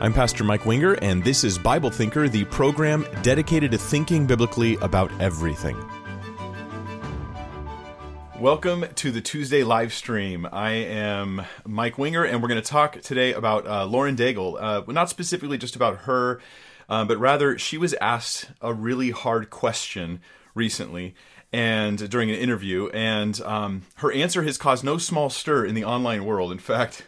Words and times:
I'm 0.00 0.12
Pastor 0.12 0.42
Mike 0.42 0.66
Winger, 0.66 0.94
and 1.02 1.22
this 1.22 1.44
is 1.44 1.56
Bible 1.56 1.88
Thinker, 1.88 2.28
the 2.28 2.44
program 2.46 3.06
dedicated 3.22 3.70
to 3.70 3.78
thinking 3.78 4.26
biblically 4.26 4.76
about 4.82 5.10
everything. 5.20 5.76
Welcome 8.40 8.86
to 8.96 9.12
the 9.12 9.20
Tuesday 9.20 9.62
live 9.62 9.94
stream. 9.94 10.48
I 10.50 10.72
am 10.72 11.42
Mike 11.64 11.96
Winger, 11.96 12.24
and 12.24 12.42
we're 12.42 12.48
going 12.48 12.60
to 12.60 12.68
talk 12.68 13.00
today 13.02 13.34
about 13.34 13.68
uh, 13.68 13.86
Lauren 13.86 14.16
Daigle. 14.16 14.60
Uh, 14.60 14.82
not 14.90 15.10
specifically 15.10 15.58
just 15.58 15.76
about 15.76 15.98
her, 15.98 16.40
uh, 16.88 17.04
but 17.04 17.16
rather 17.18 17.56
she 17.56 17.78
was 17.78 17.94
asked 17.94 18.50
a 18.60 18.74
really 18.74 19.12
hard 19.12 19.48
question 19.48 20.20
recently 20.56 21.14
and 21.52 22.10
during 22.10 22.30
an 22.30 22.36
interview, 22.36 22.88
and 22.88 23.40
um, 23.42 23.82
her 23.96 24.10
answer 24.10 24.42
has 24.42 24.58
caused 24.58 24.82
no 24.82 24.98
small 24.98 25.30
stir 25.30 25.64
in 25.64 25.76
the 25.76 25.84
online 25.84 26.24
world. 26.24 26.50
In 26.50 26.58
fact, 26.58 27.06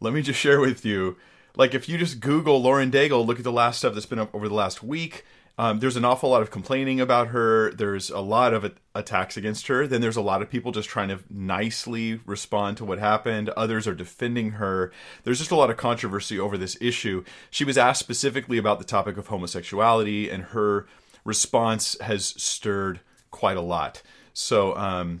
let 0.00 0.12
me 0.12 0.20
just 0.20 0.38
share 0.38 0.60
with 0.60 0.84
you 0.84 1.16
like 1.56 1.74
if 1.74 1.88
you 1.88 1.98
just 1.98 2.20
Google 2.20 2.60
Lauren 2.60 2.90
Daigle, 2.90 3.26
look 3.26 3.38
at 3.38 3.44
the 3.44 3.52
last 3.52 3.78
stuff 3.78 3.94
that's 3.94 4.06
been 4.06 4.18
up 4.18 4.34
over 4.34 4.48
the 4.48 4.54
last 4.54 4.82
week. 4.82 5.24
Um, 5.58 5.78
there's 5.80 5.96
an 5.96 6.06
awful 6.06 6.30
lot 6.30 6.40
of 6.40 6.50
complaining 6.50 7.02
about 7.02 7.28
her. 7.28 7.70
There's 7.72 8.08
a 8.08 8.20
lot 8.20 8.54
of 8.54 8.72
attacks 8.94 9.36
against 9.36 9.66
her. 9.66 9.86
Then 9.86 10.00
there's 10.00 10.16
a 10.16 10.22
lot 10.22 10.40
of 10.40 10.48
people 10.48 10.72
just 10.72 10.88
trying 10.88 11.08
to 11.08 11.18
nicely 11.28 12.18
respond 12.24 12.78
to 12.78 12.84
what 12.86 12.98
happened. 12.98 13.50
Others 13.50 13.86
are 13.86 13.94
defending 13.94 14.52
her. 14.52 14.90
There's 15.24 15.38
just 15.38 15.50
a 15.50 15.56
lot 15.56 15.68
of 15.68 15.76
controversy 15.76 16.38
over 16.40 16.56
this 16.56 16.78
issue. 16.80 17.24
She 17.50 17.64
was 17.64 17.76
asked 17.76 18.00
specifically 18.00 18.56
about 18.56 18.78
the 18.78 18.86
topic 18.86 19.18
of 19.18 19.26
homosexuality, 19.26 20.30
and 20.30 20.44
her 20.44 20.86
response 21.26 21.94
has 22.00 22.24
stirred 22.42 23.00
quite 23.30 23.58
a 23.58 23.60
lot. 23.60 24.00
So, 24.32 24.74
um, 24.76 25.20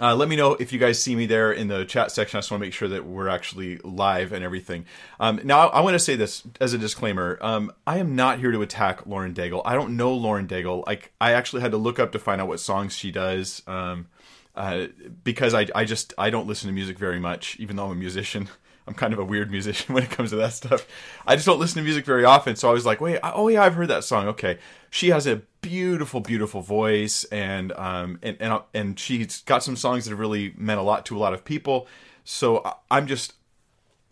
uh, 0.00 0.14
let 0.14 0.28
me 0.28 0.34
know 0.34 0.52
if 0.54 0.72
you 0.72 0.78
guys 0.78 1.00
see 1.00 1.14
me 1.14 1.26
there 1.26 1.52
in 1.52 1.68
the 1.68 1.84
chat 1.84 2.10
section. 2.10 2.36
I 2.36 2.40
just 2.40 2.50
want 2.50 2.60
to 2.60 2.66
make 2.66 2.72
sure 2.72 2.88
that 2.88 3.06
we're 3.06 3.28
actually 3.28 3.78
live 3.78 4.32
and 4.32 4.44
everything. 4.44 4.86
Um, 5.20 5.40
now, 5.44 5.68
I, 5.68 5.78
I 5.78 5.80
want 5.82 5.94
to 5.94 6.00
say 6.00 6.16
this 6.16 6.42
as 6.60 6.72
a 6.72 6.78
disclaimer. 6.78 7.38
Um, 7.40 7.72
I 7.86 7.98
am 7.98 8.16
not 8.16 8.40
here 8.40 8.50
to 8.50 8.62
attack 8.62 9.06
Lauren 9.06 9.34
Daigle. 9.34 9.62
I 9.64 9.74
don't 9.74 9.96
know 9.96 10.12
Lauren 10.12 10.48
Daigle. 10.48 10.84
Like, 10.86 11.12
I 11.20 11.32
actually 11.32 11.62
had 11.62 11.70
to 11.70 11.78
look 11.78 11.98
up 12.00 12.10
to 12.12 12.18
find 12.18 12.40
out 12.40 12.48
what 12.48 12.58
songs 12.58 12.96
she 12.96 13.12
does 13.12 13.62
um, 13.68 14.08
uh, 14.56 14.86
because 15.22 15.54
I, 15.54 15.66
I 15.74 15.84
just 15.84 16.12
I 16.18 16.30
don't 16.30 16.46
listen 16.46 16.68
to 16.68 16.72
music 16.72 16.98
very 16.98 17.20
much, 17.20 17.56
even 17.60 17.76
though 17.76 17.86
I'm 17.86 17.92
a 17.92 17.96
musician. 17.96 18.48
I'm 18.86 18.94
kind 18.94 19.12
of 19.12 19.18
a 19.18 19.24
weird 19.24 19.50
musician 19.50 19.94
when 19.94 20.02
it 20.02 20.10
comes 20.10 20.30
to 20.30 20.36
that 20.36 20.52
stuff. 20.52 20.86
I 21.26 21.36
just 21.36 21.46
don't 21.46 21.58
listen 21.58 21.76
to 21.76 21.82
music 21.82 22.04
very 22.04 22.24
often. 22.24 22.56
So 22.56 22.68
I 22.68 22.72
was 22.72 22.84
like, 22.84 23.00
wait, 23.00 23.18
oh 23.22 23.48
yeah, 23.48 23.62
I've 23.62 23.74
heard 23.74 23.88
that 23.88 24.04
song. 24.04 24.28
Okay, 24.28 24.58
she 24.90 25.08
has 25.08 25.26
a 25.26 25.42
beautiful, 25.60 26.20
beautiful 26.20 26.60
voice, 26.60 27.24
and 27.24 27.72
um, 27.72 28.18
and 28.22 28.36
and 28.40 28.60
and 28.72 28.98
she's 28.98 29.40
got 29.42 29.62
some 29.62 29.76
songs 29.76 30.04
that 30.04 30.10
have 30.10 30.18
really 30.18 30.52
meant 30.56 30.80
a 30.80 30.82
lot 30.82 31.06
to 31.06 31.16
a 31.16 31.18
lot 31.18 31.32
of 31.32 31.44
people. 31.44 31.86
So 32.24 32.76
I'm 32.90 33.06
just, 33.06 33.34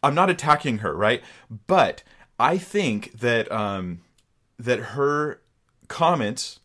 I'm 0.03 0.15
not 0.15 0.29
attacking 0.29 0.79
her, 0.79 0.95
right? 0.95 1.23
But 1.67 2.03
I 2.39 2.59
think 2.59 3.13
that 3.21 3.51
um, 3.51 4.01
that 4.59 4.79
her 4.79 5.41
comments 5.89 6.61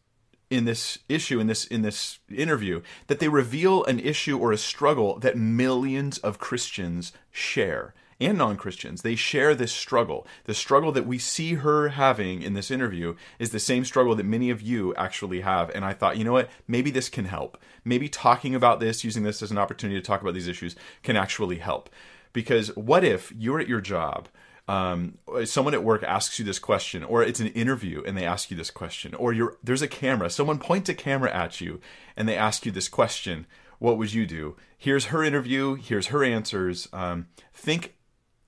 in 0.50 0.66
this 0.66 1.00
issue 1.10 1.40
in 1.40 1.48
this 1.48 1.66
in 1.66 1.82
this 1.82 2.20
interview 2.34 2.82
that 3.08 3.20
they 3.20 3.28
reveal 3.28 3.84
an 3.86 4.00
issue 4.00 4.38
or 4.38 4.52
a 4.52 4.58
struggle 4.58 5.20
that 5.20 5.38
millions 5.38 6.18
of 6.20 6.40
Christians 6.40 7.12
share 7.32 7.94
and 8.20 8.38
non-Christians. 8.38 9.02
They 9.02 9.16
share 9.16 9.54
this 9.54 9.72
struggle. 9.72 10.26
The 10.46 10.54
struggle 10.54 10.92
that 10.94 11.06
we 11.06 11.18
see 11.18 11.56
her 11.56 11.90
having 11.90 12.42
in 12.42 12.54
this 12.54 12.72
interview 12.72 13.16
is 13.40 13.52
the 13.52 13.60
same 13.60 13.86
struggle 13.86 14.16
that 14.16 14.26
many 14.26 14.50
of 14.50 14.62
you 14.62 14.96
actually 14.96 15.42
have. 15.42 15.70
And 15.76 15.86
I 15.86 15.94
thought 15.94 16.18
you 16.18 16.24
know 16.24 16.34
what? 16.34 16.50
Maybe 16.68 16.90
this 16.90 17.10
can 17.10 17.26
help. 17.26 17.58
Maybe 17.86 18.10
talking 18.10 18.56
about 18.56 18.80
this 18.80 19.04
using 19.04 19.24
this 19.24 19.44
as 19.44 19.52
an 19.52 19.58
opportunity 19.58 20.00
to 20.00 20.06
talk 20.06 20.22
about 20.22 20.34
these 20.34 20.48
issues 20.48 20.76
can 21.04 21.16
actually 21.16 21.58
help. 21.58 21.90
Because 22.34 22.76
what 22.76 23.04
if 23.04 23.32
you're 23.38 23.60
at 23.60 23.70
your 23.70 23.82
job 23.82 24.30
um, 24.68 25.18
someone 25.46 25.74
at 25.74 25.84
work 25.84 26.04
asks 26.04 26.40
you 26.40 26.46
this 26.46 26.60
question, 26.60 27.04
or 27.04 27.24
it's 27.24 27.40
an 27.40 27.48
interview 27.48 28.04
and 28.06 28.18
they 28.18 28.26
ask 28.26 28.52
you 28.52 28.58
this 28.58 28.72
question, 28.72 29.14
or 29.16 29.32
you're 29.32 29.58
there's 29.64 29.82
a 29.82 29.88
camera, 29.88 30.30
someone 30.30 30.60
points 30.60 30.90
a 30.90 30.94
camera 30.94 31.34
at 31.34 31.62
you 31.62 31.80
and 32.18 32.28
they 32.28 32.36
ask 32.36 32.66
you 32.66 32.72
this 32.72 32.90
question, 32.90 33.46
what 33.80 33.98
would 33.98 34.14
you 34.14 34.26
do? 34.26 34.58
Here's 34.78 35.06
her 35.06 35.24
interview, 35.24 35.76
here's 35.76 36.08
her 36.08 36.24
answers. 36.24 36.90
Um, 36.92 37.28
think 37.54 37.96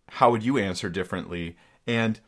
how 0.09 0.31
would 0.31 0.43
you 0.43 0.57
answer 0.57 0.89
differently, 0.89 1.55
and 1.87 2.19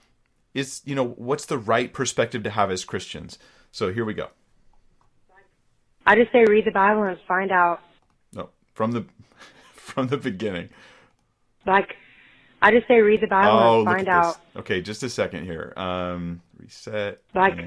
is 0.54 0.82
you 0.86 0.96
know 0.96 1.08
what's 1.08 1.46
the 1.46 1.58
right 1.58 1.92
perspective 1.94 2.44
to 2.44 2.50
have 2.50 2.72
as 2.72 2.86
Christians? 2.86 3.38
So 3.72 3.92
here 3.92 4.06
we 4.06 4.14
go. 4.14 4.30
I 6.06 6.16
just 6.16 6.32
say 6.32 6.46
read 6.46 6.66
the 6.66 6.72
Bible 6.72 7.04
and 7.04 7.18
find 7.28 7.52
out. 7.52 7.82
No, 8.34 8.50
from 8.74 8.92
the 8.92 9.06
from 9.74 10.08
the 10.08 10.18
beginning. 10.18 10.70
Like 11.66 11.96
I 12.62 12.72
just 12.72 12.88
say 12.88 13.02
read 13.02 13.22
the 13.22 13.28
Bible 13.28 13.58
oh, 13.58 13.80
and 13.80 13.86
find 13.86 14.08
out. 14.08 14.38
Okay, 14.56 14.82
just 14.82 15.02
a 15.04 15.10
second 15.10 15.46
here. 15.46 15.74
Um, 15.76 16.42
reset. 16.60 17.22
Like. 17.34 17.58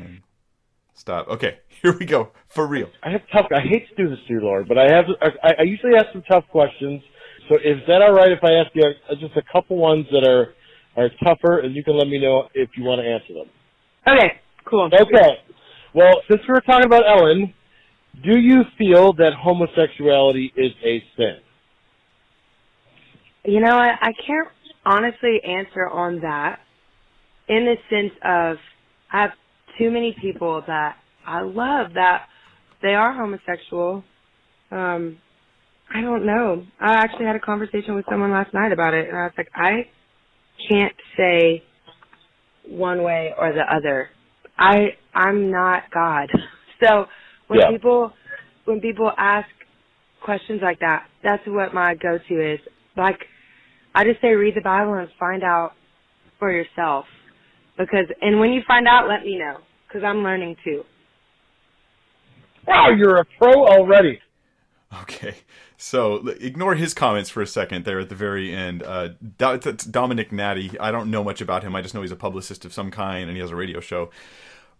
Stop. 0.94 1.28
Okay, 1.28 1.58
here 1.82 1.96
we 1.98 2.06
go. 2.06 2.30
For 2.46 2.66
real. 2.66 2.88
I 3.02 3.10
have 3.10 3.22
tough. 3.32 3.46
I 3.52 3.60
hate 3.60 3.88
to 3.88 3.94
do 3.96 4.08
this 4.08 4.18
to 4.28 4.34
you, 4.34 4.40
Lord, 4.40 4.68
but 4.68 4.78
I 4.78 4.92
have. 4.92 5.06
I, 5.20 5.54
I 5.58 5.62
usually 5.62 5.96
ask 5.96 6.06
some 6.12 6.22
tough 6.22 6.44
questions. 6.50 7.02
So 7.48 7.56
is 7.56 7.78
that 7.88 8.00
all 8.00 8.12
right 8.12 8.30
if 8.30 8.42
I 8.42 8.52
ask 8.52 8.70
you 8.74 8.84
just 9.20 9.36
a 9.36 9.42
couple 9.52 9.76
ones 9.76 10.06
that 10.12 10.26
are 10.26 10.54
are 10.96 11.10
tougher, 11.24 11.58
and 11.58 11.74
you 11.74 11.82
can 11.82 11.98
let 11.98 12.06
me 12.06 12.20
know 12.20 12.48
if 12.54 12.70
you 12.76 12.84
want 12.84 13.00
to 13.00 13.06
answer 13.06 13.34
them? 13.34 13.50
Okay. 14.06 14.40
Cool. 14.64 14.88
Okay. 14.92 15.38
Well, 15.92 16.22
since 16.28 16.40
we 16.48 16.54
are 16.54 16.60
talking 16.60 16.86
about 16.86 17.02
Ellen, 17.06 17.52
do 18.24 18.36
you 18.36 18.62
feel 18.78 19.12
that 19.14 19.32
homosexuality 19.34 20.52
is 20.56 20.72
a 20.84 21.02
sin? 21.16 21.36
You 23.44 23.60
know, 23.60 23.76
I, 23.76 23.92
I 24.00 24.12
can't 24.26 24.48
honestly 24.84 25.40
answer 25.44 25.88
on 25.88 26.20
that 26.20 26.60
in 27.48 27.64
the 27.64 27.76
sense 27.90 28.12
of 28.24 28.56
I 29.12 29.22
have 29.22 29.30
too 29.78 29.90
many 29.90 30.16
people 30.20 30.62
that 30.66 30.96
I 31.26 31.42
love 31.42 31.94
that 31.94 32.26
they 32.82 32.94
are 32.94 33.12
homosexual. 33.12 34.04
Um, 34.70 35.18
I 35.92 36.00
don't 36.00 36.26
know. 36.26 36.64
I 36.80 36.94
actually 36.94 37.26
had 37.26 37.36
a 37.36 37.40
conversation 37.40 37.94
with 37.94 38.04
someone 38.10 38.30
last 38.30 38.52
night 38.52 38.72
about 38.72 38.94
it, 38.94 39.08
and 39.08 39.16
I 39.16 39.24
was 39.24 39.32
like, 39.36 39.48
I 39.54 39.86
can't 40.68 40.94
say 41.16 41.62
one 42.68 43.02
way 43.02 43.32
or 43.38 43.52
the 43.52 43.62
other. 43.62 44.10
I 44.58 44.96
I'm 45.14 45.50
not 45.50 45.84
God. 45.92 46.30
So 46.82 47.06
when 47.46 47.60
yeah. 47.60 47.70
people 47.70 48.12
when 48.64 48.80
people 48.80 49.10
ask 49.16 49.48
questions 50.22 50.60
like 50.62 50.80
that, 50.80 51.06
that's 51.22 51.42
what 51.46 51.72
my 51.72 51.94
go 51.94 52.18
to 52.18 52.52
is. 52.54 52.58
Like 52.94 53.20
I 53.94 54.04
just 54.04 54.20
say 54.20 54.28
read 54.28 54.56
the 54.56 54.60
Bible 54.60 54.94
and 54.94 55.08
find 55.18 55.42
out 55.42 55.72
for 56.38 56.50
yourself. 56.50 57.06
Because, 57.78 58.06
and 58.20 58.40
when 58.40 58.50
you 58.50 58.62
find 58.66 58.86
out, 58.86 59.08
let 59.08 59.22
me 59.22 59.38
know. 59.38 59.58
Because 59.86 60.02
I'm 60.04 60.22
learning 60.22 60.56
too. 60.64 60.84
Wow, 62.66 62.90
you're 62.90 63.18
a 63.18 63.24
pro 63.38 63.66
already. 63.66 64.20
Okay, 65.02 65.34
so 65.76 66.26
ignore 66.28 66.76
his 66.76 66.94
comments 66.94 67.28
for 67.28 67.42
a 67.42 67.46
second 67.46 67.84
there 67.84 67.98
at 67.98 68.08
the 68.08 68.14
very 68.14 68.54
end. 68.54 68.82
Uh, 68.82 69.10
Domenick 69.38 70.30
Nati, 70.30 70.78
I 70.78 70.90
don't 70.90 71.10
know 71.10 71.24
much 71.24 71.40
about 71.40 71.62
him. 71.62 71.74
I 71.74 71.82
just 71.82 71.94
know 71.94 72.02
he's 72.02 72.12
a 72.12 72.16
publicist 72.16 72.64
of 72.64 72.72
some 72.72 72.90
kind 72.90 73.28
and 73.28 73.32
he 73.32 73.40
has 73.40 73.50
a 73.50 73.56
radio 73.56 73.80
show. 73.80 74.10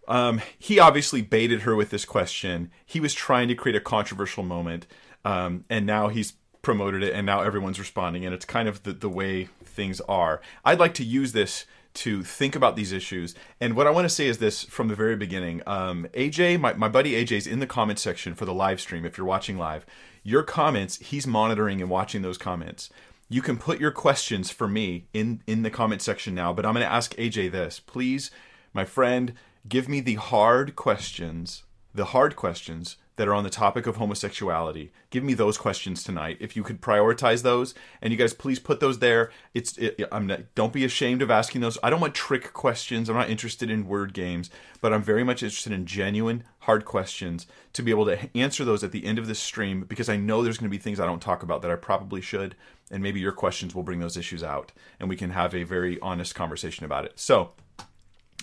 Um, 0.07 0.41
he 0.57 0.79
obviously 0.79 1.21
baited 1.21 1.61
her 1.61 1.75
with 1.75 1.89
this 1.89 2.05
question. 2.05 2.71
He 2.85 2.99
was 2.99 3.13
trying 3.13 3.47
to 3.49 3.55
create 3.55 3.75
a 3.75 3.81
controversial 3.81 4.43
moment, 4.43 4.87
um, 5.25 5.65
and 5.69 5.85
now 5.85 6.09
he's 6.09 6.33
promoted 6.65 7.03
it 7.03 7.13
and 7.13 7.27
now 7.27 7.41
everyone's 7.41 7.77
responding 7.77 8.25
and 8.25 8.33
it's 8.33 8.43
kind 8.43 8.67
of 8.67 8.81
the, 8.81 8.91
the 8.91 9.07
way 9.07 9.47
things 9.63 10.01
are. 10.01 10.41
I'd 10.65 10.79
like 10.79 10.95
to 10.95 11.03
use 11.03 11.31
this 11.31 11.65
to 11.93 12.23
think 12.23 12.55
about 12.55 12.75
these 12.75 12.91
issues 12.91 13.35
and 13.61 13.73
what 13.73 13.87
i 13.87 13.89
want 13.89 14.03
to 14.03 14.13
say 14.13 14.27
is 14.27 14.39
this 14.39 14.63
from 14.63 14.87
the 14.87 14.95
very 14.95 15.15
beginning. 15.15 15.61
Um, 15.67 16.07
aj 16.15 16.59
my, 16.59 16.73
my 16.73 16.89
buddy 16.89 17.13
aj's 17.13 17.45
in 17.45 17.59
the 17.59 17.67
comment 17.67 17.99
section 17.99 18.33
for 18.33 18.45
the 18.45 18.53
live 18.53 18.81
stream 18.81 19.05
if 19.05 19.15
you're 19.15 19.27
watching 19.27 19.59
live. 19.59 19.85
Your 20.23 20.41
comments 20.41 20.97
he's 20.97 21.27
monitoring 21.27 21.81
and 21.81 21.89
watching 21.89 22.23
those 22.23 22.39
comments. 22.39 22.89
You 23.29 23.43
can 23.43 23.57
put 23.57 23.79
your 23.79 23.91
questions 23.91 24.49
for 24.49 24.67
me 24.67 25.05
in 25.13 25.43
in 25.45 25.61
the 25.61 25.69
comment 25.69 26.01
section 26.01 26.33
now 26.33 26.51
but 26.51 26.65
i'm 26.65 26.73
going 26.73 26.85
to 26.85 26.91
ask 26.91 27.15
aj 27.15 27.51
this. 27.51 27.79
Please 27.79 28.31
my 28.73 28.85
friend 28.85 29.33
give 29.69 29.87
me 29.87 30.01
the 30.01 30.15
hard 30.15 30.75
questions 30.75 31.63
the 31.93 32.05
hard 32.05 32.35
questions 32.35 32.97
that 33.15 33.27
are 33.27 33.33
on 33.33 33.43
the 33.43 33.49
topic 33.49 33.87
of 33.87 33.95
homosexuality. 33.95 34.91
Give 35.09 35.23
me 35.23 35.33
those 35.33 35.57
questions 35.57 36.03
tonight. 36.03 36.37
If 36.39 36.55
you 36.55 36.63
could 36.63 36.81
prioritize 36.81 37.43
those, 37.43 37.73
and 38.01 38.11
you 38.11 38.17
guys 38.17 38.33
please 38.33 38.59
put 38.59 38.79
those 38.79 38.99
there. 38.99 39.31
It's 39.53 39.77
it, 39.77 40.01
I'm 40.11 40.27
not, 40.27 40.53
don't 40.53 40.73
be 40.73 40.83
ashamed 40.83 41.21
of 41.21 41.31
asking 41.31 41.61
those. 41.61 41.77
I 41.81 41.89
don't 41.89 42.01
want 42.01 42.13
trick 42.13 42.53
questions. 42.53 43.09
I'm 43.09 43.15
not 43.15 43.29
interested 43.29 43.69
in 43.69 43.87
word 43.87 44.13
games, 44.13 44.49
but 44.81 44.93
I'm 44.93 45.01
very 45.01 45.23
much 45.23 45.43
interested 45.43 45.71
in 45.71 45.85
genuine 45.85 46.43
hard 46.59 46.83
questions 46.83 47.47
to 47.73 47.81
be 47.81 47.91
able 47.91 48.05
to 48.05 48.29
answer 48.35 48.65
those 48.65 48.83
at 48.83 48.91
the 48.91 49.05
end 49.05 49.17
of 49.17 49.27
this 49.27 49.39
stream 49.39 49.81
because 49.81 50.09
I 50.09 50.17
know 50.17 50.43
there's 50.43 50.57
going 50.57 50.69
to 50.69 50.77
be 50.77 50.81
things 50.81 50.99
I 50.99 51.05
don't 51.05 51.21
talk 51.21 51.43
about 51.43 51.61
that 51.61 51.71
I 51.71 51.75
probably 51.75 52.21
should, 52.21 52.55
and 52.91 53.01
maybe 53.01 53.19
your 53.19 53.31
questions 53.31 53.73
will 53.73 53.83
bring 53.83 53.99
those 53.99 54.17
issues 54.17 54.43
out, 54.43 54.71
and 54.99 55.07
we 55.07 55.15
can 55.15 55.31
have 55.31 55.55
a 55.55 55.63
very 55.63 55.99
honest 56.01 56.35
conversation 56.35 56.85
about 56.85 57.05
it. 57.05 57.13
So, 57.15 57.51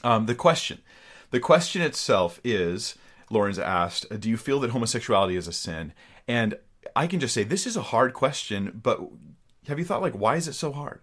um, 0.03 0.27
the 0.27 0.35
question, 0.35 0.81
the 1.31 1.41
question 1.41 1.83
itself 1.83 2.41
is 2.43 2.97
Lauren's 3.33 3.59
asked, 3.59 4.07
Do 4.21 4.29
you 4.29 4.37
feel 4.37 4.61
that 4.61 4.71
homosexuality 4.71 5.37
is 5.37 5.49
a 5.49 5.53
sin? 5.53 5.93
And 6.29 6.57
I 6.95 7.07
can 7.07 7.21
just 7.21 7.35
say, 7.35 7.45
this 7.45 7.67
is 7.67 7.77
a 7.77 7.83
hard 7.83 8.13
question, 8.13 8.81
but 8.83 9.01
have 9.69 9.79
you 9.79 9.85
thought, 9.85 10.03
like, 10.03 10.15
why 10.15 10.37
is 10.37 10.49
it 10.49 10.55
so 10.55 10.73
hard? 10.73 11.01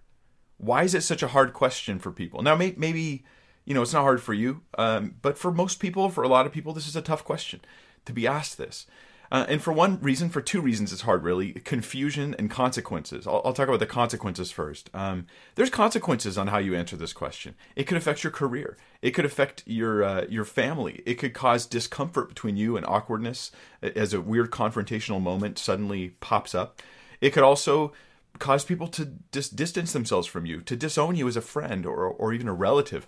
Why 0.58 0.84
is 0.84 0.94
it 0.94 1.02
such 1.02 1.24
a 1.24 1.30
hard 1.30 1.54
question 1.54 2.00
for 2.00 2.12
people? 2.12 2.42
Now, 2.42 2.56
may, 2.56 2.74
maybe 2.78 3.24
you 3.66 3.74
know 3.74 3.82
it's 3.82 3.94
not 3.94 4.02
hard 4.02 4.22
for 4.22 4.34
you, 4.34 4.62
um, 4.78 5.16
but 5.22 5.38
for 5.38 5.52
most 5.52 5.80
people, 5.80 6.10
for 6.10 6.24
a 6.24 6.28
lot 6.28 6.46
of 6.46 6.52
people, 6.52 6.74
this 6.74 6.88
is 6.88 6.96
a 6.96 7.02
tough 7.02 7.24
question 7.24 7.62
to 8.06 8.14
be 8.14 8.28
asked. 8.28 8.58
This, 8.58 8.86
uh, 9.32 9.46
and 9.48 9.62
for 9.62 9.72
one 9.72 10.00
reason, 10.02 10.30
for 10.30 10.42
two 10.42 10.60
reasons, 10.60 10.92
it's 10.92 11.04
hard 11.04 11.24
really 11.24 11.54
confusion 11.54 12.36
and 12.40 12.50
consequences. 12.50 13.28
I'll, 13.28 13.42
I'll 13.46 13.54
talk 13.54 13.68
about 13.68 13.80
the 13.80 13.86
consequences 13.86 14.52
first. 14.52 14.90
Um, 14.94 15.28
there's 15.56 15.70
consequences 15.70 16.38
on 16.38 16.48
how 16.48 16.58
you 16.58 16.76
answer 16.76 16.96
this 16.96 17.14
question. 17.14 17.56
It 17.76 17.84
could 17.84 17.98
affect 17.98 18.24
your 18.24 18.32
career. 18.32 18.78
It 19.02 19.12
could 19.12 19.26
affect 19.26 19.64
your 19.66 20.04
uh, 20.04 20.26
your 20.30 20.46
family. 20.46 21.04
It 21.06 21.16
could 21.16 21.34
cause 21.34 21.68
discomfort 21.68 22.30
between 22.30 22.58
you 22.58 22.76
and 22.76 22.86
awkwardness 22.86 23.52
as 23.82 24.14
a 24.14 24.22
weird 24.22 24.50
confrontational 24.50 25.22
moment 25.22 25.60
suddenly 25.60 26.16
pops 26.20 26.56
up. 26.56 26.82
It 27.22 27.32
could 27.32 27.44
also 27.44 27.94
cause 28.40 28.64
people 28.64 28.88
to 28.88 29.06
dis- 29.06 29.50
distance 29.50 29.94
themselves 29.94 30.28
from 30.28 30.46
you, 30.46 30.62
to 30.62 30.76
disown 30.76 31.16
you 31.16 31.28
as 31.28 31.38
a 31.38 31.42
friend 31.42 31.86
or 31.86 32.06
or 32.06 32.34
even 32.34 32.48
a 32.48 32.54
relative. 32.54 33.06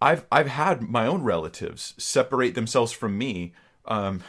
I've 0.00 0.26
I've 0.30 0.48
had 0.48 0.82
my 0.82 1.06
own 1.06 1.22
relatives 1.22 1.94
separate 1.98 2.54
themselves 2.54 2.92
from 2.92 3.18
me. 3.18 3.52
Um, 3.86 4.22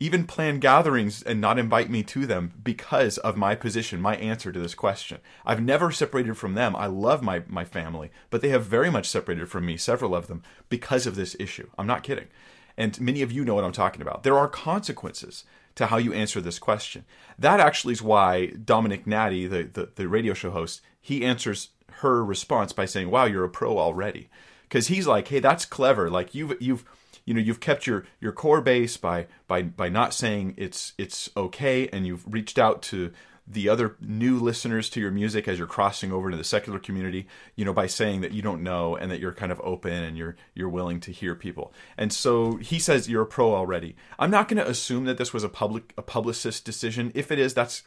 even 0.00 0.26
plan 0.26 0.60
gatherings 0.60 1.22
and 1.22 1.40
not 1.40 1.58
invite 1.58 1.90
me 1.90 2.02
to 2.04 2.24
them 2.24 2.52
because 2.62 3.18
of 3.18 3.36
my 3.36 3.54
position, 3.54 4.00
my 4.00 4.16
answer 4.16 4.52
to 4.52 4.60
this 4.60 4.74
question. 4.74 5.18
I've 5.44 5.60
never 5.60 5.90
separated 5.90 6.36
from 6.36 6.54
them. 6.54 6.76
I 6.76 6.86
love 6.86 7.22
my, 7.22 7.42
my 7.48 7.64
family, 7.64 8.10
but 8.30 8.40
they 8.40 8.50
have 8.50 8.64
very 8.64 8.90
much 8.90 9.08
separated 9.08 9.48
from 9.50 9.66
me, 9.66 9.76
several 9.76 10.14
of 10.14 10.28
them, 10.28 10.42
because 10.68 11.06
of 11.06 11.16
this 11.16 11.34
issue. 11.40 11.68
I'm 11.76 11.86
not 11.86 12.04
kidding. 12.04 12.28
And 12.76 13.00
many 13.00 13.22
of 13.22 13.32
you 13.32 13.44
know 13.44 13.56
what 13.56 13.64
I'm 13.64 13.72
talking 13.72 14.00
about. 14.00 14.22
There 14.22 14.38
are 14.38 14.48
consequences 14.48 15.42
to 15.74 15.86
how 15.86 15.96
you 15.96 16.12
answer 16.12 16.40
this 16.40 16.60
question. 16.60 17.04
That 17.36 17.58
actually 17.58 17.92
is 17.92 18.02
why 18.02 18.52
Domenick 18.54 19.04
Nati, 19.04 19.48
the, 19.48 19.64
the, 19.64 19.90
the 19.96 20.08
radio 20.08 20.32
show 20.32 20.50
host, 20.50 20.80
he 21.00 21.24
answers 21.24 21.70
her 21.94 22.24
response 22.24 22.72
by 22.72 22.84
saying, 22.84 23.10
Wow, 23.10 23.24
you're 23.24 23.44
a 23.44 23.48
pro 23.48 23.78
already. 23.78 24.28
Because 24.62 24.86
he's 24.86 25.08
like, 25.08 25.26
Hey, 25.26 25.40
that's 25.40 25.64
clever. 25.64 26.08
Like 26.08 26.34
you've 26.34 26.60
you've 26.60 26.84
you 27.28 27.34
know 27.34 27.40
you've 27.40 27.60
kept 27.60 27.86
your 27.86 28.04
your 28.20 28.32
core 28.32 28.62
base 28.62 28.96
by 28.96 29.26
by 29.46 29.60
by 29.60 29.90
not 29.90 30.14
saying 30.14 30.54
it's 30.56 30.94
it's 30.96 31.28
okay 31.36 31.86
and 31.88 32.06
you've 32.06 32.24
reached 32.32 32.58
out 32.58 32.80
to 32.80 33.12
the 33.46 33.68
other 33.68 33.96
new 34.00 34.38
listeners 34.38 34.88
to 34.90 35.00
your 35.00 35.10
music 35.10 35.46
as 35.46 35.58
you're 35.58 35.66
crossing 35.66 36.10
over 36.10 36.30
to 36.30 36.36
the 36.38 36.44
secular 36.44 36.78
community 36.78 37.26
you 37.54 37.66
know 37.66 37.74
by 37.74 37.86
saying 37.86 38.22
that 38.22 38.32
you 38.32 38.40
don't 38.40 38.62
know 38.62 38.96
and 38.96 39.10
that 39.10 39.20
you're 39.20 39.34
kind 39.34 39.52
of 39.52 39.60
open 39.62 39.92
and 39.92 40.16
you're 40.16 40.36
you're 40.54 40.70
willing 40.70 41.00
to 41.00 41.12
hear 41.12 41.34
people. 41.34 41.72
And 41.98 42.14
so 42.14 42.56
he 42.56 42.78
says 42.78 43.10
you're 43.10 43.22
a 43.22 43.26
pro 43.26 43.54
already. 43.54 43.94
I'm 44.18 44.30
not 44.30 44.48
going 44.48 44.62
to 44.62 44.68
assume 44.68 45.04
that 45.04 45.18
this 45.18 45.34
was 45.34 45.44
a 45.44 45.50
public 45.50 45.92
a 45.98 46.02
publicist 46.02 46.64
decision. 46.64 47.12
If 47.14 47.30
it 47.30 47.38
is 47.38 47.52
that's 47.52 47.82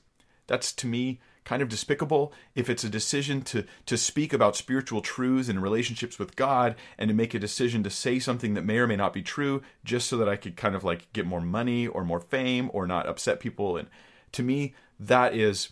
that's 0.46 0.72
to 0.74 0.86
me 0.86 1.20
kind 1.44 1.62
of 1.62 1.70
despicable 1.70 2.32
if 2.56 2.70
it's 2.70 2.84
a 2.84 2.90
decision 2.90 3.42
to 3.42 3.66
to 3.86 3.98
speak 3.98 4.32
about 4.32 4.56
spiritual 4.56 5.02
truths 5.02 5.50
and 5.50 5.62
relationships 5.62 6.20
with 6.20 6.36
God 6.36 6.76
and 6.98 7.08
to 7.08 7.16
make 7.16 7.34
a 7.34 7.40
decision 7.40 7.84
to 7.84 7.90
say 7.90 8.20
something 8.20 8.54
that 8.54 8.66
may 8.66 8.78
or 8.78 8.88
may 8.88 8.96
not 8.96 9.14
be 9.14 9.22
true 9.22 9.62
just 9.84 10.08
so 10.08 10.18
that 10.18 10.30
I 10.30 10.36
could 10.36 10.56
kind 10.56 10.76
of 10.76 10.84
like 10.84 11.12
get 11.14 11.26
more 11.26 11.42
money 11.42 11.88
or 11.88 12.04
more 12.04 12.20
fame 12.20 12.70
or 12.74 12.86
not 12.86 13.08
upset 13.08 13.40
people 13.40 13.78
and 13.78 13.88
to 14.34 14.44
me 14.44 14.76
that 15.00 15.34
is 15.34 15.70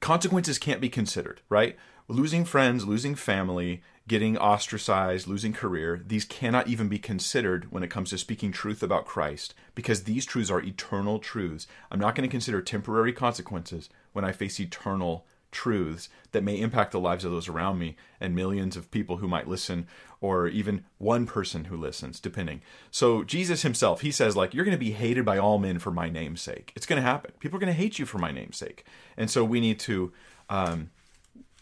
consequences 0.00 0.58
can't 0.58 0.82
be 0.82 0.90
considered, 0.90 1.40
right? 1.48 1.76
Losing 2.08 2.44
friends, 2.44 2.86
losing 2.86 3.14
family, 3.14 3.82
getting 4.06 4.36
ostracized, 4.36 5.26
losing 5.26 5.54
career, 5.54 6.02
these 6.06 6.26
cannot 6.26 6.68
even 6.68 6.88
be 6.88 6.98
considered 6.98 7.72
when 7.72 7.82
it 7.82 7.88
comes 7.88 8.10
to 8.10 8.18
speaking 8.18 8.52
truth 8.52 8.82
about 8.82 9.06
Christ 9.06 9.54
because 9.74 10.02
these 10.02 10.26
truths 10.26 10.50
are 10.50 10.60
eternal 10.60 11.18
truths. 11.18 11.66
I'm 11.90 11.98
not 11.98 12.14
going 12.14 12.28
to 12.28 12.30
consider 12.30 12.60
temporary 12.60 13.14
consequences 13.14 13.88
when 14.14 14.24
I 14.24 14.32
face 14.32 14.58
eternal 14.58 15.26
truths 15.54 16.08
that 16.32 16.42
may 16.42 16.60
impact 16.60 16.92
the 16.92 17.00
lives 17.00 17.24
of 17.24 17.30
those 17.30 17.48
around 17.48 17.78
me 17.78 17.96
and 18.20 18.34
millions 18.34 18.76
of 18.76 18.90
people 18.90 19.18
who 19.18 19.28
might 19.28 19.48
listen 19.48 19.86
or 20.20 20.48
even 20.48 20.84
one 20.98 21.26
person 21.26 21.66
who 21.66 21.76
listens 21.76 22.20
depending. 22.20 22.60
So 22.90 23.22
jesus 23.22 23.62
himself 23.62 24.00
he 24.02 24.10
says 24.10 24.36
like 24.36 24.52
you're 24.52 24.64
going 24.64 24.76
to 24.76 24.84
be 24.84 24.90
hated 24.90 25.24
by 25.24 25.38
all 25.38 25.58
men 25.58 25.78
for 25.78 25.92
my 25.92 26.10
name's 26.10 26.42
sake. 26.42 26.72
It's 26.74 26.86
going 26.86 27.00
to 27.00 27.08
happen. 27.08 27.32
People 27.38 27.56
are 27.56 27.60
going 27.60 27.72
to 27.72 27.78
hate 27.80 27.98
you 27.98 28.04
for 28.04 28.18
my 28.18 28.32
name's 28.32 28.58
sake. 28.58 28.84
And 29.16 29.30
so 29.30 29.44
we 29.44 29.60
need 29.60 29.78
to 29.80 30.12
um, 30.50 30.90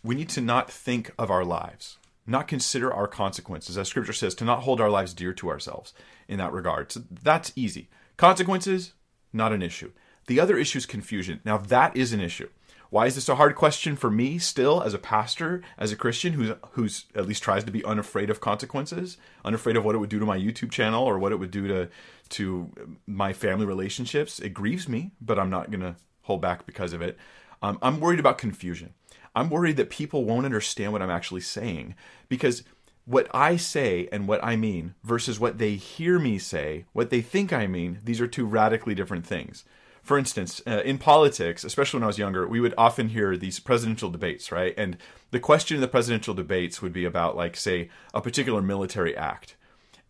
we 0.03 0.15
need 0.15 0.31
to 0.31 0.41
not 0.41 0.71
think 0.71 1.13
of 1.19 1.31
our 1.31 1.45
lives 1.45 1.99
not 2.25 2.47
consider 2.49 2.93
our 2.95 3.09
consequences 3.09 3.77
as 3.77 3.89
scripture 3.89 4.13
says 4.13 4.35
to 4.37 4.45
not 4.45 4.63
hold 4.63 4.81
our 4.81 4.91
lives 4.91 5.13
dear 5.13 5.33
to 5.35 5.49
ourselves 5.51 5.93
in 6.29 6.39
that 6.39 6.53
regard. 6.53 6.91
So 6.91 7.03
that's 7.11 7.53
easy. 7.57 7.91
Consequences 8.17 8.95
not 9.33 9.53
an 9.53 9.63
issue 9.63 9.93
the 10.27 10.41
other 10.41 10.57
issue 10.57 10.79
is 10.79 10.87
confusion. 10.87 11.41
Now, 11.45 11.59
that 11.59 11.97
is 11.97 12.13
an 12.13 12.21
issue. 12.21 12.49
Why 12.93 13.07
is 13.07 13.15
this 13.15 13.31
a 13.31 13.37
hard 13.37 13.57
question 13.57 13.97
for 13.97 14.11
me 14.11 14.37
still 14.39 14.83
as 14.83 14.93
a 14.93 14.99
pastor, 14.99 15.63
as 15.79 15.93
a 15.93 15.97
Christian 15.97 16.35
who's 16.35 16.53
who's 16.73 17.07
at 17.15 17.27
least 17.27 17.43
tries 17.43 17.65
to 17.65 17.73
be 17.73 17.83
unafraid 17.85 18.29
of 18.29 18.43
consequences, 18.43 19.17
unafraid 19.47 19.79
of 19.79 19.85
what 19.87 19.95
it 19.95 19.99
would 19.99 20.11
do 20.11 20.19
to 20.19 20.27
my 20.27 20.39
YouTube 20.39 20.71
channel 20.71 21.03
or 21.03 21.19
what 21.19 21.33
it 21.33 21.37
would 21.37 21.51
do 21.51 21.67
to 21.69 21.89
to 22.31 22.71
my 23.07 23.33
family 23.33 23.65
relationships? 23.65 24.41
It 24.41 24.51
grieves 24.51 24.91
me, 24.91 25.13
but 25.23 25.39
I'm 25.39 25.49
not 25.49 25.71
going 25.71 25.81
to 25.81 25.97
hold 26.25 26.43
back 26.43 26.67
because 26.67 26.93
of 26.93 27.01
it. 27.01 27.17
Um, 27.63 27.79
I'm 27.81 27.99
worried 27.99 28.21
about 28.21 28.37
confusion. 28.37 28.93
I'm 29.35 29.49
worried 29.49 29.79
that 29.79 29.89
people 29.89 30.27
won't 30.27 30.45
understand 30.45 30.93
what 30.93 31.01
I'm 31.01 31.09
actually 31.09 31.41
saying 31.41 31.95
because 32.29 32.63
what 33.07 33.27
I 33.33 33.57
say 33.57 34.07
and 34.13 34.29
what 34.29 34.45
I 34.45 34.57
mean 34.57 34.97
versus 35.03 35.41
what 35.41 35.57
they 35.57 35.77
hear 35.77 36.19
me 36.19 36.37
say, 36.37 36.85
what 36.93 37.09
they 37.09 37.23
think 37.23 37.55
I 37.55 37.67
mean, 37.67 38.01
these 38.05 38.21
are 38.21 38.29
two 38.29 38.45
radically 38.45 38.95
different 38.95 39.27
things 39.27 39.65
for 40.03 40.19
instance, 40.19 40.61
uh, 40.67 40.83
in 40.85 40.99
politics, 40.99 41.63
especially 41.63 41.99
when 41.99 42.05
I 42.05 42.09
was 42.09 42.19
younger, 42.19 42.47
we 42.47 42.61
would 42.61 42.75
often 42.77 43.09
hear 43.11 43.37
these 43.37 43.61
presidential 43.61 44.11
debates, 44.11 44.51
right? 44.51 44.75
And 44.77 44.97
the 45.31 45.39
question 45.39 45.77
in 45.77 45.81
the 45.81 45.89
presidential 45.89 46.35
debates 46.35 46.83
would 46.83 46.93
be 46.93 47.05
about, 47.05 47.37
like, 47.37 47.57
say, 47.57 47.89
a 48.13 48.21
particular 48.21 48.61
military 48.61 49.17
act, 49.17 49.57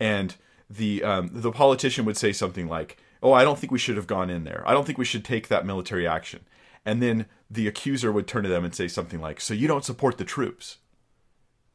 and 0.01 0.35
the 0.71 1.05
um, 1.05 1.29
the 1.33 1.53
politician 1.53 2.07
would 2.07 2.17
say 2.17 2.33
something 2.33 2.69
like, 2.69 2.97
"Oh, 3.23 3.35
I 3.35 3.45
don't 3.45 3.59
think 3.59 3.71
we 3.71 3.79
should 3.79 3.97
have 3.97 4.07
gone 4.07 4.31
in 4.31 4.45
there. 4.45 4.63
I 4.67 4.73
don't 4.73 4.87
think 4.87 4.99
we 4.99 5.05
should 5.05 5.25
take 5.25 5.49
that 5.49 5.67
military 5.67 6.07
action." 6.09 6.41
And 6.87 7.03
then 7.03 7.27
the 7.51 7.69
accuser 7.69 8.11
would 8.11 8.27
turn 8.27 8.43
to 8.45 8.49
them 8.49 8.65
and 8.65 8.75
say 8.75 8.89
something 8.89 9.21
like, 9.21 9.41
"So 9.43 9.53
you 9.53 9.69
don't 9.69 9.85
support 9.85 10.17
the 10.17 10.25
troops?" 10.25 10.79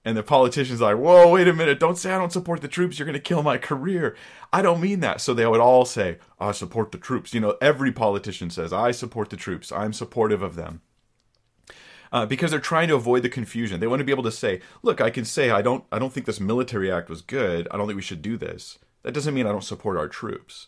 And 0.06 0.16
the 0.16 0.24
politician's 0.24 0.80
like, 0.80 0.98
whoa, 0.98 1.30
wait 1.32 1.50
a 1.50 1.54
minute. 1.54 1.80
Don't 1.80 1.98
say 1.98 2.14
I 2.14 2.18
don't 2.18 2.32
support 2.32 2.62
the 2.62 2.70
troops. 2.70 2.98
You're 2.98 3.06
going 3.06 3.14
to 3.14 3.20
kill 3.20 3.44
my 3.44 3.58
career. 3.58 4.16
I 4.54 4.62
don't 4.62 4.80
mean 4.80 5.02
that. 5.02 5.20
So 5.20 5.34
they 5.34 5.46
would 5.46 5.60
all 5.60 5.84
say, 5.84 6.18
I 6.40 6.54
support 6.54 6.94
the 6.94 6.98
troops. 6.98 7.34
You 7.34 7.42
know, 7.42 7.58
every 7.62 7.92
politician 7.92 8.50
says, 8.50 8.72
I 8.72 8.92
support 8.92 9.30
the 9.30 9.36
troops. 9.36 9.70
I'm 9.72 9.92
supportive 9.92 10.42
of 10.42 10.56
them. 10.56 10.82
Uh, 12.12 12.26
because 12.26 12.52
they're 12.52 12.60
trying 12.62 12.88
to 12.88 12.96
avoid 12.96 13.22
the 13.22 13.30
confusion. 13.30 13.80
They 13.80 13.88
want 13.88 14.00
to 14.00 14.06
be 14.06 14.14
able 14.14 14.24
to 14.24 14.32
say, 14.32 14.62
"Look, 14.82 15.02
I 15.02 15.10
can 15.10 15.26
say 15.26 15.50
I 15.50 15.62
don't, 15.62 15.84
I 15.92 16.00
don't 16.00 16.14
think 16.14 16.26
this 16.26 16.40
military 16.40 16.90
act 16.90 17.10
was 17.10 17.22
good. 17.22 17.68
I 17.70 17.76
don't 17.76 17.86
think 17.86 17.98
we 17.98 18.02
should 18.02 18.22
do 18.22 18.38
this. 18.38 18.80
That 19.04 19.14
doesn't 19.14 19.34
mean 19.34 19.46
I 19.46 19.52
don't 19.52 19.64
support 19.64 19.98
our 19.98 20.08
troops." 20.08 20.68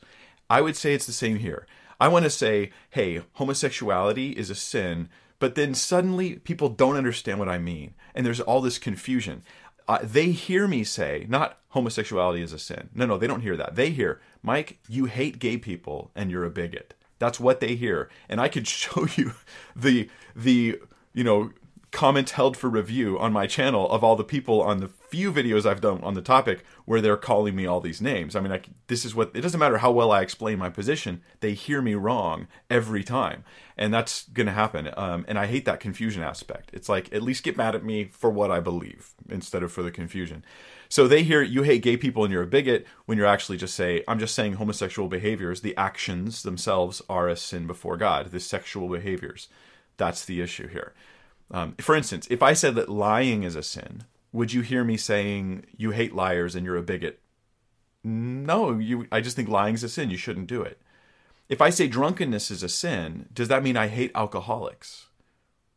I 0.50 0.59
would 0.59 0.75
say 0.75 0.93
it's 0.93 1.05
the 1.05 1.13
same 1.13 1.38
here. 1.38 1.65
I 1.98 2.09
want 2.09 2.24
to 2.24 2.29
say, 2.29 2.71
"Hey, 2.89 3.21
homosexuality 3.36 4.31
is 4.31 4.50
a 4.50 4.55
sin, 4.55 5.07
but 5.39 5.55
then 5.55 5.74
suddenly 5.74 6.36
people 6.36 6.69
don't 6.69 6.98
understand 6.98 7.39
what 7.39 7.50
I 7.50 7.58
mean, 7.58 7.96
and 8.13 8.25
there's 8.25 8.41
all 8.41 8.62
this 8.62 8.77
confusion. 8.77 9.43
Uh, 9.88 10.00
they 10.03 10.31
hear 10.31 10.67
me 10.67 10.84
say, 10.84 11.25
not 11.27 11.60
homosexuality 11.69 12.41
is 12.41 12.53
a 12.53 12.60
sin. 12.60 12.89
No, 12.93 13.05
no, 13.05 13.17
they 13.17 13.25
don't 13.25 13.41
hear 13.41 13.58
that. 13.58 13.75
They 13.75 13.89
hear, 13.89 14.22
Mike, 14.43 14.79
you 14.88 15.05
hate 15.05 15.39
gay 15.39 15.58
people 15.58 16.12
and 16.15 16.29
you're 16.29 16.46
a 16.46 16.51
bigot. 16.51 16.93
That's 17.17 17.39
what 17.39 17.60
they 17.60 17.75
hear. 17.75 18.10
And 18.27 18.39
I 18.39 18.50
could 18.50 18.67
show 18.67 19.08
you 19.15 19.34
the 19.75 20.10
the 20.36 20.79
you 21.13 21.24
know 21.24 21.51
comments 21.91 22.34
held 22.34 22.55
for 22.55 22.69
review 22.69 23.17
on 23.17 23.34
my 23.34 23.48
channel 23.48 23.89
of 23.89 24.03
all 24.03 24.15
the 24.15 24.24
people 24.24 24.62
on 24.62 24.79
the 24.79 24.88
few 24.88 25.34
videos 25.34 25.65
I've 25.65 25.81
done 25.81 26.03
on 26.03 26.13
the 26.13 26.22
topic 26.22 26.63
where 26.86 27.01
they're 27.01 27.17
calling 27.17 27.55
me 27.55 27.65
all 27.65 27.81
these 27.81 28.01
names. 28.01 28.36
I 28.36 28.41
mean, 28.41 28.51
I, 28.51 28.62
this 28.88 29.05
is 29.05 29.15
what 29.15 29.31
it 29.34 29.41
doesn't 29.41 29.60
matter 29.60 29.79
how 29.79 29.91
well 29.91 30.12
I 30.12 30.22
explain 30.22 30.60
my 30.60 30.69
position; 30.69 31.22
they 31.39 31.53
hear 31.53 31.81
me 31.81 31.96
wrong 31.96 32.48
every 32.69 33.03
time, 33.03 33.43
and 33.77 33.93
that's 33.93 34.27
going 34.29 34.46
to 34.48 34.53
happen. 34.53 34.89
Um, 34.96 35.25
and 35.27 35.39
I 35.39 35.48
hate 35.48 35.65
that 35.65 35.79
confusion 35.79 36.22
aspect. 36.22 36.69
It's 36.74 36.89
like 36.89 37.12
at 37.13 37.24
least 37.24 37.43
get 37.43 37.58
mad 37.58 37.75
at 37.75 37.84
me 37.84 38.05
for 38.05 38.29
what 38.29 38.51
I 38.51 38.60
believe 38.60 39.13
instead 39.29 39.63
of 39.63 39.72
for 39.72 39.81
the 39.81 39.91
confusion. 39.91 40.43
So 40.89 41.08
they 41.08 41.24
hear 41.24 41.41
you 41.41 41.63
hate 41.63 41.84
gay 41.84 41.98
people 41.98 42.24
and 42.24 42.34
you're 42.34 42.43
a 42.43 42.48
bigot 42.48 42.86
when 43.05 43.17
you're 43.17 43.27
actually 43.27 43.58
just 43.58 43.75
say 43.75 44.03
I'm 44.08 44.19
just 44.19 44.36
saying 44.36 44.53
homosexual 44.53 45.08
behaviors, 45.08 45.62
the 45.62 45.77
actions 45.77 46.43
themselves 46.43 47.01
are 47.10 47.27
a 47.27 47.36
sin 47.36 47.67
before 47.67 47.98
God. 47.98 48.31
The 48.31 48.39
sexual 48.39 48.89
behaviors, 48.89 49.50
that's 49.98 50.25
the 50.25 50.41
issue 50.41 50.67
here. 50.67 50.93
Um, 51.51 51.75
for 51.79 51.95
instance, 51.95 52.27
if 52.29 52.43
I 52.43 52.53
said 52.53 52.75
that 52.75 52.89
lying 52.89 53.43
is 53.43 53.55
a 53.55 53.63
sin, 53.63 54.03
would 54.31 54.53
you 54.53 54.61
hear 54.61 54.83
me 54.83 54.97
saying 54.97 55.65
you 55.75 55.91
hate 55.91 56.13
liars 56.13 56.55
and 56.55 56.65
you're 56.65 56.77
a 56.77 56.83
bigot? 56.83 57.19
No, 58.03 58.77
you. 58.77 59.07
I 59.11 59.21
just 59.21 59.35
think 59.35 59.49
lying 59.49 59.75
is 59.75 59.83
a 59.83 59.89
sin. 59.89 60.09
You 60.09 60.17
shouldn't 60.17 60.47
do 60.47 60.61
it. 60.61 60.79
If 61.49 61.61
I 61.61 61.71
say 61.71 61.87
drunkenness 61.87 62.51
is 62.51 62.61
a 62.61 62.69
sin, 62.69 63.27
does 63.33 63.47
that 63.47 63.63
mean 63.63 63.75
I 63.75 63.87
hate 63.87 64.11
alcoholics, 64.13 65.07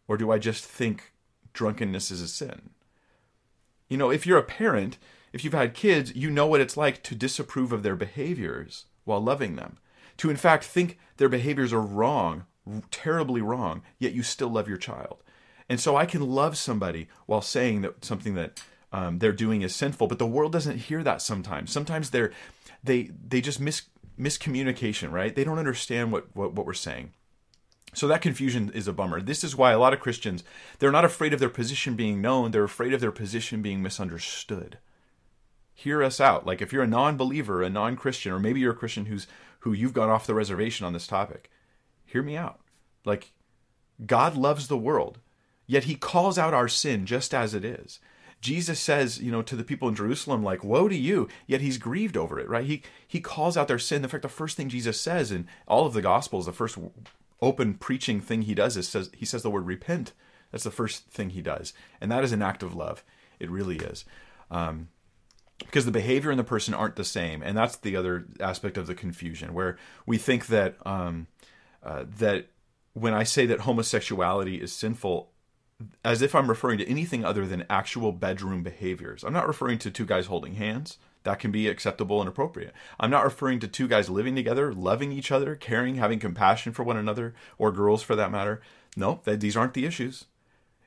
or 0.07 0.19
do 0.19 0.31
I 0.31 0.39
just 0.39 0.65
think 0.65 1.13
drunkenness 1.55 2.11
is 2.11 2.21
a 2.21 2.29
sin? 2.29 2.71
You 3.89 3.97
know, 3.97 4.11
if 4.11 4.27
you're 4.27 4.39
a 4.39 4.43
parent, 4.43 4.99
if 5.33 5.45
you've 5.45 5.55
had 5.55 5.75
kids, 5.75 6.15
you 6.15 6.31
know 6.31 6.47
what 6.47 6.61
it's 6.61 6.77
like 6.77 7.03
to 7.05 7.15
disapprove 7.15 7.73
of 7.73 7.83
their 7.83 7.97
behaviors 7.97 8.85
while 9.05 9.21
loving 9.21 9.57
them. 9.57 9.79
To 10.19 10.31
in 10.31 10.37
fact 10.37 10.65
think 10.65 10.99
their 11.17 11.31
behaviors 11.31 11.73
are 11.73 11.81
wrong, 11.81 12.45
terribly 12.91 13.41
wrong, 13.41 13.83
yet 13.99 14.13
you 14.13 14.23
still 14.23 14.51
love 14.51 14.69
your 14.69 14.77
child 14.77 15.23
And 15.73 15.81
so 15.81 15.97
I 15.97 16.05
can 16.05 16.21
love 16.21 16.59
somebody 16.59 17.09
while 17.25 17.41
saying 17.41 17.81
that 17.81 18.05
something 18.05 18.35
that 18.35 18.63
um, 18.93 19.21
they're 19.21 19.33
doing 19.33 19.63
is 19.63 19.75
sinful, 19.75 20.07
but 20.07 20.19
the 20.19 20.27
world 20.27 20.53
doesn't 20.53 20.77
hear 20.77 21.03
that 21.03 21.23
sometimes. 21.23 21.73
Sometimes 21.73 22.11
they're 22.11 22.31
they 22.85 23.05
they 23.27 23.41
just 23.41 23.59
miss 23.59 23.85
miscommunication, 24.19 25.11
right? 25.11 25.35
They 25.35 25.45
don't 25.45 25.59
understand 25.59 26.13
what, 26.13 26.27
what, 26.37 26.53
what 26.53 26.67
we're 26.67 26.75
saying. 26.75 27.15
So 27.95 28.07
that 28.09 28.21
confusion 28.21 28.71
is 28.75 28.87
a 28.87 28.93
bummer. 28.93 29.23
This 29.23 29.43
is 29.43 29.57
why 29.57 29.73
a 29.73 29.79
lot 29.79 29.95
of 29.95 30.01
Christians, 30.01 30.45
they're 30.79 30.93
not 30.93 31.07
afraid 31.07 31.33
of 31.33 31.41
their 31.41 31.49
position 31.49 31.97
being 31.97 32.21
known, 32.21 32.51
they're 32.51 32.65
afraid 32.65 32.93
of 32.93 33.01
their 33.01 33.11
position 33.11 33.63
being 33.63 33.83
misunderstood. 33.83 34.77
Hear 35.73 36.03
us 36.03 36.21
out. 36.21 36.45
Like 36.45 36.61
if 36.61 36.71
you're 36.71 36.83
a 36.83 36.87
non-believer, 36.87 37.63
a 37.63 37.71
non-Christian, 37.71 38.31
or 38.31 38.39
maybe 38.39 38.61
you're 38.61 38.73
a 38.73 38.77
Christian 38.77 39.07
who's 39.07 39.27
who 39.61 39.73
you've 39.73 39.95
gone 39.95 40.11
off 40.11 40.27
the 40.27 40.35
reservation 40.35 40.85
on 40.85 40.93
this 40.93 41.07
topic, 41.07 41.51
hear 42.05 42.23
me 42.23 42.37
out. 42.37 42.61
Like 43.07 43.33
God 44.05 44.37
loves 44.37 44.69
the 44.69 44.77
world, 44.77 45.19
yet 45.67 45.85
he 45.85 45.95
calls 45.95 46.39
out 46.39 46.55
our 46.55 46.69
sin 46.69 47.07
just 47.07 47.33
as 47.35 47.55
it 47.55 47.65
is. 47.65 47.99
Jesus 48.41 48.81
says, 48.81 49.21
you 49.21 49.31
know, 49.31 49.43
to 49.43 49.55
the 49.55 49.63
people 49.63 49.89
in 49.89 49.95
Jerusalem, 49.95 50.43
like, 50.43 50.65
woe 50.65 50.89
to 50.89 50.97
you, 50.97 51.29
yet 51.47 51.61
he's 51.61 51.79
grieved 51.79 52.17
over 52.17 52.41
it, 52.41 52.49
right? 52.49 52.67
He 52.67 52.83
he 53.07 53.21
calls 53.21 53.57
out 53.57 53.69
their 53.69 53.79
sin. 53.79 54.03
In 54.03 54.11
fact, 54.11 54.23
the 54.23 54.29
first 54.29 54.57
thing 54.57 54.69
Jesus 54.69 55.01
says 55.01 55.31
in 55.31 55.47
all 55.69 55.87
of 55.87 55.93
the 55.93 56.03
gospels, 56.03 56.47
the 56.47 56.53
first 56.53 56.77
open 57.41 57.75
preaching 57.75 58.21
thing 58.21 58.43
he 58.43 58.55
does 58.55 58.77
is 58.77 58.89
says 58.89 59.11
he 59.15 59.25
says 59.25 59.43
the 59.43 59.51
word 59.51 59.67
repent. 59.67 60.13
That's 60.51 60.65
the 60.65 60.71
first 60.71 61.07
thing 61.07 61.31
he 61.31 61.41
does. 61.41 61.73
And 62.01 62.11
that 62.11 62.25
is 62.25 62.33
an 62.33 62.43
act 62.43 62.63
of 62.63 62.75
love. 62.75 63.05
It 63.39 63.51
really 63.51 63.77
is. 63.77 64.05
Um, 64.51 64.89
because 65.59 65.85
the 65.85 65.93
behavior 65.93 66.31
and 66.31 66.39
the 66.39 66.45
person 66.45 66.75
aren't 66.75 66.97
the 66.97 67.05
same. 67.05 67.43
And 67.43 67.57
that's 67.57 67.77
the 67.77 67.97
other 67.97 68.27
aspect 68.41 68.77
of 68.77 68.87
the 68.87 68.95
confusion, 68.95 69.55
where 69.55 69.79
we 70.07 70.19
think 70.19 70.47
that 70.47 70.77
um, 70.85 71.29
uh, 71.83 72.05
that 72.19 72.49
when 72.93 73.15
I 73.15 73.23
say 73.23 73.47
that 73.47 73.61
homosexuality 73.61 74.61
is 74.61 74.73
sinful, 74.73 75.32
as 76.05 76.23
if 76.23 76.35
I'm 76.35 76.49
referring 76.49 76.79
to 76.79 76.89
anything 76.89 77.25
other 77.25 77.47
than 77.47 77.65
actual 77.71 78.13
bedroom 78.13 78.63
behaviors. 78.63 79.25
I'm 79.25 79.33
not 79.33 79.47
referring 79.47 79.79
to 79.79 79.91
two 79.91 80.07
guys 80.07 80.27
holding 80.27 80.55
hands. 80.55 80.99
That 81.25 81.39
can 81.39 81.53
be 81.53 81.69
acceptable 81.69 82.21
and 82.21 82.29
appropriate. 82.29 82.75
I'm 82.99 83.11
not 83.11 83.25
referring 83.25 83.61
to 83.61 83.69
two 83.69 83.87
guys 83.87 84.11
living 84.11 84.35
together, 84.35 84.75
loving 84.75 85.13
each 85.13 85.31
other, 85.31 85.55
caring, 85.55 85.95
having 85.95 86.19
compassion 86.19 86.73
for 86.73 86.83
one 86.83 86.97
another, 86.97 87.35
or 87.59 87.71
girls 87.71 88.03
for 88.03 88.17
that 88.17 88.33
matter. 88.33 88.61
No, 88.97 89.21
these 89.25 89.57
aren't 89.57 89.75
the 89.75 89.87
issues. 89.87 90.25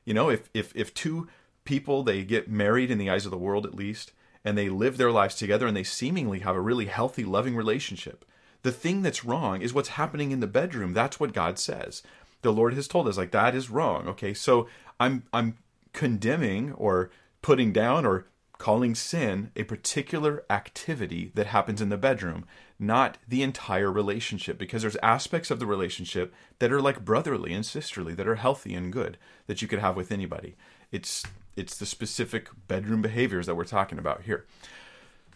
You 0.04 0.14
know, 0.14 0.30
if 0.30 0.50
if 0.54 0.76
if 0.76 0.94
two 0.94 1.30
people 1.64 2.04
they 2.04 2.24
get 2.24 2.50
married 2.50 2.92
in 2.92 2.98
the 2.98 3.10
eyes 3.10 3.26
of 3.26 3.32
the 3.32 3.38
world 3.38 3.66
at 3.66 3.76
least, 3.76 4.12
and 4.46 4.58
they 4.58 4.70
live 4.70 4.98
their 4.98 5.12
lives 5.12 5.36
together 5.36 5.66
and 5.68 5.76
they 5.76 5.84
seemingly 5.84 6.40
have 6.40 6.56
a 6.56 6.62
really 6.62 6.86
healthy, 6.86 7.26
loving 7.26 7.56
relationship. 7.56 8.24
The 8.62 8.72
thing 8.72 9.02
that's 9.02 9.26
wrong 9.26 9.62
is 9.62 9.74
what's 9.74 9.90
happening 9.90 10.32
in 10.32 10.40
the 10.40 10.48
bedroom. 10.48 10.94
That's 10.94 11.20
what 11.20 11.34
God 11.34 11.58
says. 11.60 12.04
The 12.44 12.54
Lord 12.54 12.76
has 12.76 12.88
told 12.88 13.08
us 13.08 13.18
like 13.18 13.32
that 13.32 13.56
is 13.56 13.72
wrong. 13.72 14.08
Okay? 14.08 14.36
So 14.36 14.68
I'm 15.00 15.24
I'm 15.34 15.58
condemning 15.94 16.74
or 16.74 17.10
putting 17.42 17.72
down 17.72 18.06
or 18.06 18.28
calling 18.58 18.96
sin 18.96 19.52
a 19.56 19.64
particular 19.64 20.44
activity 20.50 21.32
that 21.36 21.48
happens 21.48 21.82
in 21.82 21.90
the 21.90 21.98
bedroom, 21.98 22.46
not 22.80 23.18
the 23.28 23.44
entire 23.44 23.92
relationship, 23.92 24.58
because 24.58 24.82
there's 24.82 24.96
aspects 25.04 25.52
of 25.52 25.60
the 25.60 25.66
relationship 25.66 26.34
that 26.60 26.72
are 26.72 26.82
like 26.82 27.04
brotherly 27.04 27.54
and 27.54 27.66
sisterly, 27.66 28.14
that 28.14 28.28
are 28.28 28.36
healthy 28.36 28.74
and 28.74 28.94
good, 28.94 29.18
that 29.48 29.62
you 29.62 29.68
could 29.68 29.80
have 29.80 29.96
with 29.96 30.12
anybody. 30.12 30.56
It's 30.92 31.24
it's 31.56 31.78
the 31.78 31.86
specific 31.86 32.50
bedroom 32.68 33.02
behaviors 33.02 33.46
that 33.46 33.56
we're 33.56 33.64
talking 33.66 33.98
about 33.98 34.24
here. 34.24 34.46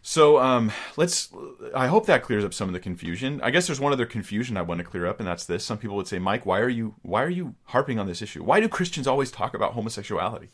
So 0.02 0.40
um, 0.40 0.72
let's. 0.98 1.30
I 1.76 1.88
hope 1.88 2.06
that 2.06 2.24
clears 2.24 2.46
up 2.46 2.54
some 2.54 2.70
of 2.70 2.74
the 2.74 2.80
confusion. 2.80 3.42
I 3.42 3.50
guess 3.50 3.68
there's 3.68 3.80
one 3.80 3.92
other 3.92 4.06
confusion 4.06 4.58
I 4.58 4.62
want 4.62 4.80
to 4.80 4.84
clear 4.84 5.06
up, 5.06 5.20
and 5.20 5.28
that's 5.28 5.46
this. 5.46 5.66
Some 5.66 5.78
people 5.78 5.96
would 5.98 6.08
say, 6.08 6.20
Mike, 6.20 6.46
why 6.46 6.60
are 6.60 6.70
you 6.70 6.96
why 7.02 7.24
are 7.24 7.30
you 7.30 7.56
harping 7.66 8.00
on 8.00 8.08
this 8.08 8.22
issue? 8.22 8.44
Why 8.44 8.60
do 8.60 8.70
Christians 8.70 9.08
always 9.08 9.32
talk 9.32 9.54
about 9.54 9.74
homosexuality? 9.74 10.50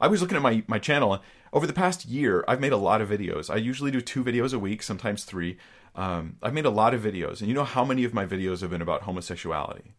I 0.00 0.06
was 0.06 0.20
looking 0.22 0.36
at 0.36 0.42
my 0.42 0.62
my 0.66 0.78
channel 0.78 1.22
over 1.52 1.66
the 1.66 1.72
past 1.72 2.06
year. 2.06 2.44
I've 2.48 2.60
made 2.60 2.72
a 2.72 2.78
lot 2.78 3.00
of 3.00 3.10
videos. 3.10 3.50
I 3.50 3.56
usually 3.56 3.90
do 3.90 4.00
two 4.00 4.24
videos 4.24 4.54
a 4.54 4.58
week, 4.58 4.82
sometimes 4.82 5.24
three. 5.24 5.58
Um, 5.94 6.36
I've 6.42 6.54
made 6.54 6.66
a 6.66 6.70
lot 6.70 6.94
of 6.94 7.02
videos, 7.02 7.40
and 7.40 7.48
you 7.48 7.54
know 7.54 7.64
how 7.64 7.84
many 7.84 8.04
of 8.04 8.14
my 8.14 8.24
videos 8.24 8.60
have 8.60 8.70
been 8.70 8.82
about 8.82 9.02
homosexuality? 9.02 9.94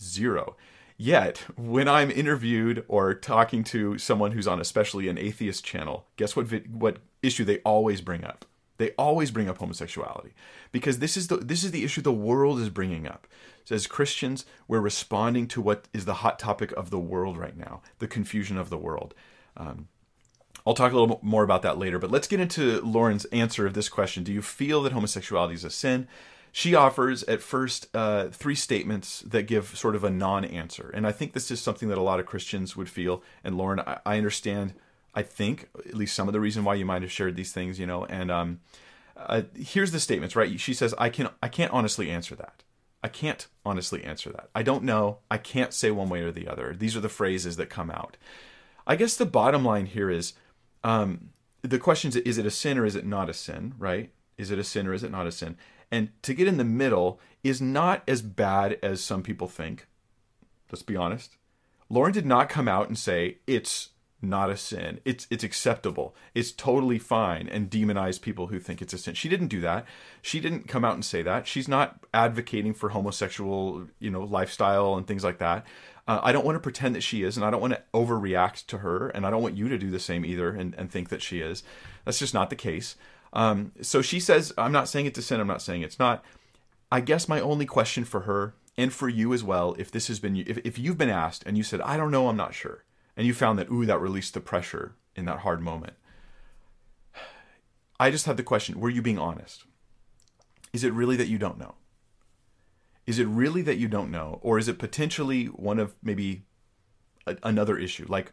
Zero. 0.00 0.56
Yet, 1.00 1.44
when 1.56 1.86
I'm 1.86 2.10
interviewed 2.10 2.84
or 2.88 3.14
talking 3.14 3.62
to 3.64 3.98
someone 3.98 4.32
who's 4.32 4.48
on 4.48 4.60
especially 4.60 5.08
an 5.08 5.16
atheist 5.16 5.64
channel, 5.64 6.06
guess 6.16 6.34
what 6.34 6.46
vi- 6.46 6.66
what 6.68 6.98
issue 7.22 7.44
they 7.44 7.58
always 7.58 8.00
bring 8.00 8.24
up? 8.24 8.44
They 8.78 8.90
always 8.98 9.30
bring 9.30 9.48
up 9.48 9.58
homosexuality 9.58 10.34
because 10.72 10.98
this 10.98 11.16
is 11.16 11.28
the 11.28 11.36
this 11.36 11.62
is 11.62 11.70
the 11.70 11.84
issue 11.84 12.02
the 12.02 12.12
world 12.12 12.58
is 12.58 12.68
bringing 12.68 13.06
up. 13.06 13.28
So 13.64 13.76
as 13.76 13.86
Christians, 13.86 14.44
we're 14.66 14.80
responding 14.80 15.46
to 15.48 15.60
what 15.60 15.86
is 15.92 16.04
the 16.04 16.14
hot 16.14 16.38
topic 16.38 16.72
of 16.72 16.90
the 16.90 16.98
world 16.98 17.36
right 17.36 17.56
now, 17.56 17.80
the 18.00 18.08
confusion 18.08 18.58
of 18.58 18.68
the 18.68 18.78
world. 18.78 19.14
Um, 19.56 19.86
I'll 20.66 20.74
talk 20.74 20.92
a 20.92 20.98
little 20.98 21.20
more 21.22 21.44
about 21.44 21.62
that 21.62 21.78
later, 21.78 22.00
but 22.00 22.10
let's 22.10 22.26
get 22.26 22.40
into 22.40 22.80
Lauren's 22.80 23.24
answer 23.26 23.66
of 23.66 23.74
this 23.74 23.88
question. 23.88 24.24
Do 24.24 24.32
you 24.32 24.42
feel 24.42 24.82
that 24.82 24.92
homosexuality 24.92 25.54
is 25.54 25.64
a 25.64 25.70
sin? 25.70 26.08
She 26.52 26.74
offers 26.74 27.22
at 27.24 27.42
first 27.42 27.88
uh, 27.94 28.28
three 28.28 28.54
statements 28.54 29.20
that 29.20 29.44
give 29.44 29.76
sort 29.76 29.94
of 29.94 30.04
a 30.04 30.10
non-answer, 30.10 30.90
and 30.94 31.06
I 31.06 31.12
think 31.12 31.32
this 31.32 31.50
is 31.50 31.60
something 31.60 31.88
that 31.88 31.98
a 31.98 32.02
lot 32.02 32.20
of 32.20 32.26
Christians 32.26 32.76
would 32.76 32.88
feel. 32.88 33.22
And 33.44 33.56
Lauren, 33.56 33.80
I, 33.80 33.98
I 34.04 34.16
understand. 34.16 34.74
I 35.14 35.22
think 35.22 35.68
at 35.78 35.94
least 35.94 36.14
some 36.14 36.28
of 36.28 36.32
the 36.32 36.40
reason 36.40 36.64
why 36.64 36.74
you 36.74 36.84
might 36.84 37.02
have 37.02 37.10
shared 37.10 37.36
these 37.36 37.52
things, 37.52 37.80
you 37.80 37.86
know. 37.86 38.04
And 38.04 38.30
um, 38.30 38.60
uh, 39.16 39.42
here's 39.54 39.90
the 39.90 40.00
statements, 40.00 40.36
right? 40.36 40.58
She 40.60 40.74
says, 40.74 40.94
"I 40.98 41.08
can, 41.10 41.28
I 41.42 41.48
can't 41.48 41.72
honestly 41.72 42.10
answer 42.10 42.34
that. 42.36 42.62
I 43.02 43.08
can't 43.08 43.46
honestly 43.64 44.04
answer 44.04 44.30
that. 44.30 44.50
I 44.54 44.62
don't 44.62 44.84
know. 44.84 45.18
I 45.30 45.38
can't 45.38 45.72
say 45.72 45.90
one 45.90 46.08
way 46.08 46.22
or 46.22 46.32
the 46.32 46.48
other. 46.48 46.74
These 46.76 46.96
are 46.96 47.00
the 47.00 47.08
phrases 47.08 47.56
that 47.56 47.70
come 47.70 47.90
out. 47.90 48.16
I 48.86 48.96
guess 48.96 49.16
the 49.16 49.26
bottom 49.26 49.64
line 49.64 49.86
here 49.86 50.10
is." 50.10 50.34
Um, 50.84 51.30
the 51.62 51.78
question 51.78 52.08
is, 52.08 52.16
is 52.16 52.38
it 52.38 52.46
a 52.46 52.50
sin 52.50 52.78
or 52.78 52.84
is 52.84 52.94
it 52.94 53.04
not 53.06 53.28
a 53.28 53.34
sin, 53.34 53.74
right? 53.78 54.10
Is 54.36 54.50
it 54.50 54.58
a 54.58 54.64
sin 54.64 54.86
or 54.86 54.94
is 54.94 55.02
it 55.02 55.10
not 55.10 55.26
a 55.26 55.32
sin? 55.32 55.56
And 55.90 56.10
to 56.22 56.34
get 56.34 56.48
in 56.48 56.56
the 56.56 56.64
middle 56.64 57.20
is 57.42 57.60
not 57.60 58.02
as 58.06 58.22
bad 58.22 58.78
as 58.82 59.02
some 59.02 59.22
people 59.22 59.48
think. 59.48 59.86
Let's 60.70 60.82
be 60.82 60.96
honest. 60.96 61.36
Lauren 61.88 62.12
did 62.12 62.26
not 62.26 62.48
come 62.48 62.68
out 62.68 62.88
and 62.88 62.98
say 62.98 63.38
it's 63.46 63.90
not 64.20 64.50
a 64.50 64.56
sin. 64.56 65.00
It's 65.04 65.26
it's 65.30 65.44
acceptable. 65.44 66.14
It's 66.34 66.52
totally 66.52 66.98
fine 66.98 67.48
and 67.48 67.70
demonize 67.70 68.20
people 68.20 68.48
who 68.48 68.58
think 68.58 68.82
it's 68.82 68.92
a 68.92 68.98
sin. 68.98 69.14
She 69.14 69.28
didn't 69.28 69.48
do 69.48 69.60
that. 69.60 69.86
She 70.20 70.40
didn't 70.40 70.68
come 70.68 70.84
out 70.84 70.94
and 70.94 71.04
say 71.04 71.22
that. 71.22 71.46
She's 71.46 71.68
not 71.68 72.00
advocating 72.12 72.74
for 72.74 72.90
homosexual, 72.90 73.86
you 74.00 74.10
know, 74.10 74.24
lifestyle 74.24 74.96
and 74.96 75.06
things 75.06 75.24
like 75.24 75.38
that. 75.38 75.64
Uh, 76.08 76.20
I 76.22 76.32
don't 76.32 76.44
want 76.44 76.56
to 76.56 76.60
pretend 76.60 76.94
that 76.94 77.02
she 77.02 77.22
is, 77.22 77.36
and 77.36 77.44
I 77.44 77.50
don't 77.50 77.60
want 77.60 77.74
to 77.74 77.82
overreact 77.94 78.66
to 78.66 78.78
her, 78.78 79.08
and 79.08 79.26
I 79.26 79.30
don't 79.30 79.42
want 79.42 79.56
you 79.56 79.68
to 79.68 79.78
do 79.78 79.90
the 79.90 80.00
same 80.00 80.24
either 80.24 80.50
and, 80.50 80.74
and 80.74 80.90
think 80.90 81.10
that 81.10 81.22
she 81.22 81.40
is. 81.40 81.62
That's 82.04 82.18
just 82.18 82.34
not 82.34 82.50
the 82.50 82.56
case. 82.56 82.96
Um, 83.32 83.72
so 83.82 84.02
she 84.02 84.20
says, 84.20 84.52
I'm 84.56 84.72
not 84.72 84.88
saying 84.88 85.06
it's 85.06 85.18
a 85.18 85.22
sin, 85.22 85.40
I'm 85.40 85.46
not 85.46 85.62
saying 85.62 85.82
it's 85.82 85.98
not. 85.98 86.24
I 86.90 87.00
guess 87.00 87.28
my 87.28 87.40
only 87.40 87.66
question 87.66 88.04
for 88.04 88.20
her 88.20 88.54
and 88.76 88.92
for 88.92 89.08
you 89.08 89.34
as 89.34 89.44
well, 89.44 89.74
if 89.78 89.90
this 89.90 90.08
has 90.08 90.18
been, 90.20 90.36
if, 90.36 90.58
if 90.58 90.78
you've 90.78 90.96
been 90.96 91.10
asked 91.10 91.42
and 91.44 91.56
you 91.56 91.62
said, 91.62 91.80
I 91.82 91.96
don't 91.96 92.10
know, 92.10 92.28
I'm 92.28 92.36
not 92.36 92.54
sure, 92.54 92.84
and 93.16 93.26
you 93.26 93.34
found 93.34 93.58
that, 93.58 93.70
ooh, 93.70 93.84
that 93.84 94.00
released 94.00 94.34
the 94.34 94.40
pressure 94.40 94.94
in 95.14 95.24
that 95.26 95.40
hard 95.40 95.60
moment. 95.60 95.94
I 98.00 98.10
just 98.10 98.26
had 98.26 98.36
the 98.36 98.42
question, 98.42 98.78
were 98.78 98.90
you 98.90 99.02
being 99.02 99.18
honest? 99.18 99.64
Is 100.72 100.84
it 100.84 100.92
really 100.92 101.16
that 101.16 101.28
you 101.28 101.38
don't 101.38 101.58
know? 101.58 101.74
Is 103.06 103.18
it 103.18 103.26
really 103.26 103.62
that 103.62 103.78
you 103.78 103.88
don't 103.88 104.10
know? 104.10 104.38
Or 104.42 104.58
is 104.58 104.68
it 104.68 104.78
potentially 104.78 105.46
one 105.46 105.78
of 105.78 105.96
maybe 106.02 106.42
a, 107.26 107.36
another 107.42 107.76
issue, 107.76 108.06
like 108.08 108.32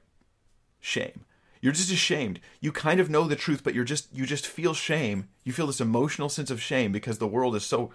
shame? 0.80 1.26
You're 1.66 1.74
just 1.74 1.92
ashamed. 1.92 2.40
You 2.60 2.72
kind 2.72 3.00
of 3.00 3.10
know 3.10 3.24
the 3.24 3.36
truth, 3.36 3.64
but 3.64 3.74
you're 3.74 3.84
just 3.84 4.08
you 4.14 4.28
just 4.28 4.46
feel 4.46 4.76
shame. 4.76 5.30
You 5.44 5.52
feel 5.52 5.66
this 5.66 5.82
emotional 5.82 6.30
sense 6.30 6.52
of 6.52 6.62
shame 6.62 6.92
because 6.92 7.18
the 7.18 7.26
world 7.26 7.56
is 7.56 7.66
so 7.66 7.90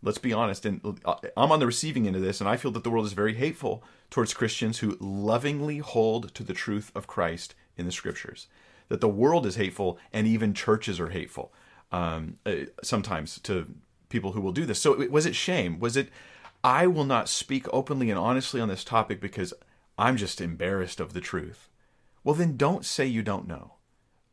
let's 0.00 0.18
be 0.18 0.32
honest 0.32 0.64
and 0.64 1.00
uh, 1.04 1.16
I'm 1.36 1.50
on 1.50 1.58
the 1.58 1.66
receiving 1.66 2.06
end 2.06 2.14
of 2.14 2.22
this 2.22 2.40
and 2.40 2.48
I 2.48 2.56
feel 2.56 2.70
that 2.70 2.84
the 2.84 2.90
world 2.90 3.04
is 3.04 3.14
very 3.14 3.34
hateful 3.34 3.82
towards 4.10 4.32
Christians 4.32 4.78
who 4.78 4.96
lovingly 5.00 5.78
hold 5.78 6.34
to 6.36 6.44
the 6.44 6.52
truth 6.52 6.92
of 6.94 7.08
Christ 7.08 7.56
in 7.76 7.84
the 7.84 7.90
scriptures. 7.90 8.46
That 8.90 9.00
the 9.00 9.08
world 9.08 9.44
is 9.44 9.56
hateful 9.56 9.98
and 10.12 10.28
even 10.28 10.54
churches 10.54 11.00
are 11.00 11.08
hateful 11.08 11.52
um, 11.90 12.38
uh, 12.46 12.66
sometimes 12.84 13.40
to 13.40 13.74
people 14.08 14.32
who 14.32 14.40
will 14.40 14.52
do 14.52 14.64
this. 14.64 14.80
So 14.80 14.94
was 15.08 15.26
it 15.26 15.34
shame? 15.34 15.80
Was 15.80 15.96
it 15.96 16.10
I 16.62 16.86
will 16.86 17.04
not 17.04 17.28
speak 17.28 17.66
openly 17.72 18.08
and 18.08 18.20
honestly 18.20 18.60
on 18.60 18.68
this 18.68 18.84
topic 18.84 19.20
because 19.20 19.52
I'm 19.98 20.16
just 20.16 20.40
embarrassed 20.40 21.00
of 21.00 21.12
the 21.12 21.20
truth. 21.20 21.68
Well, 22.26 22.34
then 22.34 22.56
don't 22.56 22.84
say 22.84 23.06
you 23.06 23.22
don't 23.22 23.46
know. 23.46 23.74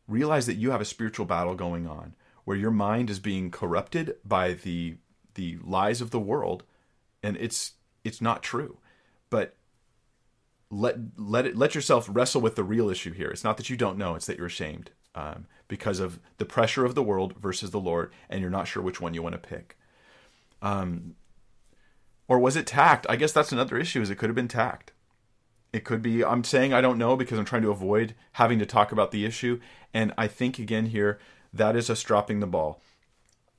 Realize 0.08 0.48
that 0.48 0.56
you 0.56 0.72
have 0.72 0.82
a 0.82 0.86
spiritual 0.86 1.28
battle 1.28 1.54
going 1.54 1.86
on 1.86 2.16
where 2.44 2.58
your 2.58 2.72
mind 2.72 3.12
is 3.12 3.20
being 3.20 3.52
corrupted 3.52 4.16
by 4.26 4.54
the 4.54 4.96
the 5.36 5.60
lies 5.64 6.02
of 6.02 6.10
the 6.10 6.20
world 6.20 6.64
and 7.22 7.38
it's 7.38 7.74
it's 8.04 8.20
not 8.20 8.42
true. 8.42 8.80
But 9.30 9.58
let 10.72 10.96
let 11.18 11.46
it 11.46 11.56
let 11.56 11.76
yourself 11.76 12.08
wrestle 12.10 12.42
with 12.42 12.56
the 12.56 12.64
real 12.64 12.90
issue 12.90 13.14
here. 13.14 13.30
It's 13.30 13.44
not 13.44 13.58
that 13.58 13.70
you 13.70 13.78
don't 13.78 14.00
know; 14.00 14.16
it's 14.16 14.26
that 14.26 14.38
you're 14.38 14.48
ashamed 14.48 14.90
um, 15.14 15.46
because 15.68 16.00
of 16.00 16.20
the 16.40 16.46
pressure 16.46 16.86
of 16.86 16.96
the 16.96 17.04
world 17.04 17.36
versus 17.40 17.70
the 17.70 17.80
Lord, 17.80 18.12
and 18.28 18.42
you're 18.42 18.50
not 18.50 18.68
sure 18.68 18.82
which 18.82 19.02
one 19.02 19.14
you 19.14 19.22
want 19.22 19.34
to 19.34 19.50
pick. 19.50 19.78
Um, 20.64 21.16
or 22.28 22.40
was 22.40 22.56
it 22.56 22.66
tact? 22.66 23.06
I 23.08 23.18
guess 23.18 23.34
that's 23.34 23.52
another 23.52 23.78
issue. 23.78 24.02
Is 24.02 24.10
it 24.10 24.16
could 24.16 24.30
have 24.30 24.36
been 24.36 24.48
tact 24.48 24.94
It 25.74 25.84
could 25.84 26.02
be 26.02 26.24
I'm 26.24 26.44
saying 26.44 26.74
I 26.74 26.82
don't 26.82 27.00
know 27.00 27.18
because 27.18 27.40
I'm 27.40 27.46
trying 27.46 27.64
to 27.64 27.72
avoid 27.72 28.16
having 28.34 28.60
to 28.60 28.66
talk 28.66 28.92
about 28.92 29.12
the 29.12 29.26
issue. 29.26 29.60
And 29.94 30.14
I 30.18 30.28
think 30.28 30.60
again 30.60 30.86
here, 30.88 31.20
that 31.52 31.76
is 31.76 31.90
us 31.90 32.04
dropping 32.04 32.40
the 32.40 32.48
ball. 32.48 32.80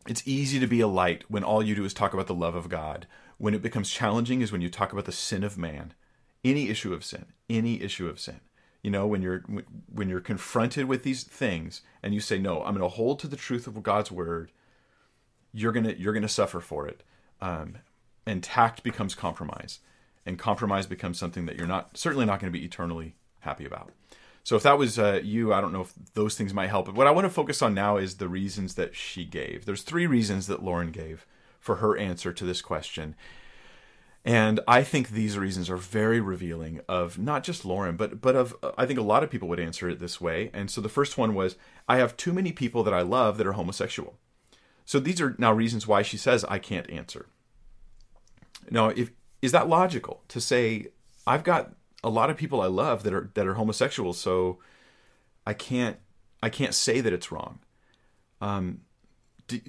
It's 0.07 0.27
easy 0.27 0.61
to 0.61 0.67
be 0.67 0.81
a 0.81 0.87
light 0.87 1.25
when 1.29 1.45
all 1.45 1.63
you 1.63 1.75
do 1.75 1.85
is 1.85 1.95
talk 1.95 2.15
about 2.15 2.27
the 2.27 2.35
love 2.35 2.55
of 2.55 2.69
God. 2.69 3.07
When 3.39 3.55
it 3.55 3.63
becomes 3.63 3.91
challenging 3.91 4.43
is 4.43 4.53
when 4.53 4.61
you 4.61 4.71
talk 4.71 4.93
about 4.93 5.07
the 5.07 5.13
sin 5.13 5.43
of 5.43 5.59
man. 5.59 5.93
Any 6.45 6.69
issue 6.69 6.93
of 6.93 7.05
sin, 7.05 7.27
any 7.51 7.81
issue 7.81 8.07
of 8.07 8.21
sin. 8.21 8.41
You 8.83 8.91
know, 8.91 9.07
when 9.07 9.23
you're 9.23 9.43
when 9.91 10.11
you're 10.11 10.21
confronted 10.21 10.85
with 10.85 11.05
these 11.05 11.25
things 11.25 11.81
and 12.03 12.13
you 12.13 12.21
say 12.21 12.39
no, 12.39 12.59
I'm 12.59 12.75
going 12.77 12.89
to 12.89 12.95
hold 12.95 13.19
to 13.21 13.27
the 13.27 13.35
truth 13.35 13.67
of 13.67 13.83
God's 13.83 14.13
word. 14.13 14.53
You're 15.55 15.73
gonna 15.73 15.95
you're 15.97 16.13
gonna 16.13 16.29
suffer 16.29 16.61
for 16.61 16.87
it, 16.87 17.03
um, 17.41 17.79
and 18.27 18.43
tact 18.43 18.83
becomes 18.83 19.15
compromise, 19.15 19.79
and 20.27 20.39
compromise 20.39 20.87
becomes 20.87 21.19
something 21.19 21.47
that 21.47 21.57
you're 21.57 21.67
not 21.67 21.97
certainly 21.97 22.27
not 22.27 22.41
going 22.41 22.53
to 22.53 22.59
be 22.59 22.65
eternally 22.65 23.17
happy 23.41 23.65
about. 23.65 23.93
So 24.43 24.57
if 24.57 24.63
that 24.63 24.79
was 24.79 24.99
uh, 24.99 25.21
you, 25.25 25.55
I 25.55 25.61
don't 25.61 25.73
know 25.73 25.81
if 25.83 25.95
those 26.13 26.37
things 26.37 26.53
might 26.53 26.69
help. 26.69 26.87
But 26.87 26.95
what 26.95 27.07
I 27.07 27.11
want 27.11 27.25
to 27.25 27.31
focus 27.31 27.63
on 27.63 27.75
now 27.75 27.97
is 27.97 28.17
the 28.17 28.29
reasons 28.29 28.75
that 28.75 28.95
she 28.95 29.25
gave. 29.25 29.65
There's 29.65 29.83
three 29.83 30.07
reasons 30.07 30.47
that 30.49 30.63
Lauren 30.63 30.91
gave 30.91 31.27
for 31.59 31.77
her 31.77 31.97
answer 31.97 32.33
to 32.33 32.45
this 32.45 32.61
question. 32.61 33.15
And 34.23 34.61
I 34.69 34.83
think 34.83 35.11
these 35.11 35.39
reasons 35.39 35.69
are 35.69 35.77
very 35.77 36.21
revealing 36.21 36.81
of 36.89 37.19
not 37.19 37.43
just 37.43 37.65
Lauren, 37.65 37.97
but 37.97 38.21
but 38.21 38.37
of 38.37 38.55
I 38.77 38.87
think 38.87 38.99
a 38.99 39.03
lot 39.03 39.23
of 39.23 39.31
people 39.31 39.49
would 39.49 39.61
answer 39.61 39.89
it 39.89 39.99
this 39.99 40.21
way. 40.21 40.51
And 40.55 40.71
so 40.71 40.81
the 40.81 40.89
first 40.89 41.19
one 41.19 41.35
was 41.35 41.57
I 41.89 41.99
have 41.99 42.17
too 42.17 42.33
many 42.33 42.53
people 42.53 42.83
that 42.85 42.95
I 42.95 43.03
love 43.03 43.37
that 43.39 43.47
are 43.47 43.53
homosexual. 43.53 44.19
So 44.87 44.99
these 44.99 45.21
are 45.21 45.35
now 45.39 45.53
reasons 45.53 45.87
why 45.87 46.03
she 46.03 46.17
says 46.17 46.45
I 46.45 46.59
can't 46.59 46.89
answer. 46.91 47.27
Now, 48.71 48.89
if 48.89 49.11
is 49.45 49.53
that 49.53 49.69
logical 49.69 50.23
to 50.29 50.41
say 50.41 50.87
I've 51.27 51.45
got 51.45 51.75
a 52.03 52.09
lot 52.09 52.31
of 52.31 52.37
people 52.39 52.63
I 52.63 52.67
love 52.67 53.03
that 53.03 53.13
are 53.13 53.31
that 53.35 53.47
are 53.47 53.55
homosexual, 53.55 54.15
so 54.15 54.59
I 55.47 55.53
can't 55.53 55.99
I 56.43 56.49
can't 56.49 56.73
say 56.73 57.03
that 57.03 57.13
it's 57.13 57.31
wrong. 57.31 57.59
Um, 58.41 58.81
do, 59.47 59.61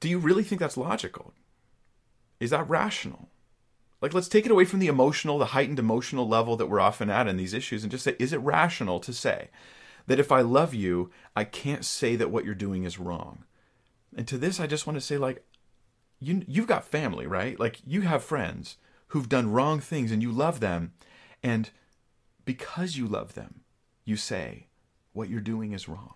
do 0.00 0.08
you 0.08 0.18
really 0.18 0.42
think 0.42 0.60
that's 0.60 0.76
logical? 0.76 1.32
Is 2.40 2.50
that 2.50 2.68
rational? 2.68 3.28
Like, 4.00 4.12
let's 4.12 4.28
take 4.28 4.44
it 4.44 4.50
away 4.50 4.64
from 4.64 4.80
the 4.80 4.88
emotional, 4.88 5.38
the 5.38 5.46
heightened 5.46 5.78
emotional 5.78 6.26
level 6.26 6.56
that 6.56 6.66
we're 6.66 6.80
often 6.80 7.10
at 7.10 7.28
in 7.28 7.36
these 7.36 7.54
issues, 7.54 7.84
and 7.84 7.92
just 7.92 8.02
say, 8.02 8.16
is 8.18 8.32
it 8.32 8.38
rational 8.38 8.98
to 9.00 9.12
say 9.12 9.50
that 10.08 10.18
if 10.18 10.32
I 10.32 10.40
love 10.40 10.74
you, 10.74 11.12
I 11.36 11.44
can't 11.44 11.84
say 11.84 12.16
that 12.16 12.30
what 12.30 12.44
you're 12.44 12.54
doing 12.54 12.82
is 12.82 12.98
wrong? 12.98 13.44
And 14.16 14.26
to 14.26 14.36
this, 14.36 14.58
I 14.58 14.66
just 14.66 14.84
want 14.84 14.96
to 14.96 15.00
say, 15.00 15.16
like, 15.16 15.44
you 16.20 16.44
you've 16.46 16.66
got 16.66 16.84
family, 16.84 17.26
right? 17.26 17.58
Like, 17.58 17.80
you 17.86 18.02
have 18.02 18.22
friends 18.22 18.76
who've 19.08 19.28
done 19.28 19.50
wrong 19.50 19.80
things, 19.80 20.12
and 20.12 20.22
you 20.22 20.30
love 20.30 20.60
them, 20.60 20.92
and 21.42 21.70
because 22.44 22.96
you 22.96 23.06
love 23.06 23.34
them, 23.34 23.60
you 24.04 24.16
say, 24.16 24.66
what 25.12 25.28
you're 25.28 25.40
doing 25.40 25.72
is 25.72 25.88
wrong. 25.88 26.14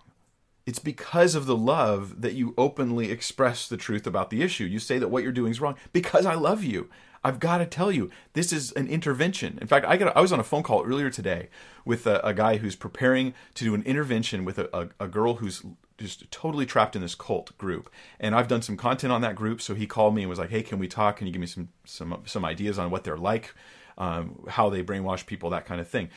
It's 0.65 0.79
because 0.79 1.35
of 1.35 1.45
the 1.45 1.55
love 1.55 2.21
that 2.21 2.33
you 2.33 2.53
openly 2.57 3.11
express 3.11 3.67
the 3.67 3.77
truth 3.77 4.07
about 4.07 4.31
the 4.31 4.41
issue. 4.41 4.63
You 4.63 4.79
say 4.79 4.97
that 4.97 5.09
what 5.09 5.21
you're 5.21 5.31
doing 5.31 5.51
is 5.51 5.61
wrong 5.61 5.75
because 5.93 6.25
I 6.25 6.33
love 6.33 6.63
you. 6.63 6.89
I've 7.23 7.39
got 7.39 7.57
to 7.57 7.65
tell 7.65 7.91
you, 7.91 8.09
this 8.33 8.51
is 8.51 8.71
an 8.73 8.87
intervention. 8.87 9.57
In 9.61 9.67
fact, 9.67 9.85
I 9.85 9.97
got 9.97 10.15
I 10.15 10.21
was 10.21 10.31
on 10.31 10.39
a 10.39 10.43
phone 10.43 10.63
call 10.63 10.83
earlier 10.83 11.09
today 11.09 11.49
with 11.83 12.05
a, 12.07 12.19
a 12.25 12.33
guy 12.33 12.57
who's 12.57 12.75
preparing 12.75 13.33
to 13.55 13.63
do 13.63 13.75
an 13.75 13.83
intervention 13.83 14.45
with 14.45 14.59
a, 14.59 14.69
a, 14.77 15.05
a 15.05 15.07
girl 15.07 15.35
who's 15.35 15.63
just 15.97 16.29
totally 16.31 16.65
trapped 16.65 16.95
in 16.95 17.01
this 17.01 17.15
cult 17.15 17.57
group. 17.57 17.89
And 18.19 18.35
I've 18.35 18.47
done 18.47 18.61
some 18.61 18.77
content 18.77 19.13
on 19.13 19.21
that 19.21 19.35
group, 19.35 19.61
so 19.61 19.75
he 19.75 19.87
called 19.87 20.15
me 20.15 20.23
and 20.23 20.29
was 20.29 20.39
like, 20.39 20.49
"Hey, 20.49 20.61
can 20.61 20.79
we 20.79 20.87
talk? 20.87 21.17
Can 21.17 21.27
you 21.27 21.33
give 21.33 21.41
me 21.41 21.47
some 21.47 21.69
some 21.85 22.21
some 22.25 22.45
ideas 22.45 22.77
on 22.77 22.91
what 22.91 23.03
they're 23.03 23.17
like?" 23.17 23.53
um, 23.97 24.45
how 24.49 24.69
they 24.69 24.83
brainwash 24.83 25.25
people, 25.25 25.49
that 25.49 25.65
kind 25.65 25.81
of 25.81 25.87
thing. 25.87 26.09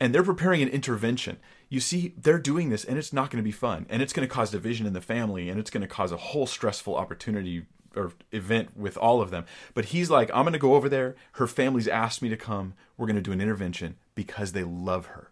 And 0.00 0.14
they're 0.14 0.22
preparing 0.22 0.62
an 0.62 0.68
intervention. 0.68 1.38
You 1.68 1.80
see, 1.80 2.14
they're 2.16 2.38
doing 2.38 2.68
this, 2.68 2.84
and 2.84 2.98
it's 2.98 3.12
not 3.12 3.30
going 3.30 3.42
to 3.42 3.46
be 3.46 3.52
fun, 3.52 3.86
and 3.88 4.02
it's 4.02 4.12
going 4.12 4.26
to 4.26 4.32
cause 4.32 4.50
division 4.50 4.86
in 4.86 4.92
the 4.92 5.00
family, 5.00 5.48
and 5.48 5.58
it's 5.58 5.70
going 5.70 5.82
to 5.82 5.88
cause 5.88 6.12
a 6.12 6.16
whole 6.16 6.46
stressful 6.46 6.94
opportunity 6.94 7.66
or 7.96 8.12
event 8.32 8.76
with 8.76 8.96
all 8.96 9.22
of 9.22 9.30
them. 9.30 9.44
But 9.72 9.86
he's 9.86 10.10
like, 10.10 10.30
I'm 10.34 10.42
going 10.42 10.52
to 10.52 10.58
go 10.58 10.74
over 10.74 10.88
there. 10.88 11.14
Her 11.32 11.46
family's 11.46 11.88
asked 11.88 12.22
me 12.22 12.28
to 12.28 12.36
come. 12.36 12.74
We're 12.96 13.06
going 13.06 13.16
to 13.16 13.22
do 13.22 13.32
an 13.32 13.40
intervention 13.40 13.96
because 14.14 14.52
they 14.52 14.64
love 14.64 15.06
her. 15.06 15.30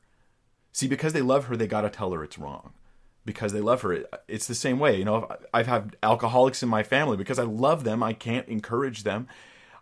See, 0.70 0.86
because 0.86 1.12
they 1.12 1.22
love 1.22 1.46
her, 1.46 1.56
they 1.56 1.66
got 1.66 1.82
to 1.82 1.90
tell 1.90 2.12
her 2.12 2.22
it's 2.22 2.38
wrong. 2.38 2.72
Because 3.24 3.52
they 3.52 3.60
love 3.60 3.82
her, 3.82 4.04
it's 4.26 4.48
the 4.48 4.54
same 4.54 4.80
way. 4.80 4.96
You 4.98 5.04
know, 5.04 5.28
I've 5.54 5.68
had 5.68 5.96
alcoholics 6.02 6.62
in 6.62 6.68
my 6.68 6.82
family 6.82 7.16
because 7.16 7.38
I 7.38 7.44
love 7.44 7.84
them. 7.84 8.02
I 8.02 8.14
can't 8.14 8.48
encourage 8.48 9.04
them 9.04 9.28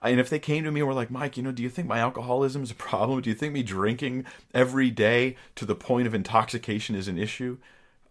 and 0.03 0.19
if 0.19 0.31
they 0.31 0.39
came 0.39 0.65
to 0.65 0.71
me 0.71 0.81
and 0.81 0.89
were 0.89 0.95
like, 0.95 1.11
Mike, 1.11 1.37
you 1.37 1.43
know, 1.43 1.53
do 1.53 1.63
you 1.63 1.69
think 1.69 1.87
my 1.87 1.99
alcoholism 1.99 2.63
is 2.63 2.71
a 2.71 2.75
problem? 2.75 3.21
Do 3.21 3.29
you 3.29 3.37
think 3.37 3.53
me 3.53 3.63
drinking 3.63 4.25
every 4.55 4.91
day 4.91 5.37
to 5.57 5.67
the 5.67 5.75
point 5.75 6.07
of 6.07 6.15
intoxication 6.15 6.95
is 6.95 7.09
an 7.09 7.19
issue? 7.19 7.59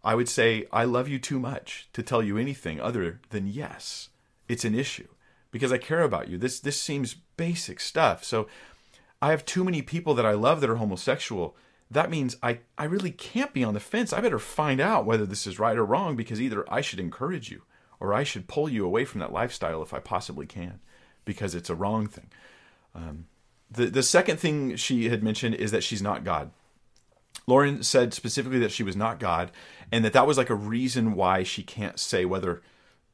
I 0.04 0.16
would 0.16 0.30
say, 0.30 0.66
I 0.72 0.86
love 0.86 1.10
you 1.10 1.20
too 1.20 1.40
much 1.40 1.90
to 1.94 2.04
tell 2.04 2.22
you 2.22 2.38
anything 2.38 2.80
other 2.80 3.20
than 3.32 3.48
yes, 3.48 4.10
it's 4.48 4.64
an 4.64 4.76
issue 4.76 5.08
because 5.52 5.74
I 5.74 5.78
care 5.78 6.04
about 6.04 6.30
you. 6.30 6.38
This 6.38 6.60
this 6.60 6.80
seems 6.80 7.16
basic 7.36 7.80
stuff. 7.80 8.24
So 8.24 8.48
I 9.22 9.32
have 9.32 9.44
too 9.44 9.64
many 9.64 9.82
people 9.82 10.14
that 10.14 10.26
I 10.26 10.34
love 10.34 10.62
that 10.62 10.70
are 10.70 10.76
homosexual. 10.76 11.58
That 11.92 12.12
means 12.12 12.38
I, 12.44 12.60
I 12.78 12.84
really 12.84 13.12
can't 13.12 13.54
be 13.54 13.64
on 13.64 13.74
the 13.74 13.80
fence. 13.80 14.14
I 14.14 14.22
better 14.22 14.40
find 14.40 14.80
out 14.80 15.06
whether 15.06 15.26
this 15.26 15.48
is 15.48 15.58
right 15.58 15.78
or 15.78 15.86
wrong 15.86 16.16
because 16.16 16.40
either 16.40 16.72
I 16.72 16.82
should 16.82 17.00
encourage 17.00 17.50
you 17.50 17.64
or 18.00 18.14
I 18.14 18.24
should 18.24 18.48
pull 18.48 18.70
you 18.70 18.86
away 18.86 19.06
from 19.06 19.20
that 19.22 19.34
lifestyle 19.34 19.82
if 19.82 19.94
I 19.94 20.00
possibly 20.00 20.46
can 20.46 20.80
because 21.26 21.56
it's 21.56 21.70
a 21.70 21.76
wrong 21.76 22.08
thing. 22.08 22.30
Um, 22.94 23.26
the 23.72 23.88
the 23.88 24.04
second 24.04 24.38
thing 24.38 24.76
she 24.76 25.10
had 25.10 25.24
mentioned 25.24 25.56
is 25.56 25.72
that 25.72 25.84
she's 25.84 26.02
not 26.02 26.24
God. 26.24 26.52
Lauren 27.48 27.84
said 27.84 28.14
specifically 28.14 28.60
that 28.60 28.72
she 28.72 28.84
was 28.84 28.96
not 28.96 29.20
God, 29.20 29.52
and 29.92 30.06
that 30.06 30.14
that 30.14 30.28
was 30.28 30.38
like 30.38 30.50
a 30.50 30.56
reason 30.56 31.16
why 31.16 31.44
she 31.44 31.64
can't 31.64 32.00
say 32.00 32.26
whether, 32.26 32.62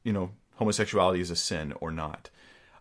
you 0.03 0.11
know, 0.11 0.31
homosexuality 0.55 1.21
is 1.21 1.31
a 1.31 1.35
sin 1.35 1.73
or 1.79 1.91
not. 1.91 2.29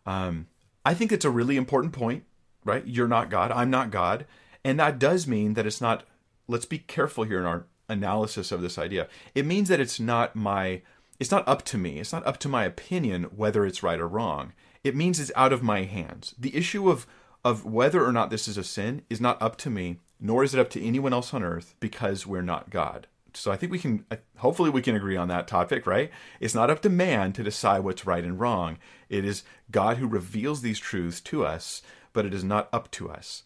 Um, 0.06 0.46
I 0.84 0.94
think 0.94 1.12
it's 1.12 1.24
a 1.24 1.30
really 1.30 1.56
important 1.56 1.92
point, 1.92 2.24
right? 2.64 2.86
You're 2.86 3.08
not 3.08 3.30
God. 3.30 3.50
I'm 3.52 3.70
not 3.70 3.90
God, 3.90 4.26
and 4.64 4.80
that 4.80 4.98
does 4.98 5.26
mean 5.26 5.54
that 5.54 5.66
it's 5.66 5.80
not. 5.80 6.04
Let's 6.46 6.66
be 6.66 6.78
careful 6.78 7.24
here 7.24 7.40
in 7.40 7.46
our 7.46 7.66
analysis 7.88 8.52
of 8.52 8.60
this 8.60 8.78
idea. 8.78 9.08
It 9.34 9.46
means 9.46 9.68
that 9.68 9.80
it's 9.80 10.00
not 10.00 10.34
my. 10.34 10.82
It's 11.20 11.30
not 11.30 11.46
up 11.46 11.64
to 11.66 11.78
me. 11.78 12.00
It's 12.00 12.12
not 12.12 12.26
up 12.26 12.38
to 12.38 12.48
my 12.48 12.64
opinion 12.64 13.24
whether 13.24 13.64
it's 13.64 13.82
right 13.82 14.00
or 14.00 14.08
wrong 14.08 14.52
it 14.84 14.94
means 14.94 15.18
it's 15.18 15.32
out 15.34 15.52
of 15.52 15.62
my 15.62 15.82
hands. 15.82 16.34
The 16.38 16.54
issue 16.54 16.90
of 16.90 17.06
of 17.42 17.64
whether 17.64 18.02
or 18.04 18.12
not 18.12 18.30
this 18.30 18.48
is 18.48 18.56
a 18.56 18.64
sin 18.64 19.02
is 19.10 19.20
not 19.20 19.40
up 19.42 19.56
to 19.56 19.68
me, 19.68 19.98
nor 20.18 20.42
is 20.44 20.54
it 20.54 20.60
up 20.60 20.70
to 20.70 20.82
anyone 20.82 21.12
else 21.12 21.34
on 21.34 21.42
earth 21.42 21.74
because 21.78 22.26
we're 22.26 22.40
not 22.40 22.70
God. 22.70 23.06
So 23.34 23.52
I 23.52 23.56
think 23.56 23.70
we 23.72 23.78
can 23.78 24.06
hopefully 24.36 24.70
we 24.70 24.80
can 24.82 24.94
agree 24.94 25.16
on 25.16 25.28
that 25.28 25.48
topic, 25.48 25.86
right? 25.86 26.10
It's 26.38 26.54
not 26.54 26.70
up 26.70 26.80
to 26.82 26.90
man 26.90 27.32
to 27.32 27.42
decide 27.42 27.80
what's 27.80 28.06
right 28.06 28.24
and 28.24 28.38
wrong. 28.38 28.78
It 29.08 29.24
is 29.24 29.42
God 29.70 29.96
who 29.96 30.06
reveals 30.06 30.62
these 30.62 30.78
truths 30.78 31.20
to 31.22 31.44
us, 31.44 31.82
but 32.12 32.24
it 32.24 32.32
is 32.32 32.44
not 32.44 32.68
up 32.72 32.90
to 32.92 33.10
us. 33.10 33.42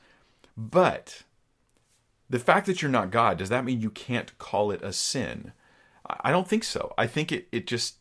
But 0.59 1.23
the 2.29 2.41
fact 2.41 2.67
that 2.67 2.83
you're 2.83 2.91
not 2.91 3.13
God, 3.13 3.39
does 3.39 3.49
that 3.49 3.65
mean 3.65 3.81
you 3.81 3.91
can't 3.91 4.37
call 4.39 4.73
it 4.73 4.83
a 4.83 4.93
sin? 4.93 5.53
I 6.05 6.33
don't 6.33 6.49
think 6.49 6.65
so. 6.65 6.93
I 6.99 7.07
think 7.07 7.31
it, 7.31 7.47
it 7.53 7.69
just 7.69 7.99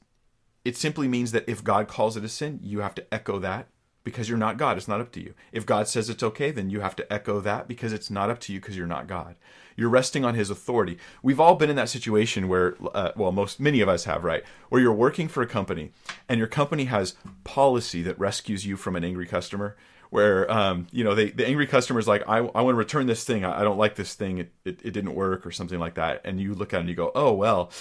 it 0.66 0.76
simply 0.76 1.08
means 1.08 1.32
that 1.34 1.48
if 1.48 1.64
God 1.64 1.88
calls 1.88 2.18
it 2.18 2.24
a 2.24 2.30
sin, 2.30 2.60
you 2.64 2.80
have 2.80 2.96
to 2.96 3.14
echo 3.14 3.38
that 3.40 3.68
because 4.04 4.28
you're 4.28 4.40
not 4.40 4.58
God. 4.58 4.76
It's 4.76 4.88
not 4.88 5.02
up 5.02 5.12
to 5.12 5.22
you. 5.22 5.36
If 5.52 5.68
God 5.68 5.88
says 5.88 6.10
it's 6.10 6.24
okay, 6.24 6.50
then 6.50 6.70
you 6.72 6.80
have 6.80 6.96
to 6.96 7.14
echo 7.14 7.40
that 7.42 7.68
because 7.68 7.94
it's 7.94 8.10
not 8.10 8.30
up 8.30 8.40
to 8.40 8.54
you 8.54 8.60
because 8.60 8.76
you're 8.76 8.88
not 8.88 9.06
God. 9.06 9.36
You're 9.76 9.90
resting 9.90 10.26
on 10.26 10.34
His 10.34 10.50
authority. 10.50 10.98
We've 11.22 11.40
all 11.40 11.56
been 11.56 11.70
in 11.70 11.76
that 11.76 11.90
situation 11.90 12.48
where, 12.48 12.76
uh, 12.96 13.12
well, 13.16 13.32
most 13.32 13.60
many 13.60 13.82
of 13.82 13.90
us 13.90 14.06
have, 14.06 14.24
right? 14.24 14.44
Where 14.70 14.82
you're 14.82 14.94
working 14.94 15.28
for 15.28 15.44
a 15.44 15.48
company 15.48 15.92
and 16.28 16.40
your 16.40 16.48
company 16.48 16.86
has 16.86 17.14
policy 17.44 18.02
that 18.02 18.18
rescues 18.18 18.66
you 18.66 18.78
from 18.78 18.96
an 18.96 19.04
angry 19.04 19.28
customer. 19.28 19.78
Where 20.10 20.50
um, 20.52 20.88
you 20.92 21.04
know 21.04 21.16
they, 21.16 21.32
the 21.32 21.46
angry 21.46 21.68
customer 21.68 22.00
is 22.00 22.08
like, 22.08 22.24
I, 22.28 22.38
I 22.38 22.62
want 22.62 22.74
to 22.74 22.76
return 22.76 23.08
this 23.08 23.24
thing. 23.24 23.44
I, 23.44 23.62
I 23.62 23.64
don't 23.64 23.78
like 23.78 23.96
this 23.96 24.14
thing. 24.14 24.38
It, 24.38 24.52
it, 24.64 24.80
it 24.84 24.92
didn't 24.92 25.16
work 25.16 25.46
or 25.46 25.52
something 25.52 25.80
like 25.80 25.96
that. 25.96 26.22
And 26.24 26.40
you 26.40 26.54
look 26.54 26.74
at 26.74 26.78
it 26.78 26.80
and 26.82 26.90
you 26.90 26.96
go, 26.96 27.12
oh 27.14 27.34
well, 27.34 27.72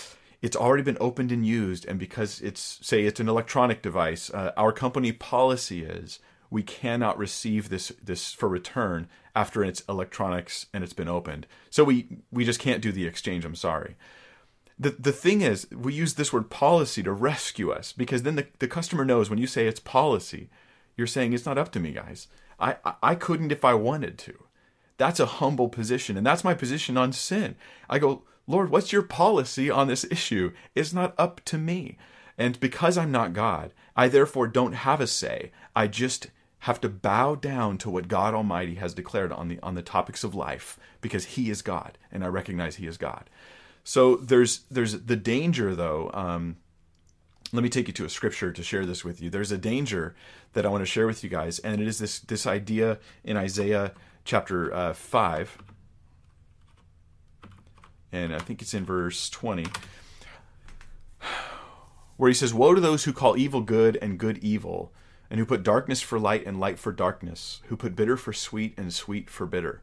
it's 0.42 0.56
already 0.56 0.82
been 0.82 0.98
opened 1.00 1.32
and 1.32 1.46
used 1.46 1.86
and 1.86 1.98
because 1.98 2.40
it's 2.40 2.78
say 2.82 3.04
it's 3.04 3.20
an 3.20 3.28
electronic 3.28 3.82
device 3.82 4.30
uh, 4.30 4.52
our 4.56 4.72
company 4.72 5.12
policy 5.12 5.82
is 5.82 6.20
we 6.50 6.62
cannot 6.62 7.18
receive 7.18 7.68
this 7.68 7.90
this 8.02 8.32
for 8.32 8.48
return 8.48 9.08
after 9.34 9.64
it's 9.64 9.82
electronics 9.88 10.66
and 10.72 10.84
it's 10.84 10.92
been 10.92 11.08
opened 11.08 11.46
so 11.70 11.84
we 11.84 12.18
we 12.30 12.44
just 12.44 12.60
can't 12.60 12.82
do 12.82 12.92
the 12.92 13.06
exchange 13.06 13.44
i'm 13.44 13.54
sorry 13.54 13.96
the 14.78 14.90
the 14.90 15.12
thing 15.12 15.40
is 15.40 15.66
we 15.70 15.92
use 15.92 16.14
this 16.14 16.32
word 16.32 16.50
policy 16.50 17.02
to 17.02 17.12
rescue 17.12 17.70
us 17.70 17.92
because 17.92 18.22
then 18.22 18.36
the, 18.36 18.46
the 18.58 18.68
customer 18.68 19.04
knows 19.04 19.30
when 19.30 19.38
you 19.38 19.46
say 19.46 19.66
it's 19.66 19.80
policy 19.80 20.48
you're 20.96 21.06
saying 21.06 21.32
it's 21.32 21.46
not 21.46 21.58
up 21.58 21.70
to 21.72 21.80
me 21.80 21.92
guys 21.92 22.28
I, 22.58 22.76
I 23.02 23.14
couldn't 23.14 23.52
if 23.52 23.64
i 23.64 23.74
wanted 23.74 24.18
to 24.18 24.44
that's 24.98 25.20
a 25.20 25.26
humble 25.26 25.68
position 25.68 26.16
and 26.16 26.26
that's 26.26 26.44
my 26.44 26.54
position 26.54 26.96
on 26.96 27.12
sin 27.12 27.56
i 27.88 27.98
go 27.98 28.22
Lord, 28.46 28.70
what's 28.70 28.92
your 28.92 29.02
policy 29.02 29.70
on 29.70 29.88
this 29.88 30.04
issue? 30.10 30.52
It's 30.74 30.92
not 30.92 31.14
up 31.18 31.40
to 31.46 31.58
me. 31.58 31.98
And 32.38 32.58
because 32.60 32.96
I'm 32.96 33.10
not 33.10 33.32
God, 33.32 33.72
I 33.96 34.08
therefore 34.08 34.46
don't 34.46 34.74
have 34.74 35.00
a 35.00 35.06
say. 35.06 35.50
I 35.74 35.88
just 35.88 36.28
have 36.60 36.80
to 36.82 36.88
bow 36.88 37.34
down 37.34 37.78
to 37.78 37.90
what 37.90 38.08
God 38.08 38.34
Almighty 38.34 38.76
has 38.76 38.94
declared 38.94 39.32
on 39.32 39.48
the 39.48 39.58
on 39.60 39.74
the 39.74 39.82
topics 39.82 40.22
of 40.22 40.34
life 40.34 40.78
because 41.00 41.24
He 41.24 41.50
is 41.50 41.62
God, 41.62 41.98
and 42.12 42.24
I 42.24 42.28
recognize 42.28 42.76
He 42.76 42.86
is 42.86 42.98
God. 42.98 43.30
So 43.84 44.16
there's 44.16 44.60
there's 44.70 44.92
the 45.04 45.16
danger 45.16 45.74
though. 45.74 46.10
Um, 46.12 46.56
let 47.52 47.62
me 47.62 47.68
take 47.68 47.86
you 47.86 47.94
to 47.94 48.04
a 48.04 48.08
scripture 48.08 48.52
to 48.52 48.62
share 48.62 48.84
this 48.84 49.04
with 49.04 49.20
you. 49.20 49.30
There's 49.30 49.52
a 49.52 49.58
danger 49.58 50.14
that 50.52 50.66
I 50.66 50.68
want 50.68 50.82
to 50.82 50.86
share 50.86 51.06
with 51.06 51.22
you 51.22 51.30
guys, 51.30 51.58
and 51.60 51.80
it 51.80 51.88
is 51.88 51.98
this 51.98 52.18
this 52.20 52.46
idea 52.46 52.98
in 53.24 53.36
Isaiah 53.36 53.92
chapter 54.24 54.72
uh, 54.74 54.92
five, 54.92 55.58
and 58.12 58.34
I 58.34 58.38
think 58.38 58.62
it's 58.62 58.74
in 58.74 58.84
verse 58.84 59.30
twenty, 59.30 59.66
where 62.16 62.28
he 62.28 62.34
says, 62.34 62.52
"Woe 62.52 62.74
to 62.74 62.80
those 62.80 63.04
who 63.04 63.12
call 63.12 63.36
evil 63.36 63.60
good 63.60 63.96
and 64.02 64.18
good 64.18 64.38
evil." 64.38 64.92
and 65.30 65.40
who 65.40 65.46
put 65.46 65.62
darkness 65.62 66.00
for 66.00 66.18
light 66.18 66.46
and 66.46 66.60
light 66.60 66.78
for 66.78 66.92
darkness, 66.92 67.60
who 67.66 67.76
put 67.76 67.96
bitter 67.96 68.16
for 68.16 68.32
sweet 68.32 68.74
and 68.76 68.92
sweet 68.92 69.28
for 69.28 69.46
bitter. 69.46 69.82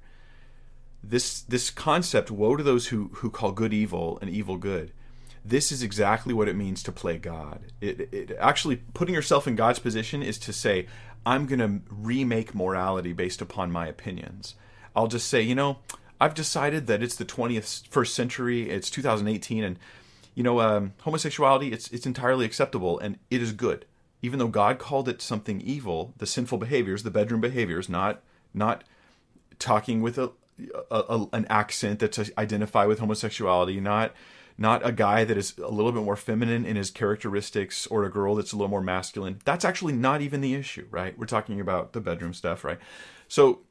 This 1.04 1.42
this 1.42 1.70
concept, 1.70 2.32
woe 2.32 2.56
to 2.56 2.64
those 2.64 2.88
who 2.88 3.10
who 3.16 3.30
call 3.30 3.52
good 3.52 3.74
evil 3.74 4.18
and 4.22 4.30
evil 4.30 4.58
good. 4.58 4.94
This 5.46 5.72
is 5.72 5.84
exactly 5.84 6.34
what 6.34 6.48
it 6.48 6.56
means 6.56 6.84
to 6.84 6.92
play 6.92 7.18
God. 7.18 7.60
It, 7.82 8.10
it 8.14 8.32
actually 8.40 8.78
putting 8.94 9.14
yourself 9.14 9.48
in 9.48 9.56
God's 9.56 9.80
position 9.80 10.24
is 10.24 10.38
to 10.40 10.54
say, 10.54 10.88
I'm 11.26 11.46
going 11.46 11.60
to 11.60 11.82
remake 11.94 12.56
morality 12.56 13.14
based 13.14 13.42
upon 13.42 13.72
my 13.72 13.88
opinions. 13.88 14.56
I'll 14.96 15.08
just 15.08 15.28
say, 15.28 15.42
you 15.42 15.56
know, 15.56 15.80
I've 16.20 16.34
decided 16.34 16.88
that 16.88 17.04
it's 17.04 17.16
the 17.16 17.26
20th 17.26 17.88
first 17.88 18.16
century, 18.16 18.70
it's 18.70 18.90
2018, 18.90 19.64
and 19.64 19.80
you 20.36 20.44
know, 20.44 20.62
um, 20.62 20.94
homosexuality 21.02 21.72
it's 21.72 21.90
it's 21.90 22.08
entirely 22.08 22.44
acceptable 22.44 22.98
and 22.98 23.20
it 23.30 23.42
is 23.42 23.52
good 23.52 23.86
even 24.24 24.40
though 24.40 24.48
God 24.48 24.80
called 24.80 25.10
it 25.10 25.22
something 25.22 25.62
evil, 25.62 26.14
the 26.18 26.26
sinful 26.26 26.58
behaviors, 26.58 27.04
the 27.04 27.12
bedroom 27.12 27.42
behaviors, 27.42 27.90
not 27.90 28.24
not 28.54 28.84
talking 29.60 30.02
with 30.02 30.18
a, 30.18 30.32
a, 30.90 31.00
a 31.10 31.28
an 31.34 31.46
accent 31.50 32.00
that's 32.00 32.32
identify 32.38 32.86
with 32.86 33.00
homosexuality, 33.00 33.82
not 33.82 34.14
not 34.58 34.86
a 34.86 34.92
guy 34.92 35.24
that 35.24 35.38
is 35.38 35.58
a 35.58 35.70
little 35.70 35.92
bit 35.92 36.04
more 36.04 36.16
feminine 36.16 36.66
in 36.66 36.76
his 36.76 36.92
characteristics 36.92 37.88
or 37.88 38.04
a 38.04 38.12
girl 38.12 38.36
that's 38.36 38.54
a 38.54 38.56
little 38.56 38.70
more 38.70 38.82
masculine. 38.82 39.40
That's 39.46 39.66
actually 39.66 39.94
not 39.94 40.22
even 40.22 40.42
the 40.42 40.54
issue, 40.54 40.88
right? 40.92 41.18
We're 41.18 41.26
talking 41.26 41.60
about 41.60 41.94
the 41.94 42.02
bedroom 42.02 42.34
stuff, 42.34 42.64
right? 42.64 42.80
So 43.28 43.62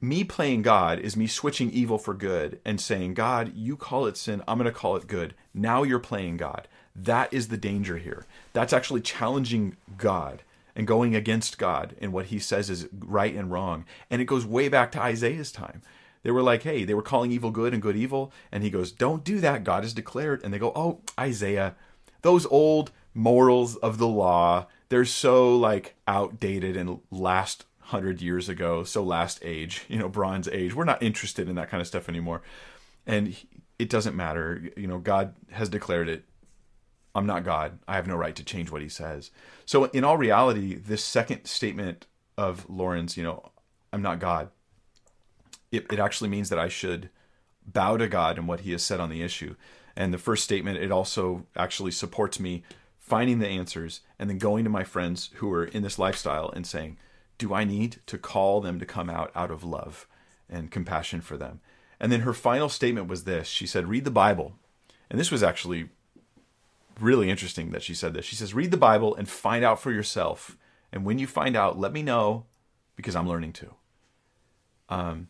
me 0.00 0.24
playing 0.24 0.62
God 0.62 0.98
is 0.98 1.16
me 1.16 1.26
switching 1.26 1.70
evil 1.70 1.98
for 1.98 2.14
good 2.14 2.60
and 2.64 2.80
saying, 2.80 3.14
God, 3.14 3.52
you 3.54 3.76
call 3.76 4.06
it 4.06 4.16
sin, 4.16 4.42
I'm 4.46 4.58
going 4.58 4.70
to 4.70 4.78
call 4.78 4.96
it 4.96 5.06
good. 5.06 5.34
Now 5.52 5.82
you're 5.82 5.98
playing 5.98 6.36
God. 6.36 6.68
That 6.94 7.32
is 7.32 7.48
the 7.48 7.56
danger 7.56 7.98
here. 7.98 8.26
That's 8.52 8.72
actually 8.72 9.00
challenging 9.00 9.76
God 9.96 10.42
and 10.76 10.86
going 10.86 11.14
against 11.14 11.58
God 11.58 11.94
and 12.00 12.12
what 12.12 12.26
he 12.26 12.38
says 12.38 12.70
is 12.70 12.88
right 12.92 13.34
and 13.34 13.50
wrong. 13.50 13.84
And 14.10 14.20
it 14.20 14.26
goes 14.26 14.44
way 14.44 14.68
back 14.68 14.92
to 14.92 15.00
Isaiah's 15.00 15.52
time. 15.52 15.82
They 16.24 16.32
were 16.32 16.42
like, 16.42 16.64
hey, 16.64 16.84
they 16.84 16.94
were 16.94 17.02
calling 17.02 17.30
evil 17.30 17.52
good 17.52 17.72
and 17.72 17.80
good 17.80 17.96
evil. 17.96 18.32
And 18.50 18.64
he 18.64 18.70
goes, 18.70 18.90
don't 18.90 19.22
do 19.22 19.38
that. 19.40 19.62
God 19.62 19.84
has 19.84 19.94
declared. 19.94 20.42
And 20.42 20.52
they 20.52 20.58
go, 20.58 20.72
oh, 20.74 21.00
Isaiah, 21.18 21.76
those 22.22 22.46
old 22.46 22.90
morals 23.14 23.76
of 23.76 23.98
the 23.98 24.08
law, 24.08 24.66
they're 24.88 25.04
so 25.04 25.56
like 25.56 25.94
outdated 26.08 26.76
and 26.76 26.98
last 27.12 27.66
hundred 27.78 28.20
years 28.20 28.48
ago, 28.48 28.82
so 28.82 29.04
last 29.04 29.38
age, 29.42 29.84
you 29.88 29.98
know, 29.98 30.08
bronze 30.08 30.48
age. 30.48 30.74
We're 30.74 30.84
not 30.84 31.02
interested 31.02 31.48
in 31.48 31.54
that 31.54 31.70
kind 31.70 31.80
of 31.80 31.86
stuff 31.86 32.08
anymore. 32.08 32.42
And 33.06 33.36
it 33.78 33.88
doesn't 33.88 34.16
matter. 34.16 34.70
You 34.76 34.88
know, 34.88 34.98
God 34.98 35.34
has 35.52 35.68
declared 35.68 36.08
it 36.08 36.24
I'm 37.14 37.26
not 37.26 37.44
God. 37.44 37.78
I 37.86 37.94
have 37.94 38.06
no 38.06 38.16
right 38.16 38.34
to 38.34 38.44
change 38.44 38.70
what 38.70 38.82
he 38.82 38.88
says. 38.88 39.30
So, 39.66 39.84
in 39.84 40.04
all 40.04 40.16
reality, 40.16 40.74
this 40.74 41.04
second 41.04 41.44
statement 41.44 42.06
of 42.36 42.68
Lauren's, 42.68 43.16
you 43.16 43.22
know, 43.22 43.52
I'm 43.92 44.02
not 44.02 44.18
God, 44.18 44.50
it, 45.76 45.92
it 45.92 45.98
actually 45.98 46.30
means 46.30 46.48
that 46.48 46.58
I 46.58 46.68
should 46.68 47.10
bow 47.66 47.96
to 47.96 48.08
God 48.08 48.38
and 48.38 48.46
what 48.46 48.60
he 48.60 48.72
has 48.72 48.82
said 48.82 49.00
on 49.00 49.10
the 49.10 49.22
issue. 49.22 49.56
And 49.96 50.12
the 50.12 50.18
first 50.18 50.44
statement, 50.44 50.78
it 50.78 50.90
also 50.90 51.46
actually 51.56 51.92
supports 51.92 52.40
me 52.40 52.62
finding 52.98 53.38
the 53.38 53.48
answers 53.48 54.00
and 54.18 54.28
then 54.28 54.38
going 54.38 54.64
to 54.64 54.70
my 54.70 54.84
friends 54.84 55.30
who 55.34 55.52
are 55.52 55.64
in 55.64 55.82
this 55.82 55.98
lifestyle 55.98 56.50
and 56.50 56.66
saying, 56.66 56.96
Do 57.38 57.54
I 57.54 57.64
need 57.64 57.98
to 58.06 58.18
call 58.18 58.60
them 58.60 58.78
to 58.78 58.86
come 58.86 59.08
out 59.08 59.30
out 59.34 59.50
of 59.50 59.62
love 59.64 60.06
and 60.48 60.70
compassion 60.70 61.20
for 61.20 61.36
them? 61.36 61.60
And 62.00 62.10
then 62.10 62.20
her 62.20 62.32
final 62.32 62.68
statement 62.68 63.08
was 63.08 63.24
this 63.24 63.48
She 63.48 63.66
said, 63.66 63.88
Read 63.88 64.04
the 64.04 64.10
Bible. 64.10 64.54
And 65.10 65.20
this 65.20 65.30
was 65.30 65.42
actually 65.42 65.90
really 67.00 67.30
interesting 67.30 67.70
that 67.70 67.82
she 67.82 67.94
said 67.94 68.14
this. 68.14 68.24
She 68.24 68.36
says, 68.36 68.54
read 68.54 68.70
the 68.70 68.76
Bible 68.76 69.14
and 69.14 69.28
find 69.28 69.64
out 69.64 69.80
for 69.80 69.92
yourself. 69.92 70.56
And 70.92 71.04
when 71.04 71.18
you 71.18 71.26
find 71.26 71.56
out, 71.56 71.78
let 71.78 71.92
me 71.92 72.02
know 72.02 72.44
because 72.96 73.16
I'm 73.16 73.28
learning 73.28 73.52
too. 73.52 73.74
Um, 74.88 75.28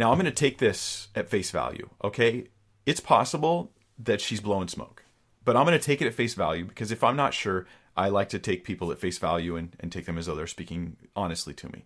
now 0.00 0.10
I'm 0.10 0.16
going 0.16 0.24
to 0.24 0.32
take 0.32 0.58
this 0.58 1.08
at 1.14 1.28
face 1.28 1.50
value. 1.50 1.90
Okay, 2.02 2.48
it's 2.86 3.00
possible 3.00 3.70
that 3.98 4.22
she's 4.22 4.40
blowing 4.40 4.66
smoke, 4.66 5.04
but 5.44 5.56
I'm 5.56 5.66
going 5.66 5.78
to 5.78 5.84
take 5.84 6.00
it 6.00 6.06
at 6.06 6.14
face 6.14 6.32
value 6.32 6.64
because 6.64 6.90
if 6.90 7.04
I'm 7.04 7.16
not 7.16 7.34
sure, 7.34 7.66
I 7.96 8.08
like 8.08 8.30
to 8.30 8.38
take 8.38 8.64
people 8.64 8.90
at 8.90 8.98
face 8.98 9.18
value 9.18 9.56
and, 9.56 9.76
and 9.78 9.92
take 9.92 10.06
them 10.06 10.16
as 10.16 10.24
though 10.24 10.34
they're 10.34 10.46
speaking 10.46 10.96
honestly 11.14 11.52
to 11.52 11.68
me. 11.70 11.84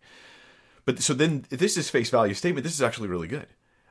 But 0.85 1.00
so 1.00 1.12
then, 1.12 1.44
this 1.50 1.77
is 1.77 1.90
face 1.90 2.11
value 2.11 2.35
statement, 2.35 2.62
this 2.62 2.74
is 2.74 2.83
actually 2.83 3.09
really 3.09 3.27
good. 3.27 3.48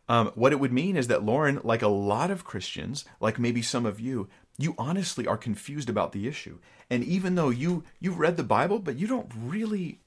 Um, 0.07 0.31
what 0.35 0.53
it 0.53 0.59
would 0.59 0.71
mean 0.71 0.95
is 0.95 1.07
that 1.07 1.23
Lauren, 1.23 1.59
like 1.63 1.81
a 1.81 1.87
lot 1.87 2.31
of 2.31 2.45
Christians, 2.45 3.03
like 3.19 3.39
maybe 3.39 3.61
some 3.61 3.85
of 3.85 3.99
you, 3.99 4.29
you 4.57 4.73
honestly 4.77 5.27
are 5.27 5.37
confused 5.37 5.89
about 5.89 6.13
the 6.13 6.27
issue. 6.27 6.59
And 6.89 7.03
even 7.03 7.35
though 7.35 7.49
you 7.49 7.83
you've 7.99 8.19
read 8.19 8.37
the 8.37 8.43
Bible, 8.43 8.79
but 8.79 8.95
you 8.95 9.07
don't 9.07 9.31
really 9.35 9.99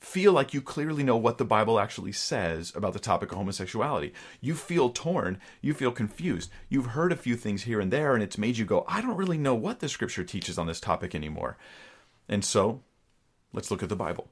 feel 0.00 0.32
like 0.32 0.54
you 0.54 0.62
clearly 0.62 1.02
know 1.02 1.16
what 1.16 1.38
the 1.38 1.44
Bible 1.44 1.78
actually 1.78 2.12
says 2.12 2.72
about 2.74 2.94
the 2.94 2.98
topic 2.98 3.30
of 3.30 3.38
homosexuality. 3.38 4.12
You 4.40 4.54
feel 4.54 4.90
torn, 4.90 5.38
you 5.60 5.74
feel 5.74 5.92
confused. 5.92 6.50
You've 6.68 6.86
heard 6.86 7.12
a 7.12 7.16
few 7.16 7.36
things 7.36 7.62
here 7.62 7.80
and 7.80 7.92
there 7.92 8.14
and 8.14 8.22
it's 8.22 8.38
made 8.38 8.56
you 8.56 8.64
go, 8.64 8.84
I 8.88 9.02
don't 9.02 9.16
really 9.16 9.38
know 9.38 9.54
what 9.54 9.80
the 9.80 9.88
scripture 9.88 10.24
teaches 10.24 10.58
on 10.58 10.66
this 10.66 10.80
topic 10.80 11.14
anymore. 11.14 11.58
And 12.28 12.44
so, 12.44 12.82
let's 13.52 13.70
look 13.70 13.82
at 13.82 13.88
the 13.88 13.96
Bible. 13.96 14.28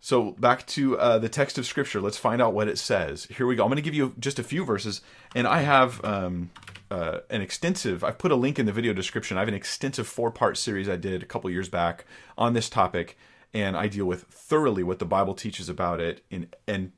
So 0.00 0.32
back 0.32 0.66
to 0.68 0.98
uh, 0.98 1.18
the 1.18 1.28
text 1.28 1.58
of 1.58 1.66
Scripture. 1.66 2.00
Let's 2.00 2.16
find 2.16 2.40
out 2.40 2.54
what 2.54 2.68
it 2.68 2.78
says. 2.78 3.24
Here 3.24 3.46
we 3.46 3.54
go. 3.54 3.62
I'm 3.62 3.68
going 3.68 3.76
to 3.76 3.82
give 3.82 3.94
you 3.94 4.14
just 4.18 4.38
a 4.38 4.42
few 4.42 4.64
verses, 4.64 5.02
and 5.34 5.46
I 5.46 5.60
have 5.60 6.02
um, 6.02 6.50
uh, 6.90 7.18
an 7.28 7.42
extensive. 7.42 8.02
I've 8.02 8.16
put 8.16 8.32
a 8.32 8.36
link 8.36 8.58
in 8.58 8.64
the 8.64 8.72
video 8.72 8.94
description. 8.94 9.36
I 9.36 9.40
have 9.40 9.48
an 9.48 9.54
extensive 9.54 10.08
four-part 10.08 10.56
series 10.56 10.88
I 10.88 10.96
did 10.96 11.22
a 11.22 11.26
couple 11.26 11.50
years 11.50 11.68
back 11.68 12.06
on 12.38 12.54
this 12.54 12.70
topic, 12.70 13.18
and 13.52 13.76
I 13.76 13.88
deal 13.88 14.06
with 14.06 14.24
thoroughly 14.24 14.82
what 14.82 14.98
the 14.98 15.04
Bible 15.04 15.34
teaches 15.34 15.68
about 15.68 16.00
it. 16.00 16.22
In 16.30 16.48
and 16.66 16.92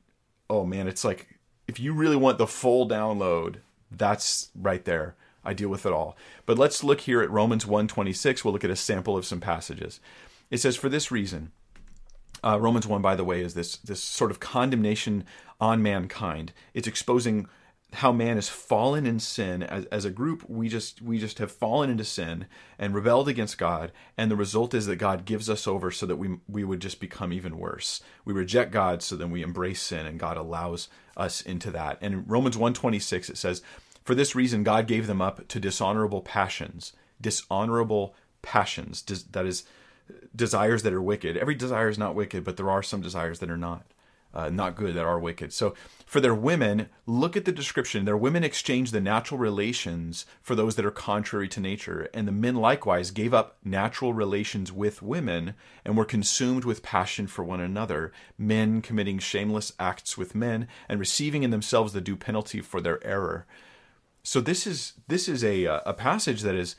oh 0.49 0.65
man, 0.65 0.87
it's 0.87 1.03
like 1.03 1.39
if 1.67 1.79
you 1.79 1.93
really 1.93 2.15
want 2.15 2.37
the 2.37 2.47
full 2.47 2.87
download, 2.87 3.57
that's 3.91 4.49
right 4.55 4.83
there. 4.85 5.15
I 5.45 5.53
deal 5.53 5.69
with 5.69 5.85
it 5.85 5.91
all. 5.91 6.15
But 6.45 6.57
let's 6.57 6.83
look 6.83 7.01
here 7.01 7.21
at 7.21 7.29
Romans 7.29 7.65
1:26. 7.65 8.43
We'll 8.43 8.53
look 8.53 8.63
at 8.63 8.69
a 8.69 8.75
sample 8.75 9.17
of 9.17 9.25
some 9.25 9.39
passages. 9.39 9.99
It 10.49 10.59
says, 10.59 10.75
"For 10.75 10.89
this 10.89 11.11
reason." 11.11 11.51
Uh, 12.45 12.59
Romans 12.59 12.85
1, 12.85 13.01
by 13.01 13.15
the 13.15 13.23
way, 13.23 13.39
is 13.39 13.53
this, 13.53 13.77
this 13.77 14.03
sort 14.03 14.29
of 14.29 14.41
condemnation 14.41 15.23
on 15.61 15.81
mankind. 15.81 16.51
It's 16.73 16.89
exposing 16.89 17.47
how 17.93 18.11
man 18.11 18.35
has 18.35 18.49
fallen 18.49 19.05
in 19.05 19.19
sin 19.19 19.63
as, 19.63 19.85
as 19.85 20.05
a 20.05 20.09
group 20.09 20.47
we 20.49 20.67
just 20.67 21.01
we 21.01 21.17
just 21.17 21.39
have 21.39 21.51
fallen 21.51 21.89
into 21.89 22.03
sin 22.03 22.45
and 22.77 22.95
rebelled 22.95 23.27
against 23.27 23.57
god 23.57 23.91
and 24.17 24.29
the 24.29 24.35
result 24.35 24.73
is 24.73 24.85
that 24.85 24.95
god 24.95 25.25
gives 25.25 25.49
us 25.49 25.67
over 25.67 25.91
so 25.91 26.05
that 26.05 26.15
we 26.15 26.37
we 26.47 26.63
would 26.63 26.79
just 26.79 26.99
become 26.99 27.31
even 27.31 27.57
worse 27.57 28.01
we 28.25 28.33
reject 28.33 28.71
god 28.71 29.01
so 29.01 29.15
then 29.15 29.31
we 29.31 29.41
embrace 29.41 29.81
sin 29.81 30.05
and 30.05 30.19
god 30.19 30.37
allows 30.37 30.89
us 31.15 31.41
into 31.41 31.71
that 31.71 31.97
and 32.01 32.13
in 32.13 32.25
romans 32.25 32.57
126 32.57 33.29
it 33.29 33.37
says 33.37 33.61
for 34.03 34.15
this 34.15 34.35
reason 34.35 34.63
god 34.63 34.87
gave 34.87 35.07
them 35.07 35.21
up 35.21 35.47
to 35.47 35.59
dishonorable 35.59 36.21
passions 36.21 36.93
dishonorable 37.21 38.15
passions 38.41 39.01
that 39.31 39.45
is 39.45 39.63
desires 40.35 40.83
that 40.83 40.93
are 40.93 41.01
wicked. 41.01 41.37
Every 41.37 41.55
desire 41.55 41.89
is 41.89 41.97
not 41.97 42.15
wicked, 42.15 42.43
but 42.43 42.57
there 42.57 42.69
are 42.69 42.83
some 42.83 43.01
desires 43.01 43.39
that 43.39 43.49
are 43.49 43.57
not. 43.57 43.85
Uh, 44.33 44.49
not 44.49 44.75
good 44.75 44.95
that 44.95 45.05
are 45.05 45.19
wicked. 45.19 45.53
So 45.53 45.75
for 46.07 46.19
their 46.19 46.33
women, 46.33 46.89
look 47.05 47.37
at 47.37 47.45
the 47.45 47.51
description. 47.51 48.05
Their 48.05 48.17
women 48.17 48.43
exchanged 48.43 48.91
the 48.91 48.99
natural 49.01 49.39
relations 49.39 50.25
for 50.41 50.55
those 50.55 50.75
that 50.75 50.85
are 50.85 50.91
contrary 50.91 51.47
to 51.49 51.59
nature, 51.59 52.09
and 52.13 52.27
the 52.27 52.31
men 52.31 52.55
likewise 52.55 53.11
gave 53.11 53.33
up 53.33 53.57
natural 53.63 54.13
relations 54.13 54.71
with 54.71 55.03
women 55.03 55.53
and 55.85 55.95
were 55.95 56.05
consumed 56.05 56.65
with 56.65 56.83
passion 56.83 57.27
for 57.27 57.43
one 57.43 57.61
another. 57.61 58.11
Men 58.37 58.81
committing 58.81 59.19
shameless 59.19 59.73
acts 59.79 60.17
with 60.17 60.33
men 60.33 60.67
and 60.89 60.99
receiving 60.99 61.43
in 61.43 61.51
themselves 61.51 61.93
the 61.93 62.01
due 62.01 62.15
penalty 62.15 62.59
for 62.61 62.81
their 62.81 63.03
error. 63.05 63.45
So 64.23 64.39
this 64.39 64.65
is 64.65 64.93
this 65.07 65.27
is 65.27 65.43
a 65.43 65.65
a 65.65 65.93
passage 65.93 66.41
that 66.41 66.55
is 66.55 66.75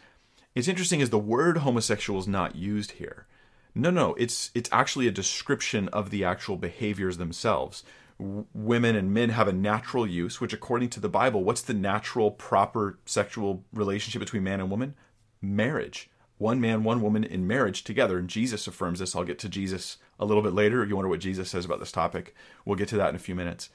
it's 0.54 0.68
interesting 0.68 1.00
is 1.00 1.10
the 1.10 1.18
word 1.18 1.58
homosexual 1.58 2.18
is 2.18 2.28
not 2.28 2.56
used 2.56 2.92
here. 2.92 3.26
No, 3.74 3.90
no, 3.90 4.14
it's 4.14 4.50
it's 4.54 4.70
actually 4.72 5.08
a 5.08 5.12
description 5.12 5.88
of 5.88 6.10
the 6.10 6.24
actual 6.24 6.56
behaviors 6.56 7.16
themselves. 7.16 7.82
W- 8.20 8.46
women 8.54 8.94
and 8.94 9.12
men 9.12 9.30
have 9.30 9.48
a 9.48 9.52
natural 9.52 10.06
use, 10.06 10.40
which 10.40 10.52
according 10.52 10.90
to 10.90 11.00
the 11.00 11.08
Bible, 11.08 11.42
what's 11.42 11.62
the 11.62 11.74
natural 11.74 12.30
proper 12.30 12.98
sexual 13.04 13.64
relationship 13.72 14.20
between 14.20 14.44
man 14.44 14.60
and 14.60 14.70
woman? 14.70 14.94
Marriage, 15.42 16.08
one 16.38 16.60
man, 16.60 16.84
one 16.84 17.02
woman 17.02 17.24
in 17.24 17.48
marriage 17.48 17.82
together. 17.82 18.16
And 18.16 18.30
Jesus 18.30 18.68
affirms 18.68 19.00
this. 19.00 19.16
I'll 19.16 19.24
get 19.24 19.40
to 19.40 19.48
Jesus 19.48 19.98
a 20.20 20.24
little 20.24 20.42
bit 20.42 20.52
later. 20.54 20.84
You 20.84 20.94
wonder 20.94 21.08
what 21.08 21.20
Jesus 21.20 21.50
says 21.50 21.64
about 21.64 21.80
this 21.80 21.92
topic, 21.92 22.34
we'll 22.64 22.76
get 22.76 22.88
to 22.88 22.96
that 22.96 23.10
in 23.10 23.16
a 23.16 23.20
few 23.20 23.34
minutes. 23.34 23.70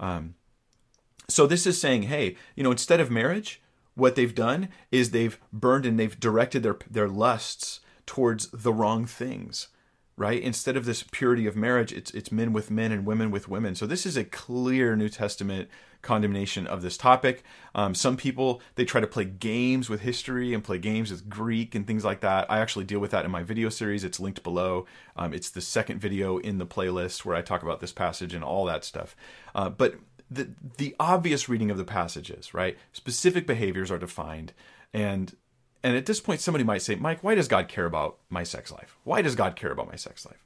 Um, 0.00 0.34
so 1.28 1.46
this 1.46 1.64
is 1.64 1.80
saying, 1.80 2.04
hey, 2.04 2.36
you 2.56 2.64
know, 2.64 2.72
instead 2.72 3.00
of 3.00 3.10
marriage, 3.10 3.62
what 3.94 4.16
they've 4.16 4.34
done 4.34 4.68
is 4.90 5.10
they've 5.10 5.38
burned 5.52 5.86
and 5.86 5.98
they've 5.98 6.18
directed 6.18 6.64
their 6.64 6.76
their 6.90 7.08
lusts 7.08 7.80
towards 8.06 8.48
the 8.50 8.72
wrong 8.72 9.06
things 9.06 9.68
right? 10.16 10.40
Instead 10.42 10.76
of 10.76 10.84
this 10.84 11.02
purity 11.10 11.46
of 11.46 11.56
marriage 11.56 11.92
it's 11.92 12.10
it's 12.12 12.30
men 12.30 12.52
with 12.52 12.70
men 12.70 12.92
and 12.92 13.06
women 13.06 13.30
with 13.30 13.48
women. 13.48 13.74
So 13.74 13.86
this 13.86 14.06
is 14.06 14.16
a 14.16 14.24
clear 14.24 14.96
new 14.96 15.08
testament 15.08 15.68
condemnation 16.02 16.66
of 16.66 16.82
this 16.82 16.96
topic. 16.96 17.42
Um, 17.74 17.94
some 17.94 18.16
people 18.16 18.60
they 18.76 18.84
try 18.84 19.00
to 19.00 19.06
play 19.06 19.24
games 19.24 19.88
with 19.90 20.02
history 20.02 20.54
and 20.54 20.62
play 20.62 20.78
games 20.78 21.10
with 21.10 21.28
greek 21.28 21.74
and 21.74 21.86
things 21.86 22.04
like 22.04 22.20
that. 22.20 22.50
I 22.50 22.58
actually 22.58 22.84
deal 22.84 23.00
with 23.00 23.10
that 23.10 23.24
in 23.24 23.30
my 23.30 23.42
video 23.42 23.68
series. 23.68 24.04
It's 24.04 24.20
linked 24.20 24.42
below. 24.42 24.86
Um, 25.16 25.32
it's 25.32 25.50
the 25.50 25.60
second 25.60 26.00
video 26.00 26.38
in 26.38 26.58
the 26.58 26.66
playlist 26.66 27.24
where 27.24 27.36
i 27.36 27.42
talk 27.42 27.62
about 27.62 27.80
this 27.80 27.92
passage 27.92 28.34
and 28.34 28.44
all 28.44 28.64
that 28.66 28.84
stuff. 28.84 29.16
Uh, 29.54 29.70
but 29.70 29.96
the 30.30 30.50
the 30.78 30.94
obvious 31.00 31.48
reading 31.48 31.70
of 31.70 31.76
the 31.76 31.84
passages 31.84 32.54
right? 32.54 32.76
Specific 32.92 33.46
behaviors 33.46 33.90
are 33.90 33.98
defined. 33.98 34.52
And 34.92 35.34
and 35.84 35.96
at 35.98 36.06
this 36.06 36.18
point, 36.18 36.40
somebody 36.40 36.64
might 36.64 36.80
say, 36.80 36.94
Mike, 36.94 37.22
why 37.22 37.34
does 37.34 37.46
God 37.46 37.68
care 37.68 37.84
about 37.84 38.16
my 38.30 38.42
sex 38.42 38.72
life? 38.72 38.96
Why 39.04 39.20
does 39.20 39.34
God 39.34 39.54
care 39.54 39.70
about 39.70 39.86
my 39.86 39.96
sex 39.96 40.24
life? 40.24 40.42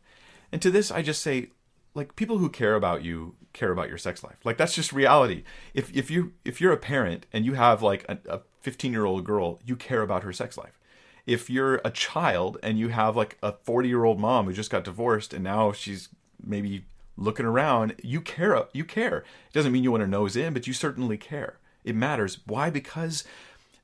And 0.51 0.61
to 0.61 0.71
this, 0.71 0.91
I 0.91 1.01
just 1.01 1.23
say, 1.23 1.51
like 1.95 2.17
people 2.17 2.39
who 2.39 2.51
care 2.51 2.75
about 2.75 3.05
you 3.05 3.37
care 3.53 3.71
about 3.71 3.89
your 3.89 3.99
sex 3.99 4.25
life. 4.25 4.37
Like 4.45 4.57
that's 4.57 4.75
just 4.75 4.93
reality. 4.93 5.45
If 5.75 5.95
if 5.97 6.11
you 6.11 6.33
if 6.45 6.61
you're 6.61 6.73
a 6.73 6.77
parent 6.77 7.27
and 7.33 7.45
you 7.45 7.55
have 7.55 7.83
like 7.83 8.05
a 8.09 8.41
15 8.61 8.93
year 8.93 9.05
old 9.05 9.25
girl, 9.25 9.61
you 9.65 9.77
care 9.77 10.03
about 10.03 10.25
her 10.25 10.33
sex 10.33 10.59
life. 10.59 10.79
If 11.25 11.49
you're 11.49 11.81
a 11.85 11.91
child 11.91 12.59
and 12.63 12.79
you 12.79 12.89
have 12.89 13.17
like 13.17 13.39
a 13.43 13.53
40 13.53 13.89
year 13.89 14.05
old 14.05 14.19
mom 14.19 14.47
who 14.47 14.53
just 14.53 14.71
got 14.71 14.85
divorced 14.85 15.33
and 15.33 15.45
now 15.45 15.73
she's 15.73 16.09
maybe 16.43 16.85
looking 17.17 17.47
around, 17.47 17.95
you 18.03 18.21
care. 18.21 18.65
You 18.73 18.85
care. 18.85 19.19
It 19.19 19.53
doesn't 19.53 19.73
mean 19.73 19.85
you 19.85 19.93
want 19.93 20.03
to 20.03 20.09
nose 20.09 20.37
in, 20.37 20.53
but 20.53 20.67
you 20.67 20.73
certainly 20.73 21.17
care. 21.17 21.59
It 21.85 21.95
matters. 21.95 22.39
Why? 22.47 22.71
Because 22.71 23.25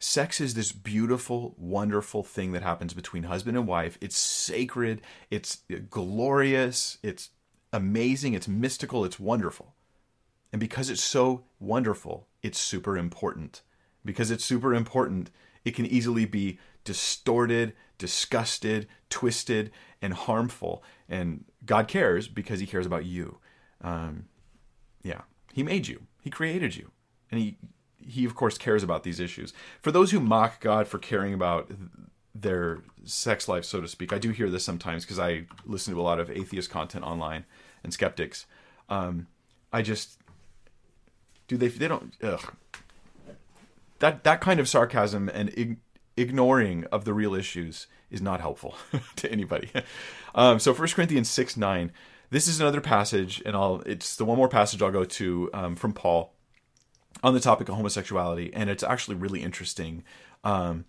Sex 0.06 0.38
is 0.38 0.52
this 0.52 0.70
beautiful, 0.70 1.54
wonderful 1.56 2.22
thing 2.22 2.52
that 2.52 2.62
happens 2.62 2.92
between 2.92 3.22
husband 3.22 3.56
and 3.56 3.66
wife. 3.66 3.96
It's 4.02 4.18
sacred, 4.18 5.00
it's 5.30 5.62
glorious, 5.88 6.98
it's 7.02 7.30
amazing, 7.72 8.34
it's 8.34 8.46
mystical, 8.46 9.06
it's 9.06 9.18
wonderful. 9.18 9.74
And 10.52 10.60
because 10.60 10.90
it's 10.90 11.02
so 11.02 11.44
wonderful, 11.58 12.28
it's 12.42 12.58
super 12.58 12.98
important. 12.98 13.62
Because 14.04 14.30
it's 14.30 14.44
super 14.44 14.74
important, 14.74 15.30
it 15.64 15.74
can 15.74 15.86
easily 15.86 16.26
be 16.26 16.58
distorted, 16.84 17.72
disgusted, 17.96 18.86
twisted, 19.08 19.70
and 20.02 20.12
harmful. 20.12 20.84
And 21.08 21.46
God 21.64 21.88
cares 21.88 22.28
because 22.28 22.60
He 22.60 22.66
cares 22.66 22.84
about 22.84 23.06
you. 23.06 23.38
Um, 23.80 24.26
yeah, 25.02 25.22
He 25.54 25.62
made 25.62 25.88
you, 25.88 26.02
He 26.20 26.28
created 26.28 26.76
you, 26.76 26.90
and 27.30 27.40
He 27.40 27.56
he 28.06 28.24
of 28.24 28.34
course 28.34 28.58
cares 28.58 28.82
about 28.82 29.02
these 29.02 29.20
issues. 29.20 29.52
For 29.80 29.90
those 29.90 30.10
who 30.10 30.20
mock 30.20 30.60
God 30.60 30.86
for 30.88 30.98
caring 30.98 31.34
about 31.34 31.70
their 32.34 32.80
sex 33.04 33.48
life, 33.48 33.64
so 33.64 33.80
to 33.80 33.88
speak, 33.88 34.12
I 34.12 34.18
do 34.18 34.30
hear 34.30 34.50
this 34.50 34.64
sometimes 34.64 35.04
because 35.04 35.18
I 35.18 35.46
listen 35.64 35.94
to 35.94 36.00
a 36.00 36.02
lot 36.02 36.20
of 36.20 36.30
atheist 36.30 36.70
content 36.70 37.04
online 37.04 37.44
and 37.82 37.92
skeptics. 37.92 38.46
Um, 38.88 39.26
I 39.72 39.82
just 39.82 40.18
do 41.48 41.56
they 41.56 41.68
they 41.68 41.88
don't 41.88 42.14
ugh. 42.22 42.54
that 43.98 44.24
that 44.24 44.40
kind 44.40 44.60
of 44.60 44.68
sarcasm 44.68 45.28
and 45.28 45.50
ig- 45.56 45.78
ignoring 46.16 46.84
of 46.92 47.04
the 47.04 47.12
real 47.12 47.34
issues 47.34 47.86
is 48.10 48.22
not 48.22 48.40
helpful 48.40 48.76
to 49.16 49.30
anybody. 49.30 49.70
Um, 50.36 50.58
so 50.58 50.74
1 50.74 50.88
Corinthians 50.88 51.30
6 51.30 51.56
9. 51.56 51.92
This 52.30 52.48
is 52.48 52.58
another 52.58 52.80
passage, 52.80 53.40
and 53.46 53.54
I'll 53.54 53.84
it's 53.86 54.16
the 54.16 54.24
one 54.24 54.36
more 54.36 54.48
passage 54.48 54.82
I'll 54.82 54.90
go 54.90 55.04
to 55.04 55.48
um, 55.54 55.76
from 55.76 55.92
Paul 55.92 56.34
on 57.24 57.32
the 57.32 57.40
topic 57.40 57.70
of 57.70 57.74
homosexuality, 57.74 58.52
and 58.52 58.68
it's 58.68 58.82
actually 58.82 59.16
really 59.16 59.42
interesting. 59.42 60.04
Um, 60.44 60.84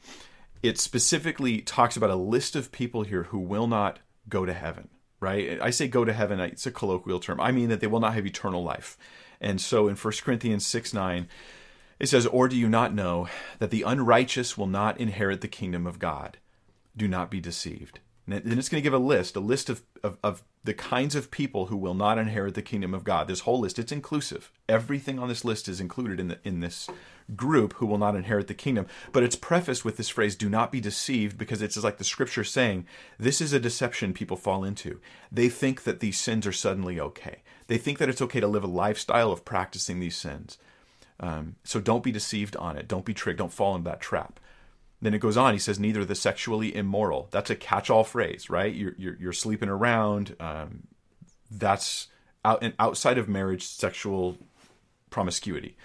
it 0.61 0.77
specifically 0.77 1.61
talks 1.61 1.95
about 1.95 2.09
a 2.09 2.15
list 2.15 2.57
of 2.57 2.73
people 2.73 3.03
here 3.03 3.23
who 3.23 3.39
will 3.39 3.67
not 3.67 3.99
go 4.27 4.45
to 4.45 4.53
heaven. 4.53 4.89
Right? 5.21 5.59
I 5.61 5.69
say 5.69 5.87
go 5.87 6.03
to 6.03 6.13
heaven. 6.13 6.41
It's 6.41 6.67
a 6.67 6.71
colloquial 6.71 7.21
term. 7.21 7.39
I 7.39 7.51
mean 7.51 7.69
that 7.69 7.79
they 7.79 7.87
will 7.87 8.01
not 8.01 8.13
have 8.13 8.27
eternal 8.27 8.63
life. 8.63 8.97
And 9.39 9.61
so 9.61 9.87
in 9.87 9.95
1 9.95 10.13
Corinthians 10.23 10.65
6 10.65 10.93
9, 10.93 11.27
it 11.99 12.07
says, 12.07 12.25
Or 12.27 12.49
do 12.49 12.57
you 12.57 12.67
not 12.67 12.93
know 12.93 13.29
that 13.59 13.71
the 13.71 13.83
unrighteous 13.83 14.57
will 14.57 14.67
not 14.67 14.99
inherit 14.99 15.39
the 15.39 15.47
kingdom 15.47 15.87
of 15.87 15.99
God? 15.99 16.37
Do 16.97 17.07
not 17.07 17.31
be 17.31 17.39
deceived. 17.39 18.01
And 18.27 18.57
it's 18.57 18.69
going 18.69 18.81
to 18.81 18.83
give 18.83 18.93
a 18.93 18.97
list, 18.97 19.35
a 19.35 19.39
list 19.39 19.69
of, 19.69 19.83
of, 20.03 20.17
of, 20.23 20.43
the 20.63 20.73
kinds 20.73 21.13
of 21.13 21.29
people 21.29 21.67
who 21.67 21.77
will 21.77 21.93
not 21.93 22.17
inherit 22.17 22.55
the 22.55 22.61
kingdom 22.63 22.95
of 22.95 23.03
God. 23.03 23.27
This 23.27 23.41
whole 23.41 23.59
list, 23.59 23.77
it's 23.77 23.91
inclusive. 23.91 24.51
Everything 24.67 25.19
on 25.19 25.27
this 25.27 25.45
list 25.45 25.67
is 25.67 25.79
included 25.79 26.19
in, 26.19 26.29
the, 26.29 26.39
in 26.43 26.59
this 26.59 26.89
group 27.35 27.73
who 27.73 27.85
will 27.85 27.99
not 27.99 28.15
inherit 28.15 28.47
the 28.47 28.55
kingdom. 28.55 28.87
But 29.11 29.21
it's 29.21 29.35
prefaced 29.35 29.85
with 29.85 29.97
this 29.97 30.09
phrase, 30.09 30.35
do 30.35 30.49
not 30.49 30.71
be 30.71 30.81
deceived, 30.81 31.37
because 31.37 31.61
it's 31.61 31.77
like 31.83 31.99
the 31.99 32.03
scripture 32.03 32.43
saying, 32.43 32.87
this 33.19 33.41
is 33.41 33.53
a 33.53 33.59
deception 33.59 34.11
people 34.11 34.37
fall 34.37 34.63
into. 34.63 34.99
They 35.31 35.49
think 35.49 35.83
that 35.83 35.99
these 35.99 36.19
sins 36.19 36.47
are 36.47 36.51
suddenly 36.51 36.99
okay. 36.99 37.43
They 37.67 37.77
think 37.77 37.99
that 37.99 38.09
it's 38.09 38.21
okay 38.23 38.39
to 38.39 38.47
live 38.47 38.63
a 38.63 38.67
lifestyle 38.67 39.31
of 39.31 39.45
practicing 39.45 39.99
these 39.99 40.17
sins. 40.17 40.57
Um, 41.19 41.55
so 41.63 41.79
don't 41.79 42.03
be 42.03 42.11
deceived 42.11 42.55
on 42.57 42.75
it. 42.75 42.87
Don't 42.87 43.05
be 43.05 43.13
tricked. 43.13 43.37
Don't 43.37 43.53
fall 43.53 43.75
into 43.75 43.89
that 43.89 44.01
trap. 44.01 44.39
Then 45.05 45.13
it 45.13 45.19
goes 45.19 45.37
on. 45.37 45.53
He 45.53 45.59
says, 45.59 45.79
neither 45.79 46.03
the 46.03 46.15
sexually 46.15 46.75
immoral. 46.75 47.27
That's 47.29 47.51
a 47.51 47.55
catch-all 47.55 48.03
phrase, 48.03 48.49
right? 48.49 48.73
You're 48.73 48.95
you're, 48.97 49.17
you're 49.19 49.33
sleeping 49.33 49.69
around. 49.69 50.35
Um, 50.39 50.87
that's 51.51 52.07
out 52.43 52.63
and 52.63 52.73
outside 52.79 53.19
of 53.19 53.29
marriage, 53.29 53.63
sexual 53.63 54.39
promiscuity. 55.11 55.77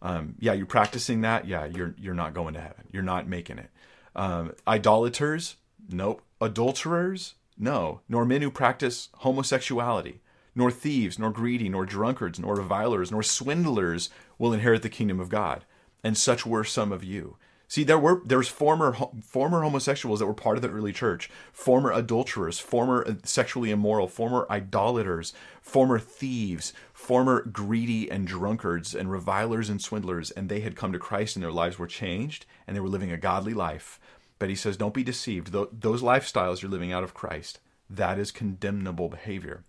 Um, 0.00 0.36
yeah, 0.38 0.54
you're 0.54 0.64
practicing 0.64 1.20
that. 1.20 1.46
Yeah, 1.46 1.66
you're 1.66 1.94
you're 1.98 2.14
not 2.14 2.32
going 2.32 2.54
to 2.54 2.60
heaven. 2.62 2.88
You're 2.90 3.02
not 3.02 3.28
making 3.28 3.58
it. 3.58 3.68
Um, 4.16 4.54
idolaters, 4.66 5.56
nope. 5.90 6.22
Adulterers, 6.40 7.34
no. 7.58 8.00
Nor 8.08 8.24
men 8.24 8.40
who 8.40 8.50
practice 8.50 9.10
homosexuality, 9.18 10.22
nor 10.54 10.70
thieves, 10.70 11.18
nor 11.18 11.30
greedy, 11.30 11.68
nor 11.68 11.84
drunkards, 11.84 12.38
nor 12.38 12.54
revilers, 12.54 13.10
nor 13.10 13.22
swindlers 13.22 14.08
will 14.38 14.54
inherit 14.54 14.80
the 14.80 14.88
kingdom 14.88 15.20
of 15.20 15.28
God. 15.28 15.66
And 16.02 16.16
such 16.16 16.46
were 16.46 16.64
some 16.64 16.90
of 16.90 17.04
you. 17.04 17.36
See, 17.72 17.84
there 17.84 17.98
were 17.98 18.20
there's 18.22 18.48
former 18.48 18.94
former 19.22 19.62
homosexuals 19.62 20.18
that 20.18 20.26
were 20.26 20.34
part 20.34 20.58
of 20.58 20.62
the 20.62 20.68
early 20.68 20.92
church, 20.92 21.30
former 21.54 21.90
adulterers, 21.90 22.58
former 22.58 23.02
uh, 23.08 23.14
sexually 23.24 23.70
immoral, 23.70 24.08
former 24.08 24.46
idolaters, 24.50 25.32
former 25.62 25.98
thieves, 25.98 26.74
former 26.92 27.40
greedy 27.40 28.10
and 28.10 28.26
drunkards 28.26 28.94
and 28.94 29.10
revilers 29.10 29.70
and 29.70 29.80
swindlers, 29.80 30.30
and 30.30 30.50
they 30.50 30.60
had 30.60 30.76
come 30.76 30.92
to 30.92 30.98
Christ 30.98 31.34
and 31.34 31.42
their 31.42 31.50
lives 31.50 31.78
were 31.78 31.86
changed 31.86 32.44
and 32.66 32.76
they 32.76 32.80
were 32.80 32.90
living 32.90 33.10
a 33.10 33.16
godly 33.16 33.54
life. 33.54 33.98
But 34.38 34.50
he 34.50 34.54
says, 34.54 34.76
don't 34.76 34.92
be 34.92 35.02
deceived. 35.02 35.50
Those 35.50 36.02
lifestyles 36.02 36.60
you're 36.60 36.70
living 36.70 36.92
out 36.92 37.04
of 37.04 37.14
Christ, 37.14 37.58
that 37.88 38.18
is 38.18 38.30
condemnable 38.30 39.08
behavior. 39.08 39.64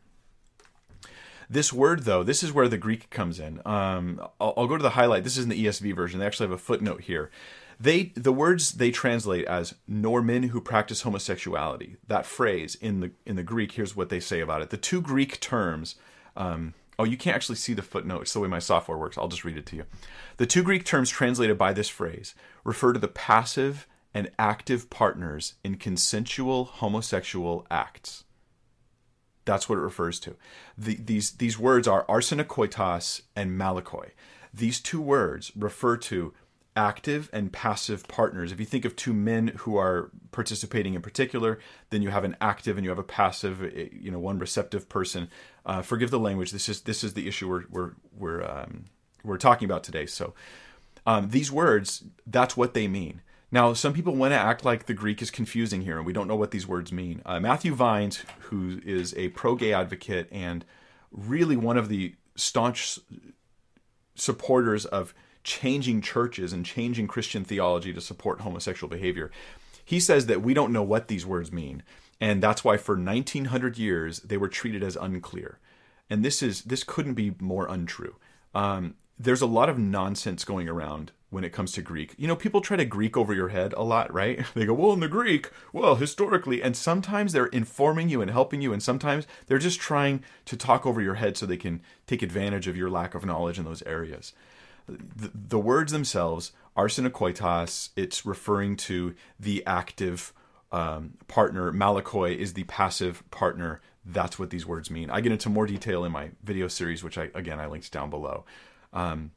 This 1.49 1.71
word, 1.71 2.03
though, 2.03 2.23
this 2.23 2.43
is 2.43 2.51
where 2.51 2.67
the 2.67 2.77
Greek 2.77 3.09
comes 3.09 3.39
in. 3.39 3.61
Um, 3.65 4.19
I'll, 4.41 4.53
I'll, 4.57 4.67
go 4.67 4.75
to 4.75 4.83
the 4.83 4.89
highlight. 4.91 5.23
This 5.23 5.37
is 5.37 5.43
in 5.43 5.49
the 5.49 5.65
ESV 5.65 5.95
version. 5.95 6.19
They 6.19 6.25
actually 6.25 6.47
have 6.47 6.55
a 6.55 6.57
footnote 6.57 7.01
here. 7.01 7.31
They 7.79 8.13
the 8.15 8.31
words 8.31 8.73
they 8.73 8.91
translate 8.91 9.45
as 9.45 9.75
nor 9.87 10.21
men 10.21 10.43
who 10.43 10.61
practice 10.61 11.01
homosexuality. 11.01 11.97
That 12.07 12.25
phrase 12.25 12.75
in 12.75 12.99
the 12.99 13.11
in 13.25 13.35
the 13.35 13.43
Greek, 13.43 13.73
here's 13.73 13.95
what 13.95 14.09
they 14.09 14.19
say 14.19 14.39
about 14.39 14.61
it. 14.61 14.69
The 14.69 14.77
two 14.77 15.01
Greek 15.01 15.39
terms. 15.39 15.95
Um, 16.35 16.73
oh, 16.97 17.03
you 17.03 17.17
can't 17.17 17.35
actually 17.35 17.55
see 17.55 17.73
the 17.73 17.81
footnote. 17.81 18.21
It's 18.23 18.33
the 18.33 18.39
way 18.39 18.47
my 18.47 18.59
software 18.59 18.97
works. 18.97 19.17
I'll 19.17 19.27
just 19.27 19.45
read 19.45 19.57
it 19.57 19.65
to 19.67 19.75
you. 19.75 19.85
The 20.37 20.45
two 20.45 20.63
Greek 20.63 20.85
terms 20.85 21.09
translated 21.09 21.57
by 21.57 21.73
this 21.73 21.89
phrase 21.89 22.33
refer 22.63 22.93
to 22.93 22.99
the 22.99 23.07
passive 23.07 23.87
and 24.13 24.29
active 24.37 24.89
partners 24.89 25.55
in 25.63 25.75
consensual 25.75 26.65
homosexual 26.65 27.65
acts. 27.71 28.23
That's 29.45 29.67
what 29.67 29.77
it 29.77 29.81
refers 29.81 30.19
to. 30.21 30.35
The, 30.77 30.95
these 30.95 31.31
these 31.31 31.59
words 31.59 31.87
are 31.87 32.05
arsenokoitos 32.05 33.21
and 33.35 33.59
malakoi. 33.59 34.11
These 34.53 34.79
two 34.79 35.01
words 35.01 35.51
refer 35.55 35.97
to 35.97 36.33
active 36.75 37.29
and 37.31 37.51
passive 37.51 38.07
partners. 38.07 38.51
If 38.51 38.59
you 38.59 38.65
think 38.65 38.85
of 38.85 38.95
two 38.95 39.13
men 39.13 39.49
who 39.59 39.77
are 39.77 40.11
participating 40.31 40.93
in 40.93 41.01
particular, 41.01 41.59
then 41.89 42.01
you 42.01 42.09
have 42.09 42.23
an 42.23 42.35
active 42.41 42.77
and 42.77 42.83
you 42.83 42.89
have 42.89 42.99
a 42.99 43.03
passive, 43.03 43.63
eh, 43.63 43.89
you 43.91 44.11
know, 44.11 44.19
one 44.19 44.39
receptive 44.39 44.89
person. 44.89 45.29
Uh, 45.65 45.81
forgive 45.81 46.11
the 46.11 46.19
language. 46.19 46.51
This 46.51 46.69
is 46.69 46.81
this 46.81 47.03
is 47.03 47.13
the 47.13 47.27
issue 47.27 47.49
we're 47.49 47.63
we're 47.69 47.91
we're 48.17 48.43
um, 48.43 48.85
we're 49.23 49.37
talking 49.37 49.65
about 49.65 49.83
today. 49.83 50.05
So 50.05 50.33
um, 51.05 51.29
these 51.29 51.51
words, 51.51 52.03
that's 52.25 52.57
what 52.57 52.73
they 52.73 52.87
mean. 52.87 53.21
Now, 53.51 53.73
some 53.73 53.93
people 53.93 54.15
want 54.15 54.31
to 54.31 54.37
act 54.37 54.65
like 54.65 54.87
the 54.87 54.95
Greek 54.95 55.21
is 55.21 55.29
confusing 55.29 55.81
here, 55.81 55.97
and 55.97 56.07
we 56.07 56.13
don't 56.13 56.27
know 56.27 56.35
what 56.35 56.49
these 56.49 56.67
words 56.67 56.91
mean. 56.91 57.21
Uh, 57.23 57.39
Matthew 57.39 57.75
Vines, 57.75 58.23
who 58.39 58.81
is 58.83 59.13
a 59.15 59.29
pro-gay 59.29 59.73
advocate 59.73 60.27
and 60.31 60.65
really 61.11 61.55
one 61.55 61.77
of 61.77 61.87
the 61.87 62.15
staunch 62.35 62.97
supporters 64.15 64.85
of 64.85 65.13
changing 65.43 66.01
churches 66.01 66.53
and 66.53 66.65
changing 66.65 67.07
Christian 67.07 67.43
theology 67.43 67.93
to 67.93 68.01
support 68.01 68.41
homosexual 68.41 68.89
behavior. 68.89 69.31
He 69.83 69.99
says 69.99 70.27
that 70.27 70.41
we 70.41 70.53
don't 70.53 70.73
know 70.73 70.83
what 70.83 71.07
these 71.07 71.25
words 71.25 71.51
mean, 71.51 71.83
and 72.21 72.41
that's 72.41 72.63
why 72.63 72.77
for 72.77 72.95
1900 72.95 73.77
years 73.77 74.19
they 74.19 74.37
were 74.37 74.47
treated 74.47 74.83
as 74.83 74.95
unclear. 74.95 75.59
And 76.09 76.23
this 76.23 76.41
is 76.41 76.63
this 76.63 76.83
couldn't 76.83 77.15
be 77.15 77.35
more 77.39 77.67
untrue. 77.67 78.15
Um, 78.55 78.95
there's 79.19 79.41
a 79.41 79.47
lot 79.47 79.69
of 79.69 79.77
nonsense 79.77 80.43
going 80.43 80.67
around 80.67 81.11
when 81.29 81.43
it 81.43 81.51
comes 81.51 81.71
to 81.73 81.81
Greek. 81.81 82.13
You 82.17 82.27
know, 82.27 82.35
people 82.35 82.61
try 82.61 82.77
to 82.77 82.85
Greek 82.85 83.17
over 83.17 83.33
your 83.33 83.49
head 83.49 83.73
a 83.73 83.83
lot, 83.83 84.13
right? 84.13 84.45
They 84.53 84.65
go, 84.65 84.73
well, 84.73 84.93
in 84.93 84.99
the 84.99 85.07
Greek, 85.07 85.49
well, 85.71 85.95
historically. 85.95 86.61
And 86.61 86.77
sometimes 86.77 87.33
they're 87.33 87.47
informing 87.47 88.09
you 88.09 88.21
and 88.21 88.29
helping 88.29 88.61
you, 88.61 88.71
and 88.71 88.81
sometimes 88.81 89.25
they're 89.47 89.57
just 89.57 89.79
trying 89.79 90.23
to 90.45 90.55
talk 90.55 90.85
over 90.85 91.01
your 91.01 91.15
head 91.15 91.35
so 91.35 91.45
they 91.45 91.57
can 91.57 91.81
take 92.05 92.21
advantage 92.21 92.67
of 92.67 92.77
your 92.77 92.89
lack 92.89 93.15
of 93.15 93.25
knowledge 93.25 93.57
in 93.57 93.65
those 93.65 93.81
areas. 93.83 94.33
The, 94.87 95.59
words 95.59 95.91
themselves, 95.91 96.51
arsenokoitos, 96.75 97.89
it's 97.95 98.25
referring 98.25 98.75
to 98.77 99.15
the 99.39 99.63
active 99.65 100.33
um, 100.71 101.13
partner. 101.27 101.71
Malakoi 101.71 102.35
is 102.35 102.53
the 102.53 102.63
passive 102.63 103.23
partner. 103.31 103.81
That's 104.05 104.37
what 104.37 104.49
these 104.49 104.65
words 104.65 104.91
mean. 104.91 105.09
I 105.09 105.21
get 105.21 105.31
into 105.31 105.49
more 105.49 105.67
detail 105.67 106.03
in 106.03 106.11
my 106.11 106.31
video 106.43 106.67
series, 106.67 107.03
which 107.03 107.17
I 107.17 107.29
again 107.33 107.59
I 107.59 107.67
linked 107.67 107.91
down 107.91 108.09
below. 108.09 108.43
Um, 108.91 109.31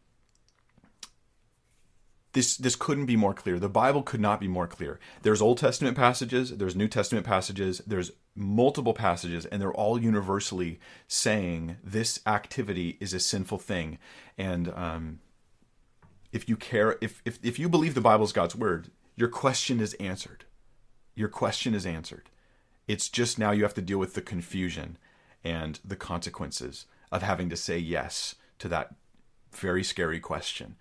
this 2.37 2.56
this 2.59 2.76
couldn't 2.76 3.06
be 3.06 3.16
more 3.16 3.32
clear. 3.32 3.59
The 3.59 3.68
Bible 3.68 4.02
could 4.02 4.20
not 4.20 4.40
be 4.40 4.46
more 4.46 4.66
clear. 4.66 5.00
There's 5.22 5.40
Old 5.40 5.56
Testament 5.56 5.96
passages, 5.96 6.50
there's 6.50 6.76
New 6.76 6.87
Testament 6.87 7.24
passages, 7.24 7.80
there's 7.87 8.12
multiple 8.35 8.92
passages, 8.92 9.46
and 9.46 9.61
they're 9.61 9.72
all 9.72 9.98
universally 9.98 10.78
saying 11.09 11.78
this 11.82 12.20
activity 12.26 12.98
is 13.00 13.14
a 13.14 13.20
sinful 13.20 13.59
thing. 13.59 13.98
And 14.37 14.68
um, 14.74 15.20
if 16.37 16.51
you 16.51 16.57
care, 16.57 16.99
if, 17.01 17.22
if 17.25 17.38
if 17.42 17.59
you 17.59 17.66
believe 17.66 17.94
the 17.94 18.01
Bible 18.03 18.27
is 18.27 18.33
God's 18.33 18.55
word, 18.55 18.90
your 19.16 19.29
question 19.29 19.81
is 19.81 19.94
answered. 19.94 20.44
Your 21.14 21.29
question 21.29 21.75
is 21.75 21.87
answered. 21.87 22.29
It's 22.87 23.09
just 23.09 23.38
now 23.38 23.53
you 23.53 23.62
have 23.62 23.75
to 23.75 23.81
deal 23.81 23.99
with 23.99 24.12
the 24.12 24.20
confusion 24.20 24.99
and 25.42 25.81
the 25.83 25.96
consequences 25.96 26.85
of 27.11 27.22
having 27.22 27.49
to 27.49 27.57
say 27.57 27.79
yes 27.79 28.35
to 28.59 28.68
that 28.68 28.94
very 29.51 29.83
scary 29.83 30.20
question. 30.20 30.77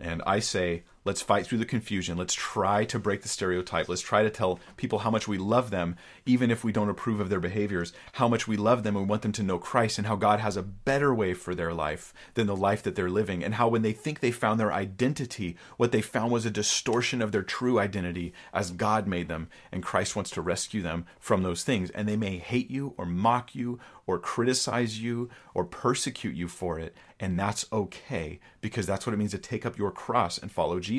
And 0.00 0.22
I 0.26 0.38
say, 0.38 0.84
let's 1.08 1.22
fight 1.22 1.46
through 1.46 1.56
the 1.56 1.64
confusion. 1.64 2.18
Let's 2.18 2.34
try 2.34 2.84
to 2.84 2.98
break 2.98 3.22
the 3.22 3.30
stereotype. 3.30 3.88
Let's 3.88 4.02
try 4.02 4.22
to 4.22 4.28
tell 4.28 4.60
people 4.76 4.98
how 4.98 5.10
much 5.10 5.26
we 5.26 5.38
love 5.38 5.70
them, 5.70 5.96
even 6.26 6.50
if 6.50 6.62
we 6.62 6.70
don't 6.70 6.90
approve 6.90 7.18
of 7.18 7.30
their 7.30 7.40
behaviors, 7.40 7.94
how 8.12 8.28
much 8.28 8.46
we 8.46 8.58
love 8.58 8.82
them 8.82 8.94
and 8.94 9.08
want 9.08 9.22
them 9.22 9.32
to 9.32 9.42
know 9.42 9.58
Christ 9.58 9.96
and 9.96 10.06
how 10.06 10.16
God 10.16 10.38
has 10.40 10.54
a 10.54 10.62
better 10.62 11.14
way 11.14 11.32
for 11.32 11.54
their 11.54 11.72
life 11.72 12.12
than 12.34 12.46
the 12.46 12.54
life 12.54 12.82
that 12.82 12.94
they're 12.94 13.08
living. 13.08 13.42
And 13.42 13.54
how 13.54 13.68
when 13.68 13.80
they 13.80 13.94
think 13.94 14.20
they 14.20 14.30
found 14.30 14.60
their 14.60 14.70
identity, 14.70 15.56
what 15.78 15.92
they 15.92 16.02
found 16.02 16.30
was 16.30 16.44
a 16.44 16.50
distortion 16.50 17.22
of 17.22 17.32
their 17.32 17.42
true 17.42 17.80
identity 17.80 18.34
as 18.52 18.70
God 18.70 19.06
made 19.06 19.28
them. 19.28 19.48
And 19.72 19.82
Christ 19.82 20.14
wants 20.14 20.30
to 20.32 20.42
rescue 20.42 20.82
them 20.82 21.06
from 21.18 21.42
those 21.42 21.64
things. 21.64 21.88
And 21.88 22.06
they 22.06 22.18
may 22.18 22.36
hate 22.36 22.70
you 22.70 22.92
or 22.98 23.06
mock 23.06 23.54
you 23.54 23.80
or 24.06 24.18
criticize 24.18 25.00
you 25.00 25.30
or 25.54 25.64
persecute 25.64 26.34
you 26.34 26.48
for 26.48 26.78
it. 26.78 26.94
And 27.20 27.38
that's 27.38 27.66
okay 27.72 28.40
because 28.60 28.86
that's 28.86 29.06
what 29.06 29.12
it 29.12 29.18
means 29.18 29.32
to 29.32 29.38
take 29.38 29.66
up 29.66 29.78
your 29.78 29.90
cross 29.90 30.38
and 30.38 30.52
follow 30.52 30.80
Jesus. 30.80 30.97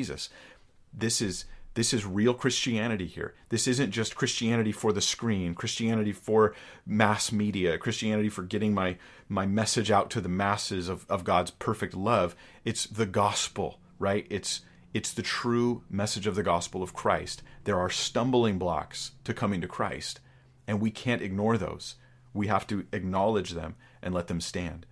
This 0.92 1.20
is 1.20 1.44
this 1.74 1.92
is 1.94 2.04
real 2.04 2.34
Christianity 2.34 3.06
here. 3.06 3.34
This 3.48 3.68
isn't 3.68 3.92
just 3.92 4.16
Christianity 4.16 4.72
for 4.72 4.92
the 4.92 5.00
screen, 5.00 5.54
Christianity 5.54 6.12
for 6.12 6.54
mass 6.84 7.30
media, 7.30 7.78
Christianity 7.78 8.28
for 8.28 8.42
getting 8.42 8.74
my 8.74 8.96
my 9.28 9.46
message 9.46 9.90
out 9.90 10.10
to 10.10 10.20
the 10.20 10.28
masses 10.28 10.88
of, 10.88 11.06
of 11.08 11.24
God's 11.24 11.52
perfect 11.52 11.94
love. 11.94 12.34
It's 12.64 12.86
the 12.86 13.06
gospel, 13.06 13.78
right? 13.98 14.26
It's 14.30 14.62
it's 14.92 15.12
the 15.12 15.22
true 15.22 15.84
message 15.88 16.26
of 16.26 16.34
the 16.34 16.42
gospel 16.42 16.82
of 16.82 16.94
Christ. 16.94 17.42
There 17.64 17.78
are 17.78 17.90
stumbling 17.90 18.58
blocks 18.58 19.12
to 19.24 19.32
coming 19.32 19.60
to 19.60 19.68
Christ, 19.68 20.18
and 20.66 20.80
we 20.80 20.90
can't 20.90 21.22
ignore 21.22 21.56
those 21.56 21.94
we 22.32 22.46
have 22.46 22.66
to 22.68 22.86
acknowledge 22.92 23.50
them 23.50 23.76
and 24.02 24.14
let 24.14 24.28
them 24.28 24.40
stand. 24.40 24.86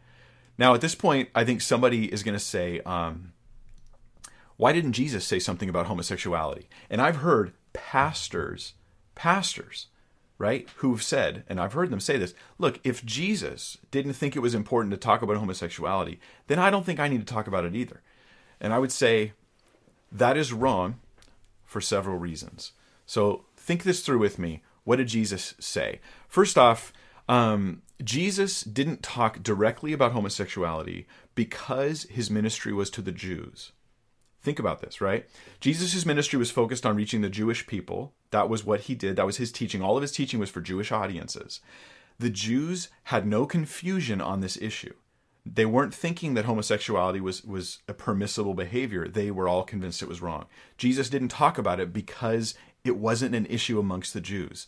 Now, 0.57 0.75
at 0.75 0.81
this 0.81 0.95
point, 0.95 1.29
I 1.35 1.45
think 1.45 1.61
somebody 1.61 2.13
is 2.13 2.23
going 2.23 2.35
to 2.37 2.45
say, 2.45 2.81
um, 2.81 3.33
why 4.59 4.73
didn't 4.73 4.93
Jesus 4.93 5.25
say 5.25 5.39
something 5.39 5.69
about 5.69 5.87
homosexuality? 5.87 6.69
And 6.91 7.01
I've 7.01 7.17
heard 7.17 7.53
pastors, 7.73 8.75
pastors, 9.15 9.87
right, 10.37 10.69
who've 10.77 11.03
said, 11.03 11.45
and 11.49 11.61
I've 11.61 11.73
heard 11.73 11.91
them 11.91 12.01
say 12.01 12.19
this 12.19 12.35
look, 12.59 12.81
if 12.85 13.05
Jesus 13.05 13.79
didn't 13.91 14.13
think 14.15 14.35
it 14.35 14.41
was 14.41 14.55
important 14.55 14.91
to 14.91 14.99
talk 14.99 15.23
about 15.23 15.37
homosexuality, 15.37 16.19
then 16.49 16.59
I 16.59 16.71
don't 16.71 16.85
think 16.85 16.99
I 16.99 17.09
need 17.09 17.27
to 17.27 17.33
talk 17.33 17.47
about 17.47 17.65
it 17.65 17.75
either. 17.75 18.03
And 18.61 18.73
I 18.73 18.81
would 18.81 18.93
say 18.93 19.33
that 20.11 20.37
is 20.37 20.53
wrong 20.53 20.99
for 21.65 21.81
several 21.81 22.19
reasons. 22.19 22.73
So 23.07 23.45
think 23.57 23.85
this 23.85 24.01
through 24.05 24.19
with 24.19 24.41
me. 24.41 24.63
What 24.83 24.97
did 24.97 25.07
Jesus 25.07 25.55
say? 25.61 26.01
First 26.27 26.59
off, 26.59 26.93
um, 27.29 27.83
Jesus 28.03 28.63
didn't 28.63 29.05
talk 29.05 29.43
directly 29.43 29.93
about 29.93 30.13
homosexuality 30.13 31.07
because 31.37 32.05
his 32.05 32.29
ministry 32.29 32.73
was 32.73 32.91
to 32.91 33.03
the 33.03 33.13
Jews. 33.13 33.73
Think 34.41 34.59
about 34.59 34.81
this, 34.81 35.01
right? 35.01 35.29
Jesus' 35.61 36.07
ministry 36.07 36.39
was 36.39 36.51
focused 36.51 36.87
on 36.87 36.97
reaching 36.97 37.23
the 37.23 37.29
Jewish 37.29 37.67
people. 37.67 38.15
That 38.31 38.49
was 38.49 38.65
what 38.65 38.83
he 38.83 38.95
did. 38.95 39.17
That 39.17 39.27
was 39.27 39.39
his 39.39 39.51
teaching. 39.51 39.83
All 39.83 39.97
of 39.97 40.03
his 40.03 40.13
teaching 40.13 40.39
was 40.39 40.51
for 40.51 40.61
Jewish 40.61 40.93
audiences. 40.93 41.61
The 42.19 42.31
Jews 42.31 42.89
had 43.05 43.27
no 43.27 43.47
confusion 43.47 44.21
on 44.21 44.41
this 44.41 44.57
issue. 44.57 44.95
They 45.45 45.67
weren't 45.67 45.95
thinking 45.95 46.35
that 46.35 46.45
homosexuality 46.45 47.21
was, 47.21 47.43
was 47.43 47.79
a 47.89 47.95
permissible 47.95 48.55
behavior. 48.55 49.09
They 49.09 49.31
were 49.31 49.49
all 49.49 49.63
convinced 49.65 50.03
it 50.03 50.09
was 50.09 50.21
wrong. 50.23 50.47
Jesus 50.77 51.09
didn't 51.09 51.29
talk 51.29 51.59
about 51.59 51.81
it 51.81 51.93
because 51.93 52.55
it 52.85 52.97
wasn't 52.97 53.35
an 53.35 53.47
issue 53.47 53.79
amongst 53.79 54.15
the 54.15 54.21
Jews. 54.21 54.67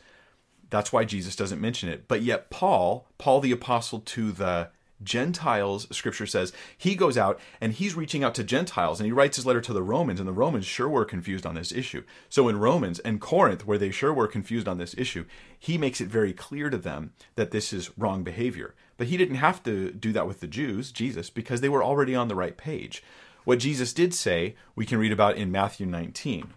That's 0.71 0.93
why 0.93 1.05
Jesus 1.05 1.37
doesn't 1.37 1.61
mention 1.61 1.89
it. 1.89 2.09
But 2.09 2.23
yet, 2.23 2.51
Paul, 2.51 3.07
Paul 3.19 3.41
the 3.41 3.53
apostle 3.53 4.01
to 4.01 4.33
the 4.33 4.71
Gentiles, 5.03 5.87
scripture 5.91 6.27
says, 6.27 6.53
he 6.77 6.95
goes 6.95 7.17
out 7.17 7.41
and 7.61 7.73
he's 7.73 7.95
reaching 7.95 8.23
out 8.23 8.35
to 8.35 8.45
Gentiles 8.45 9.01
and 9.01 9.07
he 9.07 9.13
writes 9.13 9.37
his 9.37 9.47
letter 9.47 9.61
to 9.61 9.73
the 9.73 9.83
Romans, 9.83 10.21
and 10.21 10.29
the 10.29 10.33
Romans 10.33 10.67
sure 10.67 10.89
were 10.89 11.05
confused 11.05 11.47
on 11.47 11.55
this 11.55 11.73
issue. 11.73 12.03
So 12.29 12.49
in 12.49 12.59
Romans 12.59 12.99
and 13.01 13.21
Corinth, 13.21 13.67
where 13.67 13.79
they 13.79 13.91
sure 13.91 14.13
were 14.13 14.27
confused 14.27 14.69
on 14.69 14.79
this 14.79 14.95
issue, 14.99 15.25
he 15.59 15.79
makes 15.79 16.01
it 16.01 16.09
very 16.09 16.33
clear 16.33 16.71
to 16.71 16.79
them 16.79 17.13
that 17.37 17.51
this 17.51 17.73
is 17.73 17.97
wrong 17.99 18.23
behavior. 18.23 18.75
But 18.97 19.07
he 19.07 19.17
didn't 19.17 19.37
have 19.37 19.63
to 19.63 19.91
do 19.93 20.13
that 20.13 20.27
with 20.27 20.41
the 20.41 20.47
Jews, 20.47 20.93
Jesus, 20.93 21.31
because 21.31 21.61
they 21.61 21.69
were 21.69 21.85
already 21.85 22.15
on 22.15 22.29
the 22.29 22.35
right 22.35 22.57
page. 22.57 23.03
What 23.45 23.59
Jesus 23.59 23.93
did 23.93 24.13
say, 24.13 24.55
we 24.77 24.85
can 24.85 24.99
read 24.99 25.13
about 25.13 25.37
in 25.37 25.51
Matthew 25.51 25.87
19. 25.87 26.53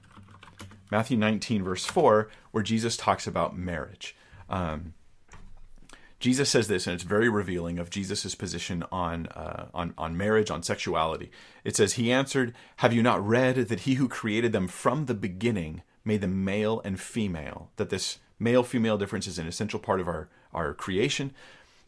Matthew 0.92 1.18
19, 1.18 1.64
verse 1.64 1.86
4, 1.86 2.30
where 2.52 2.64
Jesus 2.64 2.98
talks 2.98 3.26
about 3.26 3.58
marriage. 3.58 4.16
Um, 4.50 4.94
Jesus 6.24 6.50
says 6.50 6.70
this, 6.70 6.88
and 6.88 6.94
it's 6.94 7.04
very 7.04 7.28
revealing 7.28 7.80
of 7.80 7.90
Jesus' 7.90 8.34
position 8.34 8.86
on, 8.94 9.26
uh, 9.26 9.66
on, 9.74 9.94
on 9.98 10.16
marriage, 10.16 10.50
on 10.50 10.64
sexuality. 10.64 11.30
It 11.66 11.76
says, 11.76 11.96
He 11.96 12.14
answered, 12.14 12.54
Have 12.78 12.94
you 12.94 13.04
not 13.04 13.28
read 13.28 13.56
that 13.56 13.82
he 13.82 13.96
who 13.96 14.08
created 14.08 14.54
them 14.54 14.70
from 14.70 15.08
the 15.08 15.16
beginning 15.16 15.82
made 16.06 16.22
them 16.22 16.46
male 16.46 16.82
and 16.86 16.98
female? 16.98 17.72
That 17.76 17.90
this 17.90 18.20
male 18.40 18.64
female 18.64 18.98
difference 18.98 19.28
is 19.28 19.38
an 19.38 19.48
essential 19.48 19.82
part 19.82 20.00
of 20.00 20.08
our, 20.08 20.30
our 20.54 20.74
creation 20.74 21.34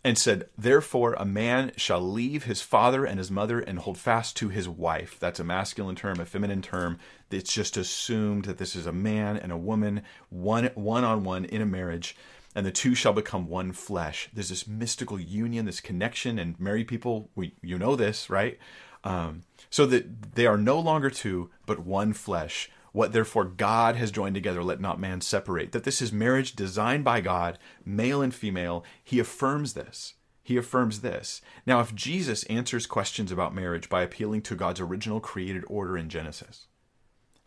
and 0.04 0.18
said, 0.18 0.50
Therefore, 0.58 1.14
a 1.14 1.24
man 1.24 1.72
shall 1.78 2.02
leave 2.02 2.44
his 2.44 2.62
father 2.62 3.06
and 3.06 3.18
his 3.18 3.32
mother 3.32 3.62
and 3.62 3.80
hold 3.80 3.98
fast 3.98 4.36
to 4.36 4.50
his 4.50 4.68
wife. 4.68 5.16
That's 5.18 5.40
a 5.40 5.46
masculine 5.46 5.96
term, 5.96 6.20
a 6.20 6.26
feminine 6.26 6.62
term. 6.62 7.00
It's 7.32 7.54
just 7.54 7.78
assumed 7.78 8.44
that 8.46 8.58
this 8.58 8.76
is 8.76 8.86
a 8.86 8.92
man 8.92 9.38
and 9.38 9.54
a 9.54 9.58
woman, 9.58 10.04
one 10.30 10.70
on 10.76 11.24
one 11.24 11.46
in 11.46 11.62
a 11.62 11.66
marriage, 11.66 12.18
and 12.56 12.66
the 12.66 12.72
two 12.72 12.96
shall 12.96 13.14
become 13.14 13.48
one 13.48 13.74
flesh. 13.74 14.30
There's 14.34 14.50
this 14.50 14.68
mystical 14.68 15.20
union, 15.20 15.66
this 15.66 15.82
connection, 15.82 16.40
and 16.40 16.60
married 16.60 16.88
people, 16.88 17.30
we 17.36 17.54
you 17.62 17.78
know 17.78 17.96
this, 17.98 18.30
right? 18.30 18.58
Um, 19.04 19.44
so 19.70 19.86
that 19.88 20.34
they 20.36 20.48
are 20.48 20.58
no 20.58 20.80
longer 20.80 21.10
two, 21.10 21.52
but 21.66 21.80
one 21.80 22.14
flesh. 22.14 22.72
What 22.94 23.12
therefore 23.12 23.44
God 23.44 23.98
has 23.98 24.10
joined 24.10 24.36
together, 24.36 24.64
let 24.64 24.80
not 24.80 25.02
man 25.02 25.20
separate. 25.20 25.74
That 25.74 25.84
this 25.84 26.02
is 26.02 26.14
marriage 26.14 26.56
designed 26.56 27.04
by 27.04 27.20
God, 27.20 27.60
male 27.84 28.22
and 28.22 28.34
female. 28.34 28.86
He 29.04 29.20
affirms 29.20 29.74
this. 29.74 30.14
He 30.42 30.56
affirms 30.56 31.02
this. 31.02 31.42
Now, 31.66 31.82
if 31.82 31.94
Jesus 31.94 32.44
answers 32.44 32.88
questions 32.88 33.32
about 33.32 33.54
marriage 33.54 33.90
by 33.90 34.02
appealing 34.04 34.44
to 34.44 34.56
God's 34.56 34.80
original 34.80 35.20
created 35.20 35.66
order 35.68 35.98
in 35.98 36.08
Genesis, 36.08 36.68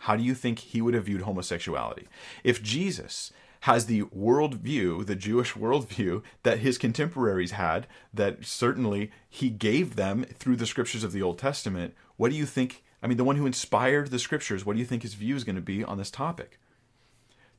how 0.02 0.16
do 0.16 0.22
you 0.22 0.34
think 0.34 0.59
he 0.59 0.82
would 0.82 0.94
have 0.94 1.04
viewed 1.06 1.22
homosexuality? 1.22 2.09
If 2.44 2.62
Jesus 2.62 3.32
has 3.61 3.86
the 3.86 4.02
worldview, 4.02 5.06
the 5.06 5.16
Jewish 5.16 5.54
worldview 5.54 6.22
that 6.42 6.61
his 6.61 6.78
contemporaries 6.78 7.52
had, 7.52 7.86
that 8.12 8.44
certainly 8.44 9.11
he 9.28 9.50
gave 9.50 9.96
them 9.96 10.24
through 10.24 10.56
the 10.56 10.66
scriptures 10.66 11.04
of 11.04 11.12
the 11.12 11.22
Old 11.22 11.38
Testament, 11.38 11.94
what 12.16 12.30
do 12.30 12.36
you 12.36 12.46
think 12.46 12.82
I 13.02 13.06
mean, 13.06 13.16
the 13.16 13.24
one 13.24 13.36
who 13.36 13.46
inspired 13.46 14.11
the 14.11 14.18
scriptures, 14.18 14.66
what 14.66 14.72
do 14.72 14.80
you 14.80 14.84
think 14.84 15.02
his 15.02 15.14
view 15.14 15.36
is 15.36 15.44
going 15.44 15.56
to 15.56 15.62
be 15.62 15.84
on 15.84 15.98
this 15.98 16.11
topic? 16.11 16.59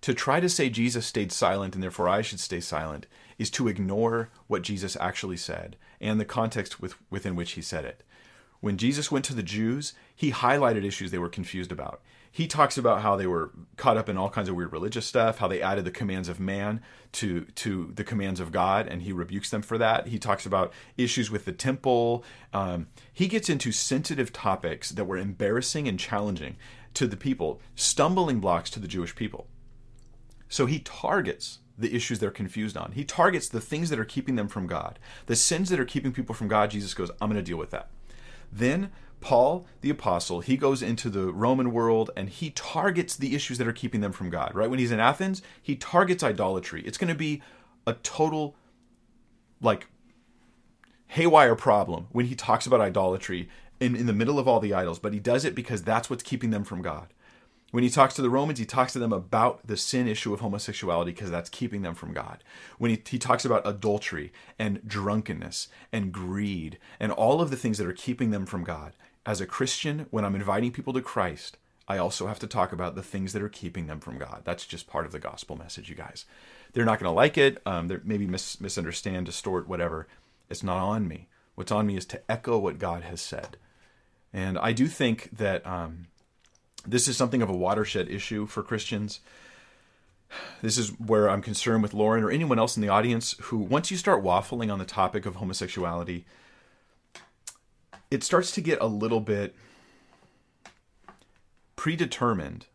To 0.02 0.14
try 0.14 0.40
to 0.40 0.50
say 0.50 0.70
Jesus 0.70 1.06
stayed 1.06 1.32
silent 1.32 1.76
and 1.76 1.84
therefore 1.84 2.08
I 2.08 2.22
should 2.22 2.40
stay 2.40 2.60
silent 2.60 3.06
is 3.38 3.50
to 3.52 3.68
ignore 3.68 4.30
what 4.48 4.62
Jesus 4.62 4.98
actually 5.00 5.38
said 5.38 5.76
and 6.00 6.20
the 6.20 6.26
context 6.26 6.82
with, 6.82 6.96
within 7.10 7.36
which 7.36 7.54
he 7.54 7.62
said 7.62 7.86
it. 7.86 8.04
When 8.62 8.78
Jesus 8.78 9.12
went 9.12 9.26
to 9.26 9.34
the 9.34 9.44
Jews, 9.44 9.94
he 10.14 10.32
highlighted 10.32 10.86
issues 10.86 11.12
they 11.12 11.18
were 11.18 11.30
confused 11.30 11.72
about. 11.72 12.02
He 12.32 12.48
talks 12.48 12.78
about 12.78 13.02
how 13.02 13.16
they 13.16 13.28
were 13.28 13.52
caught 13.76 13.98
up 13.98 14.08
in 14.08 14.18
all 14.18 14.30
kinds 14.30 14.50
of 14.50 14.56
weird 14.56 14.72
religious 14.72 15.06
stuff, 15.06 15.40
how 15.40 15.48
they 15.48 15.62
added 15.62 15.84
the 15.84 15.92
commands 15.92 16.30
of 16.30 16.40
man 16.40 16.82
to 17.14 17.46
to 17.56 17.92
the 17.96 18.04
commands 18.04 18.40
of 18.40 18.52
God, 18.52 18.88
and 18.88 19.02
he 19.02 19.12
rebukes 19.12 19.50
them 19.50 19.62
for 19.62 19.78
that. 19.78 20.08
He 20.08 20.20
talks 20.20 20.46
about 20.46 20.72
issues 20.98 21.32
with 21.32 21.46
the 21.46 21.52
temple. 21.52 22.24
Um, 22.54 22.88
he 23.12 23.28
gets 23.28 23.50
into 23.50 23.72
sensitive 23.72 24.32
topics 24.32 24.90
that 24.92 25.06
were 25.06 25.18
embarrassing 25.18 25.88
and 25.88 26.00
challenging 26.00 26.56
to 26.94 27.08
the 27.08 27.18
people, 27.18 27.62
stumbling 27.76 28.40
blocks 28.40 28.70
to 28.72 28.80
the 28.80 28.88
Jewish 28.88 29.16
people. 29.16 29.48
So 30.48 30.66
he 30.66 30.80
targets 30.80 31.60
the 31.78 31.96
issues 31.96 32.20
they're 32.20 32.32
confused 32.32 32.76
on. 32.76 32.92
He 32.92 33.06
targets 33.06 33.48
the 33.48 33.62
things 33.62 33.90
that 33.90 34.00
are 34.00 34.06
keeping 34.06 34.36
them 34.36 34.50
from 34.50 34.68
God. 34.68 35.00
The 35.28 35.36
sins 35.36 35.70
that 35.70 35.80
are 35.80 35.86
keeping 35.86 36.12
people 36.12 36.36
from 36.36 36.48
God, 36.48 36.72
Jesus 36.72 36.94
goes, 36.94 37.10
I'm 37.22 37.30
going 37.30 37.44
to 37.44 37.50
deal 37.50 37.58
with 37.58 37.70
that. 37.72 37.90
Then 38.52 38.92
Paul, 39.22 39.66
the 39.82 39.90
apostle, 39.90 40.40
he 40.40 40.56
goes 40.56 40.82
into 40.82 41.10
the 41.10 41.34
Roman 41.34 41.74
world 41.74 42.12
and 42.16 42.30
he 42.30 42.52
targets 42.52 43.16
the 43.16 43.36
issues 43.36 43.58
that 43.58 43.68
are 43.68 43.74
keeping 43.74 44.02
them 44.02 44.14
from 44.14 44.30
God, 44.30 44.54
right? 44.56 44.70
When 44.70 44.80
he's 44.80 44.92
in 44.92 45.00
Athens, 45.00 45.42
he 45.62 45.76
targets 45.76 46.24
idolatry. 46.24 46.84
It's 46.86 46.98
going 46.98 47.10
to 47.10 47.16
be 47.16 47.42
a 47.86 47.94
total, 47.94 48.56
like, 49.62 49.88
haywire 51.08 51.56
problem 51.56 52.08
when 52.12 52.28
he 52.28 52.36
talks 52.36 52.66
about 52.66 52.80
idolatry 52.80 53.50
in, 53.80 53.96
in 53.96 54.06
the 54.06 54.14
middle 54.14 54.40
of 54.40 54.48
all 54.48 54.60
the 54.60 54.74
idols, 54.74 55.00
but 55.00 55.14
he 55.14 55.20
does 55.20 55.44
it 55.44 55.56
because 55.56 55.84
that's 55.84 56.10
what's 56.10 56.24
keeping 56.24 56.52
them 56.52 56.64
from 56.64 56.82
God. 56.82 57.08
When 57.72 57.84
he 57.84 57.90
talks 57.90 58.16
to 58.16 58.24
the 58.24 58.32
Romans, 58.32 58.58
he 58.58 58.66
talks 58.66 58.94
to 58.94 59.00
them 59.00 59.14
about 59.14 59.66
the 59.66 59.78
sin 59.78 60.08
issue 60.08 60.34
of 60.34 60.40
homosexuality 60.40 61.12
because 61.12 61.30
that's 61.30 61.50
keeping 61.50 61.84
them 61.84 61.94
from 61.94 62.14
God. 62.14 62.44
When 62.80 62.90
he, 62.90 63.02
he 63.08 63.20
talks 63.20 63.46
about 63.46 63.62
adultery 63.66 64.32
and 64.58 64.82
drunkenness 64.88 65.68
and 65.92 66.12
greed 66.12 66.80
and 67.00 67.12
all 67.12 67.42
of 67.42 67.52
the 67.52 67.56
things 67.56 67.78
that 67.78 67.88
are 67.88 67.94
keeping 67.94 68.32
them 68.32 68.48
from 68.48 68.64
God, 68.64 68.94
as 69.30 69.40
a 69.40 69.46
Christian, 69.46 70.08
when 70.10 70.26
I'm 70.26 70.34
inviting 70.34 70.72
people 70.72 70.92
to 70.92 71.04
Christ, 71.04 71.60
I 71.88 72.00
also 72.00 72.26
have 72.26 72.40
to 72.40 72.48
talk 72.48 72.74
about 72.74 72.96
the 72.96 73.04
things 73.04 73.32
that 73.34 73.44
are 73.44 73.48
keeping 73.48 73.86
them 73.86 74.00
from 74.00 74.18
God. 74.18 74.42
That's 74.44 74.66
just 74.66 74.88
part 74.88 75.06
of 75.06 75.12
the 75.12 75.20
gospel 75.20 75.56
message, 75.56 75.88
you 75.88 75.94
guys. 75.94 76.26
They're 76.74 76.84
not 76.84 77.00
going 77.00 77.12
to 77.12 77.16
like 77.16 77.38
it. 77.38 77.62
Um, 77.64 77.90
they 77.90 77.98
maybe 78.04 78.26
mis- 78.26 78.60
misunderstand, 78.60 79.28
distort, 79.28 79.68
whatever. 79.68 80.08
It's 80.50 80.64
not 80.64 80.80
on 80.80 81.08
me. 81.08 81.28
What's 81.54 81.72
on 81.72 81.86
me 81.86 81.96
is 81.96 82.08
to 82.08 82.22
echo 82.28 82.58
what 82.58 82.80
God 82.80 83.04
has 83.04 83.22
said. 83.22 83.58
And 84.34 84.58
I 84.58 84.72
do 84.72 84.88
think 84.88 85.30
that 85.38 85.64
um, 85.64 86.08
this 86.88 87.08
is 87.08 87.16
something 87.16 87.44
of 87.44 87.50
a 87.50 87.56
watershed 87.56 88.10
issue 88.10 88.48
for 88.48 88.64
Christians. 88.64 89.20
This 90.64 90.80
is 90.80 90.90
where 91.00 91.30
I'm 91.30 91.44
concerned 91.44 91.84
with 91.84 91.94
Lauren 91.94 92.24
or 92.24 92.32
anyone 92.32 92.58
else 92.58 92.76
in 92.76 92.82
the 92.82 92.90
audience 92.90 93.36
who, 93.42 93.60
once 93.60 93.92
you 93.92 93.98
start 93.98 94.24
waffling 94.24 94.74
on 94.74 94.80
the 94.80 94.86
topic 94.86 95.28
of 95.28 95.36
homosexuality, 95.36 96.26
it 98.12 98.24
starts 98.24 98.52
to 98.52 98.62
get 98.62 98.82
a 98.82 98.88
little 98.88 99.20
bit 99.20 99.56
predetermined 101.76 102.66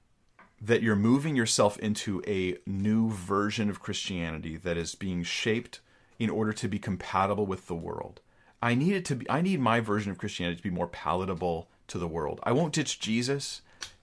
that 0.60 0.82
you're 0.82 0.96
moving 0.96 1.36
yourself 1.36 1.78
into 1.78 2.22
a 2.26 2.56
new 2.66 3.10
version 3.10 3.68
of 3.68 3.80
Christianity 3.80 4.56
that 4.56 4.76
is 4.76 4.94
being 4.94 5.22
shaped 5.22 5.80
in 6.18 6.30
order 6.30 6.52
to 6.54 6.68
be 6.68 6.78
compatible 6.78 7.44
with 7.44 7.66
the 7.66 7.74
world. 7.74 8.20
I 8.62 8.74
need 8.74 8.94
it 8.94 9.04
to 9.06 9.16
be 9.16 9.28
I 9.28 9.42
need 9.42 9.60
my 9.60 9.80
version 9.80 10.10
of 10.10 10.18
Christianity 10.18 10.56
to 10.56 10.62
be 10.62 10.70
more 10.70 10.86
palatable 10.86 11.68
to 11.88 11.98
the 11.98 12.08
world. 12.08 12.40
I 12.44 12.52
won't 12.52 12.72
ditch 12.72 12.98
Jesus 12.98 13.60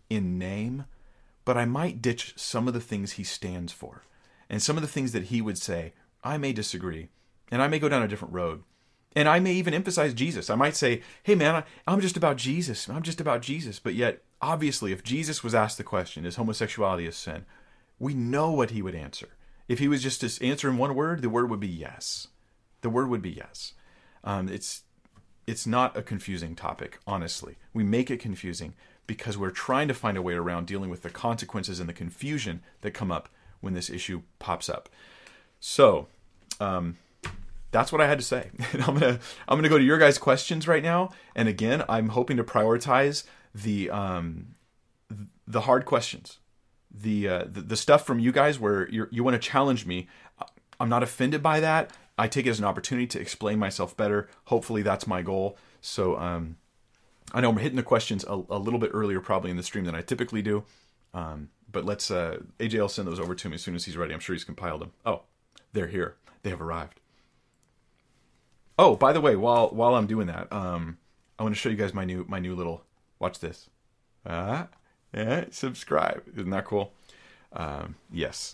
in 0.10 0.38
name, 0.38 0.86
but 1.46 1.58
I 1.58 1.66
might 1.66 2.02
ditch 2.02 2.34
some 2.36 2.68
of 2.68 2.76
the 2.76 2.80
things 2.80 3.14
he 3.14 3.24
stands 3.24 3.74
for. 3.74 4.04
And 4.50 4.62
some 4.62 4.76
of 4.76 4.82
the 4.82 4.88
things 4.88 5.14
that 5.14 5.26
he 5.26 5.42
would 5.42 5.58
say, 5.58 5.94
I 6.24 6.38
may 6.38 6.54
disagree, 6.54 7.10
and 7.50 7.62
I 7.62 7.68
may 7.68 7.80
go 7.80 7.90
down 7.90 8.04
a 8.04 8.08
different 8.08 8.34
road. 8.34 8.64
And 9.16 9.28
I 9.28 9.40
may 9.40 9.54
even 9.54 9.74
emphasize 9.74 10.14
Jesus. 10.14 10.50
I 10.50 10.56
might 10.56 10.76
say, 10.76 11.02
hey 11.24 11.36
man, 11.36 11.64
I, 11.88 11.94
am 11.94 12.00
just 12.00 12.18
about 12.18 12.38
Jesus. 12.38 12.88
I'm 12.88 13.04
just 13.04 13.20
about 13.20 13.42
Jesus. 13.42 13.78
But 13.80 13.94
yet, 13.94 14.22
obviously, 14.42 14.94
if 14.94 15.04
Jesus 15.04 15.44
was 15.44 15.54
asked 15.54 15.78
the 15.78 15.84
question, 15.84 16.26
is 16.26 16.38
homosexuality 16.38 17.08
a 17.08 17.12
sin? 17.12 17.46
We 18.00 18.14
know 18.14 18.52
what 18.52 18.72
he 18.72 18.82
would 18.82 18.96
answer. 18.96 19.30
If 19.68 19.80
he 19.80 19.88
was 19.88 20.02
just 20.02 20.22
to 20.22 20.46
answer 20.46 20.70
in 20.70 20.78
one 20.78 20.96
word, 20.96 21.22
the 21.22 21.30
word 21.30 21.50
would 21.50 21.60
be 21.60 21.68
yes. 21.68 22.28
The 22.82 22.90
word 22.90 23.10
would 23.10 23.22
be 23.22 23.32
yes. 23.32 23.74
Um, 24.24 24.50
it's 24.50 24.84
it's 25.48 25.68
not 25.68 25.98
a 25.98 26.02
confusing 26.02 26.56
topic, 26.56 27.00
honestly. 27.06 27.58
We 27.74 27.84
make 27.84 28.12
it 28.12 28.20
confusing 28.20 28.74
because 29.08 29.38
we're 29.38 29.50
trying 29.50 29.88
to 29.88 29.94
find 29.94 30.18
a 30.18 30.22
way 30.22 30.34
around 30.34 30.68
dealing 30.68 30.90
with 30.90 31.02
the 31.02 31.10
consequences 31.10 31.80
and 31.80 31.90
the 31.90 31.94
confusion 31.94 32.62
that 32.82 32.92
come 32.92 33.12
up 33.12 33.28
when 33.60 33.74
this 33.74 33.90
issue 33.90 34.22
pops 34.40 34.70
up. 34.70 34.88
So, 35.60 36.08
um, 36.60 36.98
that's 37.72 37.92
what 37.92 38.02
I 38.02 38.08
had 38.08 38.20
to 38.20 38.26
say. 38.26 38.52
And 38.74 38.84
I'm 38.84 38.98
gonna 38.98 39.20
I'm 39.48 39.58
gonna 39.58 39.70
go 39.70 39.78
to 39.78 39.84
your 39.84 39.98
guys' 39.98 40.18
questions 40.18 40.68
right 40.68 40.84
now. 40.84 41.12
And 41.36 41.48
again, 41.48 41.84
I'm 41.90 42.10
hoping 42.10 42.38
to 42.38 42.44
prioritize 42.44 43.24
the 43.54 43.90
um, 43.90 44.56
the 45.48 45.62
hard 45.62 45.86
questions, 45.86 46.40
the, 46.90 47.28
uh, 47.28 47.46
the 47.46 47.62
the 47.62 47.78
stuff 47.78 48.06
from 48.06 48.20
you 48.20 48.32
guys 48.32 48.60
where 48.60 48.90
you 48.90 49.24
want 49.24 49.42
to 49.42 49.50
challenge 49.50 49.86
me. 49.86 50.08
I'm 50.80 50.90
not 50.90 51.04
offended 51.04 51.44
by 51.44 51.60
that. 51.60 51.92
I 52.18 52.28
take 52.28 52.46
it 52.46 52.50
as 52.50 52.60
an 52.60 52.66
opportunity 52.66 53.08
to 53.08 53.20
explain 53.20 53.60
myself 53.60 53.96
better. 53.96 54.30
Hopefully, 54.46 54.82
that's 54.82 55.08
my 55.08 55.22
goal. 55.22 55.58
So 55.82 56.18
um, 56.18 56.58
I 57.34 57.42
know 57.42 57.50
I'm 57.50 57.58
hitting 57.58 57.76
the 57.76 57.84
questions 57.84 58.24
a, 58.26 58.34
a, 58.50 58.60
little 58.60 58.80
bit 58.80 58.92
earlier, 58.94 59.20
probably 59.20 59.52
in 59.52 59.58
the 59.58 59.64
stream 59.64 59.86
than 59.86 59.96
I 59.96 60.02
typically 60.02 60.42
do. 60.42 60.64
Um, 61.14 61.50
but 61.72 61.86
let's 61.86 62.10
uh, 62.10 62.38
AJ 62.60 62.80
will 62.80 62.90
send 62.90 63.08
those 63.08 63.20
over 63.20 63.36
to 63.36 63.50
me 63.50 63.56
as 63.56 63.62
soon 63.62 63.76
as 63.76 63.86
he's 63.86 63.98
ready. 63.98 64.14
I'm 64.14 64.20
sure 64.20 64.34
he's 64.34 64.44
compiled 64.44 64.82
them. 64.82 64.92
Oh, 65.06 65.24
they're 65.74 65.88
here. 65.88 66.16
They 66.44 66.50
have 66.50 66.62
arrived. 66.62 67.01
Oh, 68.78 68.96
by 68.96 69.14
the 69.14 69.22
way, 69.22 69.36
while 69.36 69.70
while 69.70 69.96
I'm 69.96 70.08
doing 70.08 70.28
that, 70.28 70.52
um, 70.52 70.98
I 71.38 71.44
want 71.44 71.56
to 71.56 71.60
show 71.60 71.70
you 71.70 71.76
guys 71.76 71.94
my 71.94 72.06
new 72.06 72.26
my 72.28 72.40
new 72.40 72.56
little. 72.56 72.84
Watch 73.20 73.40
this. 73.40 73.70
Ah, 74.26 74.64
uh, 74.64 74.68
yeah, 75.14 75.46
subscribe. 75.52 76.24
Isn't 76.36 76.50
that 76.50 76.66
cool? 76.66 76.94
Um, 77.54 77.96
yes. 78.12 78.52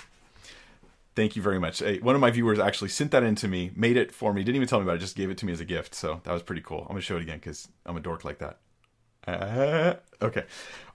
Thank 1.15 1.35
you 1.35 1.41
very 1.41 1.59
much. 1.59 1.81
One 2.01 2.13
of 2.13 2.21
my 2.21 2.29
viewers 2.29 2.59
actually 2.59 2.89
sent 2.89 3.09
that 3.09 3.23
in 3.23 3.33
to 3.35 3.47
me, 3.47 3.71
made 3.75 3.97
it 3.97 4.11
for 4.11 4.33
me, 4.33 4.43
didn't 4.43 4.57
even 4.57 4.67
tell 4.67 4.79
me 4.79 4.83
about 4.83 4.97
it, 4.97 4.99
just 4.99 5.15
gave 5.15 5.31
it 5.31 5.37
to 5.39 5.47
me 5.47 5.51
as 5.51 5.59
a 5.59 5.65
gift. 5.65 5.95
So 5.95 6.21
that 6.23 6.31
was 6.31 6.43
pretty 6.43 6.61
cool. 6.61 6.81
I'm 6.81 6.89
going 6.89 6.97
to 6.97 7.01
show 7.01 7.15
it 7.15 7.23
again 7.23 7.39
because 7.39 7.67
I'm 7.87 7.97
a 7.97 7.99
dork 7.99 8.23
like 8.23 8.37
that. 8.37 8.59
Uh, 9.27 9.95
okay. 10.21 10.43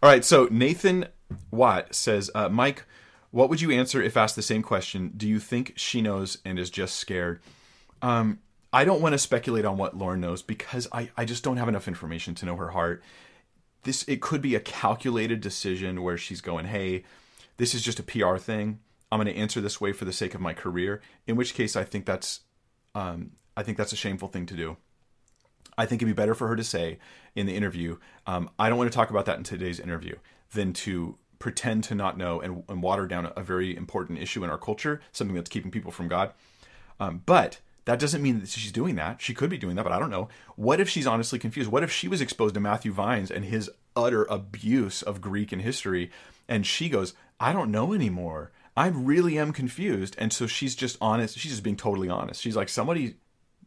All 0.00 0.08
right. 0.08 0.24
So 0.24 0.46
Nathan 0.48 1.06
Watt 1.50 1.92
says, 1.92 2.30
uh, 2.36 2.48
Mike, 2.48 2.84
what 3.32 3.50
would 3.50 3.60
you 3.60 3.72
answer 3.72 4.00
if 4.00 4.16
asked 4.16 4.36
the 4.36 4.42
same 4.42 4.62
question? 4.62 5.12
Do 5.16 5.28
you 5.28 5.40
think 5.40 5.72
she 5.74 6.00
knows 6.00 6.38
and 6.44 6.56
is 6.56 6.70
just 6.70 6.96
scared? 6.96 7.40
Um, 8.00 8.38
I 8.72 8.84
don't 8.84 9.02
want 9.02 9.12
to 9.12 9.18
speculate 9.18 9.64
on 9.64 9.76
what 9.76 9.96
Lauren 9.96 10.20
knows 10.20 10.42
because 10.42 10.88
I, 10.92 11.10
I 11.16 11.24
just 11.24 11.44
don't 11.44 11.58
have 11.58 11.68
enough 11.68 11.88
information 11.88 12.34
to 12.36 12.46
know 12.46 12.56
her 12.56 12.70
heart. 12.70 13.02
This 13.82 14.04
it 14.08 14.20
could 14.20 14.40
be 14.40 14.54
a 14.54 14.60
calculated 14.60 15.40
decision 15.40 16.02
where 16.02 16.16
she's 16.16 16.40
going, 16.40 16.66
"Hey, 16.66 17.04
this 17.56 17.74
is 17.74 17.82
just 17.82 17.98
a 17.98 18.02
PR 18.02 18.36
thing. 18.36 18.80
I'm 19.10 19.18
going 19.18 19.32
to 19.32 19.38
answer 19.38 19.60
this 19.60 19.80
way 19.80 19.92
for 19.92 20.04
the 20.04 20.12
sake 20.12 20.34
of 20.34 20.40
my 20.40 20.54
career." 20.54 21.02
In 21.26 21.36
which 21.36 21.54
case, 21.54 21.76
I 21.76 21.84
think 21.84 22.06
that's 22.06 22.40
um, 22.94 23.32
I 23.56 23.62
think 23.62 23.76
that's 23.76 23.92
a 23.92 23.96
shameful 23.96 24.28
thing 24.28 24.46
to 24.46 24.54
do. 24.54 24.76
I 25.76 25.86
think 25.86 26.00
it'd 26.00 26.14
be 26.14 26.20
better 26.20 26.34
for 26.34 26.48
her 26.48 26.56
to 26.56 26.64
say 26.64 26.98
in 27.34 27.46
the 27.46 27.56
interview, 27.56 27.98
um, 28.26 28.48
"I 28.58 28.68
don't 28.68 28.78
want 28.78 28.90
to 28.90 28.96
talk 28.96 29.10
about 29.10 29.26
that 29.26 29.36
in 29.36 29.44
today's 29.44 29.80
interview," 29.80 30.16
than 30.52 30.72
to 30.74 31.18
pretend 31.42 31.82
to 31.82 31.94
not 31.94 32.16
know 32.16 32.40
and, 32.40 32.62
and 32.68 32.80
water 32.80 33.04
down 33.04 33.32
a, 33.34 33.42
very 33.42 33.76
important 33.76 34.20
issue 34.20 34.44
in 34.44 34.50
our 34.50 34.56
culture, 34.56 35.00
something 35.10 35.34
that's 35.34 35.50
keeping 35.50 35.72
people 35.72 35.90
from 35.90 36.06
God. 36.06 36.32
Um, 37.00 37.22
but 37.26 37.58
that 37.84 37.98
doesn't 37.98 38.22
mean 38.22 38.40
that 38.40 38.48
she's 38.48 38.72
doing 38.72 38.94
that. 38.96 39.20
She 39.20 39.34
could 39.34 39.50
be 39.50 39.58
doing 39.58 39.76
that, 39.76 39.82
but 39.82 39.92
I 39.92 39.98
don't 39.98 40.10
know. 40.10 40.28
What 40.56 40.80
if 40.80 40.88
she's 40.88 41.06
honestly 41.06 41.38
confused? 41.38 41.70
What 41.70 41.82
if 41.82 41.90
she 41.90 42.08
was 42.08 42.20
exposed 42.20 42.54
to 42.54 42.60
Matthew 42.60 42.92
Vines 42.92 43.30
and 43.30 43.44
his 43.44 43.70
utter 43.96 44.24
abuse 44.24 45.02
of 45.02 45.20
Greek 45.20 45.52
and 45.52 45.62
history, 45.62 46.10
and 46.48 46.66
she 46.66 46.88
goes, 46.88 47.14
I 47.40 47.52
don't 47.52 47.70
know 47.70 47.92
anymore. 47.92 48.52
I 48.76 48.86
really 48.88 49.38
am 49.38 49.52
confused. 49.52 50.14
And 50.18 50.32
so 50.32 50.46
she's 50.46 50.74
just 50.74 50.96
honest. 51.00 51.38
She's 51.38 51.52
just 51.52 51.64
being 51.64 51.76
totally 51.76 52.08
honest. 52.08 52.40
She's 52.40 52.56
like, 52.56 52.68
somebody, 52.68 53.16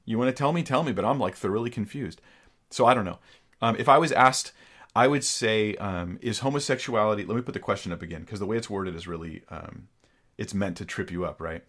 you 0.06 0.18
want 0.18 0.30
to 0.30 0.34
tell 0.34 0.54
me, 0.54 0.64
tell 0.64 0.84
me, 0.84 0.94
but 0.94 1.06
I'm 1.06 1.20
like 1.20 1.36
thoroughly 1.36 1.70
confused. 1.70 2.22
So 2.70 2.86
I 2.86 2.94
don't 2.94 3.06
know. 3.06 3.20
Um, 3.62 3.76
if 3.78 3.88
I 3.88 3.98
was 3.98 4.12
asked, 4.12 4.54
I 4.96 5.08
would 5.08 5.24
say, 5.24 5.76
um, 5.76 6.18
is 6.22 6.40
homosexuality, 6.40 7.26
let 7.26 7.36
me 7.36 7.42
put 7.42 7.54
the 7.54 7.60
question 7.60 7.92
up 7.92 8.02
again, 8.02 8.22
because 8.22 8.40
the 8.40 8.46
way 8.46 8.58
it's 8.58 8.70
worded 8.70 8.96
is 8.96 9.08
really, 9.08 9.44
um, 9.50 9.90
it's 10.38 10.54
meant 10.54 10.78
to 10.78 10.86
trip 10.86 11.12
you 11.12 11.26
up, 11.26 11.42
right? 11.42 11.64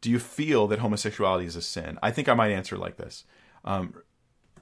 Do 0.00 0.10
you 0.10 0.18
feel 0.18 0.66
that 0.68 0.80
homosexuality 0.80 1.46
is 1.46 1.56
a 1.56 1.62
sin? 1.62 1.98
I 2.02 2.10
think 2.10 2.28
I 2.28 2.34
might 2.34 2.52
answer 2.52 2.76
like 2.76 2.96
this. 2.96 3.24
Um, 3.64 3.94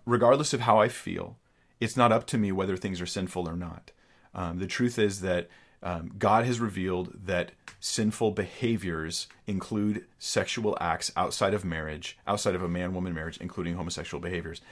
regardless 0.06 0.52
of 0.52 0.60
how 0.60 0.80
I 0.80 0.88
feel, 0.88 1.36
it's 1.80 1.96
not 1.96 2.12
up 2.12 2.26
to 2.28 2.38
me 2.38 2.52
whether 2.52 2.76
things 2.76 3.00
are 3.00 3.06
sinful 3.06 3.48
or 3.48 3.56
not. 3.56 3.90
Um, 4.34 4.58
the 4.58 4.66
truth 4.66 4.98
is 4.98 5.20
that 5.20 5.48
um, 5.82 6.12
God 6.18 6.46
has 6.46 6.60
revealed 6.60 7.12
that 7.26 7.52
sinful 7.78 8.30
behaviors 8.30 9.28
include 9.46 10.06
sexual 10.18 10.76
acts 10.80 11.12
outside 11.14 11.52
of 11.52 11.64
marriage, 11.64 12.16
outside 12.26 12.54
of 12.54 12.62
a 12.62 12.68
man 12.68 12.94
woman 12.94 13.12
marriage, 13.12 13.36
including 13.38 13.74
homosexual 13.74 14.20
behaviors. 14.20 14.62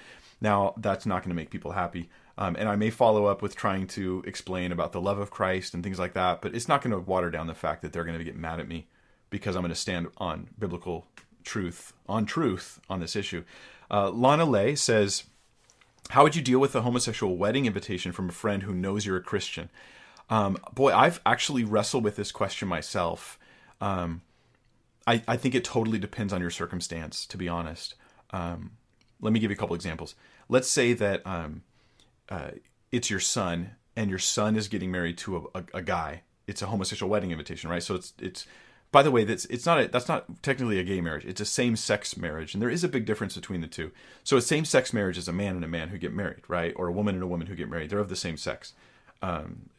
Now, 0.41 0.75
that's 0.79 1.05
not 1.05 1.23
going 1.23 1.29
to 1.29 1.37
make 1.37 1.51
people 1.51 1.73
happy. 1.73 2.09
Um, 2.39 2.57
and 2.59 2.69
I 2.69 2.77
may 2.77 2.89
follow 2.89 3.27
up 3.27 3.43
with 3.43 3.55
trying 3.55 3.87
to 3.89 4.25
explain 4.27 4.73
about 4.73 4.93
the 4.93 5.01
love 5.01 5.19
of 5.19 5.31
Christ 5.31 5.75
and 5.75 5.85
things 5.85 5.99
like 5.99 6.15
that, 6.15 6.41
but 6.41 6.55
it's 6.55 6.67
not 6.67 6.81
going 6.81 6.93
to 6.93 6.99
water 6.99 7.31
down 7.31 7.47
the 7.47 7.55
fact 7.55 7.83
that 7.83 7.93
they're 7.93 8.05
going 8.05 8.19
to 8.19 8.25
get 8.25 8.37
mad 8.37 8.59
at 8.59 8.67
me 8.67 8.87
because 9.33 9.57
I'm 9.57 9.63
going 9.63 9.71
to 9.71 9.75
stand 9.75 10.07
on 10.19 10.49
biblical 10.57 11.07
truth, 11.43 11.93
on 12.09 12.27
truth 12.27 12.79
on 12.89 13.01
this 13.01 13.17
issue. 13.17 13.43
Uh, 13.91 14.11
Lana 14.11 14.45
Lay 14.45 14.77
says, 14.77 15.25
how 16.11 16.23
would 16.23 16.37
you 16.37 16.43
deal 16.43 16.61
with 16.61 16.77
a 16.77 16.83
homosexual 16.83 17.37
wedding 17.37 17.67
invitation 17.67 18.13
from 18.13 18.29
a 18.29 18.33
friend 18.33 18.63
who 18.63 18.75
knows 18.75 19.05
you're 19.05 19.17
a 19.17 19.23
Christian? 19.23 19.71
Um, 20.31 20.59
boy, 20.75 20.95
I've 20.95 21.21
actually 21.27 21.65
wrestled 21.65 22.05
with 22.05 22.17
this 22.17 22.31
question 22.31 22.69
myself. 22.69 23.39
Um, 23.81 24.21
I, 25.07 25.23
I 25.27 25.37
think 25.37 25.55
it 25.55 25.65
totally 25.65 25.99
depends 25.99 26.33
on 26.33 26.41
your 26.41 26.51
circumstance, 26.51 27.27
to 27.27 27.37
be 27.37 27.49
honest. 27.49 27.95
Um, 28.31 28.73
let 29.21 29.33
me 29.33 29.41
give 29.41 29.51
you 29.51 29.57
a 29.57 29.59
couple 29.59 29.75
examples. 29.75 30.15
Let's 30.49 30.69
say 30.69 30.93
that 30.93 31.27
um, 31.27 31.63
uh, 32.29 32.53
it's 32.91 33.11
your 33.11 33.21
son, 33.21 33.73
and 33.97 34.11
your 34.11 34.19
son 34.19 34.57
is 34.57 34.69
getting 34.69 34.91
married 34.91 35.19
to 35.19 35.51
a, 35.55 35.59
a, 35.59 35.65
a, 35.75 35.83
guy. 35.83 36.23
It's 36.47 36.63
a 36.63 36.67
homosexual 36.67 37.11
wedding 37.11 37.31
invitation, 37.31 37.71
right? 37.71 37.83
So 37.83 37.95
it's 37.95 38.13
it's. 38.19 38.47
By 38.93 39.03
the 39.03 39.11
way, 39.11 39.25
that's 39.25 39.47
it's 39.47 39.65
not 39.65 39.81
a, 39.81 39.89
that's 39.89 40.07
not 40.07 40.43
technically 40.43 40.79
a 40.79 40.85
gay 40.85 41.01
marriage. 41.01 41.25
It's 41.25 41.41
a 41.41 41.47
same 41.47 41.77
sex 41.77 42.17
marriage, 42.17 42.53
and 42.53 42.63
there 42.63 42.71
is 42.71 42.85
a 42.85 42.89
big 42.89 43.07
difference 43.07 43.35
between 43.35 43.63
the 43.63 43.67
two. 43.67 43.91
So 44.23 44.37
a 44.37 44.43
same 44.43 44.67
sex 44.67 44.93
marriage 44.93 45.17
is 45.17 45.29
a 45.29 45.33
man 45.33 45.57
and 45.57 45.65
a 45.65 45.69
man 45.69 45.89
who 45.89 45.99
get 45.99 46.13
married, 46.13 46.43
right? 46.47 46.75
Or 46.77 46.89
a 46.89 46.93
woman 46.93 47.15
and 47.15 47.25
a 47.25 47.27
woman 47.27 47.47
who 47.47 47.57
get 47.57 47.71
married. 47.71 47.89
They're 47.89 47.99
of 47.99 48.11
the 48.11 48.17
same 48.17 48.37
sex. 48.37 48.75
Um, 49.23 49.71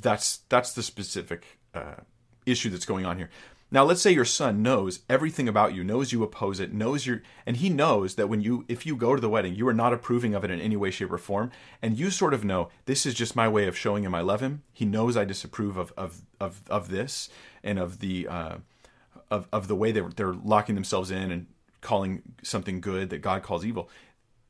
that's 0.00 0.38
that's 0.48 0.72
the 0.72 0.82
specific 0.82 1.58
uh, 1.74 2.00
issue 2.44 2.68
that's 2.68 2.86
going 2.86 3.06
on 3.06 3.18
here. 3.18 3.30
Now, 3.68 3.82
let's 3.82 4.00
say 4.00 4.12
your 4.12 4.24
son 4.24 4.62
knows 4.62 5.00
everything 5.08 5.48
about 5.48 5.74
you, 5.74 5.82
knows 5.82 6.12
you 6.12 6.22
oppose 6.22 6.60
it, 6.60 6.72
knows 6.72 7.04
your, 7.04 7.22
and 7.44 7.56
he 7.56 7.68
knows 7.68 8.14
that 8.14 8.28
when 8.28 8.40
you, 8.40 8.64
if 8.68 8.86
you 8.86 8.94
go 8.94 9.16
to 9.16 9.20
the 9.20 9.28
wedding, 9.28 9.56
you 9.56 9.66
are 9.66 9.74
not 9.74 9.92
approving 9.92 10.36
of 10.36 10.44
it 10.44 10.52
in 10.52 10.60
any 10.60 10.76
way, 10.76 10.92
shape, 10.92 11.10
or 11.10 11.18
form, 11.18 11.50
and 11.82 11.98
you 11.98 12.10
sort 12.10 12.32
of 12.32 12.44
know 12.44 12.68
this 12.84 13.04
is 13.04 13.12
just 13.12 13.34
my 13.34 13.48
way 13.48 13.66
of 13.66 13.76
showing 13.76 14.04
him 14.04 14.14
I 14.14 14.20
love 14.20 14.40
him. 14.40 14.62
He 14.72 14.84
knows 14.84 15.16
I 15.16 15.24
disapprove 15.24 15.76
of 15.76 15.92
of 15.96 16.22
of, 16.40 16.62
of 16.70 16.90
this 16.90 17.28
and 17.66 17.78
of 17.78 17.98
the 17.98 18.26
uh, 18.28 18.56
of 19.30 19.48
of 19.52 19.68
the 19.68 19.74
way 19.74 19.92
they're 19.92 20.08
they're 20.08 20.32
locking 20.32 20.74
themselves 20.74 21.10
in 21.10 21.30
and 21.30 21.46
calling 21.80 22.22
something 22.42 22.80
good 22.80 23.10
that 23.10 23.18
God 23.18 23.42
calls 23.42 23.64
evil. 23.64 23.90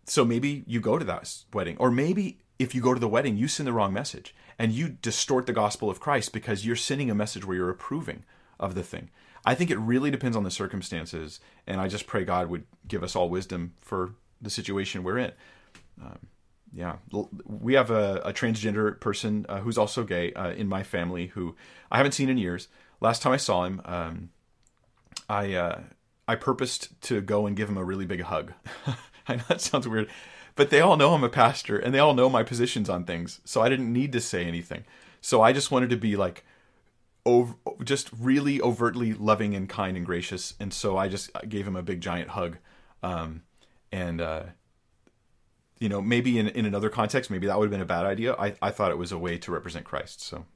So 0.04 0.24
maybe 0.24 0.62
you 0.66 0.80
go 0.80 0.98
to 0.98 1.04
that 1.04 1.34
wedding, 1.52 1.76
or 1.78 1.90
maybe 1.90 2.38
if 2.58 2.74
you 2.74 2.80
go 2.80 2.94
to 2.94 3.00
the 3.00 3.08
wedding, 3.08 3.36
you 3.36 3.48
send 3.48 3.66
the 3.66 3.72
wrong 3.72 3.92
message 3.92 4.34
and 4.58 4.72
you 4.72 4.88
distort 4.88 5.46
the 5.46 5.52
gospel 5.52 5.90
of 5.90 6.00
Christ 6.00 6.32
because 6.32 6.64
you're 6.64 6.76
sending 6.76 7.10
a 7.10 7.14
message 7.14 7.44
where 7.44 7.56
you're 7.56 7.70
approving 7.70 8.24
of 8.58 8.74
the 8.74 8.82
thing. 8.82 9.10
I 9.44 9.54
think 9.54 9.70
it 9.70 9.78
really 9.78 10.10
depends 10.10 10.36
on 10.36 10.44
the 10.44 10.50
circumstances, 10.50 11.40
and 11.66 11.80
I 11.80 11.88
just 11.88 12.06
pray 12.06 12.24
God 12.24 12.48
would 12.48 12.64
give 12.88 13.02
us 13.02 13.14
all 13.14 13.28
wisdom 13.28 13.74
for 13.80 14.14
the 14.40 14.50
situation 14.50 15.04
we're 15.04 15.18
in. 15.18 15.32
Um, 16.02 16.18
yeah, 16.72 16.96
we 17.44 17.74
have 17.74 17.90
a, 17.90 18.20
a 18.24 18.32
transgender 18.32 18.98
person 18.98 19.46
uh, 19.48 19.60
who's 19.60 19.78
also 19.78 20.04
gay 20.04 20.32
uh, 20.32 20.50
in 20.50 20.68
my 20.68 20.82
family 20.82 21.28
who 21.28 21.54
I 21.90 21.96
haven't 21.96 22.12
seen 22.12 22.28
in 22.28 22.38
years. 22.38 22.68
Last 23.00 23.22
time 23.22 23.32
I 23.32 23.36
saw 23.36 23.64
him, 23.64 23.80
um, 23.84 24.30
I 25.28 25.54
uh, 25.54 25.80
I 26.26 26.34
purposed 26.34 27.00
to 27.02 27.20
go 27.20 27.46
and 27.46 27.56
give 27.56 27.68
him 27.68 27.76
a 27.76 27.84
really 27.84 28.06
big 28.06 28.22
hug. 28.22 28.52
I 29.28 29.36
know 29.36 29.44
that 29.48 29.60
sounds 29.60 29.88
weird, 29.88 30.08
but 30.54 30.70
they 30.70 30.80
all 30.80 30.96
know 30.96 31.14
I'm 31.14 31.24
a 31.24 31.28
pastor 31.28 31.78
and 31.78 31.94
they 31.94 31.98
all 31.98 32.14
know 32.14 32.28
my 32.28 32.42
positions 32.42 32.88
on 32.88 33.04
things, 33.04 33.40
so 33.44 33.60
I 33.60 33.68
didn't 33.68 33.92
need 33.92 34.12
to 34.12 34.20
say 34.20 34.44
anything. 34.44 34.84
So 35.20 35.42
I 35.42 35.52
just 35.52 35.70
wanted 35.70 35.90
to 35.90 35.96
be 35.96 36.16
like 36.16 36.44
over, 37.26 37.54
just 37.82 38.08
really 38.18 38.60
overtly 38.60 39.12
loving 39.12 39.54
and 39.54 39.68
kind 39.68 39.96
and 39.96 40.06
gracious. 40.06 40.54
And 40.58 40.72
so 40.72 40.96
I 40.96 41.08
just 41.08 41.30
gave 41.48 41.66
him 41.66 41.76
a 41.76 41.82
big 41.82 42.00
giant 42.00 42.30
hug. 42.30 42.58
Um, 43.02 43.42
and, 43.92 44.20
uh, 44.20 44.44
you 45.78 45.88
know, 45.88 46.00
maybe 46.00 46.38
in, 46.38 46.48
in 46.48 46.64
another 46.64 46.88
context, 46.88 47.30
maybe 47.30 47.46
that 47.48 47.58
would 47.58 47.66
have 47.66 47.70
been 47.72 47.80
a 47.80 47.84
bad 47.84 48.06
idea. 48.06 48.34
I, 48.34 48.54
I 48.62 48.70
thought 48.70 48.92
it 48.92 48.98
was 48.98 49.12
a 49.12 49.18
way 49.18 49.36
to 49.38 49.50
represent 49.50 49.84
Christ. 49.84 50.22
So 50.22 50.46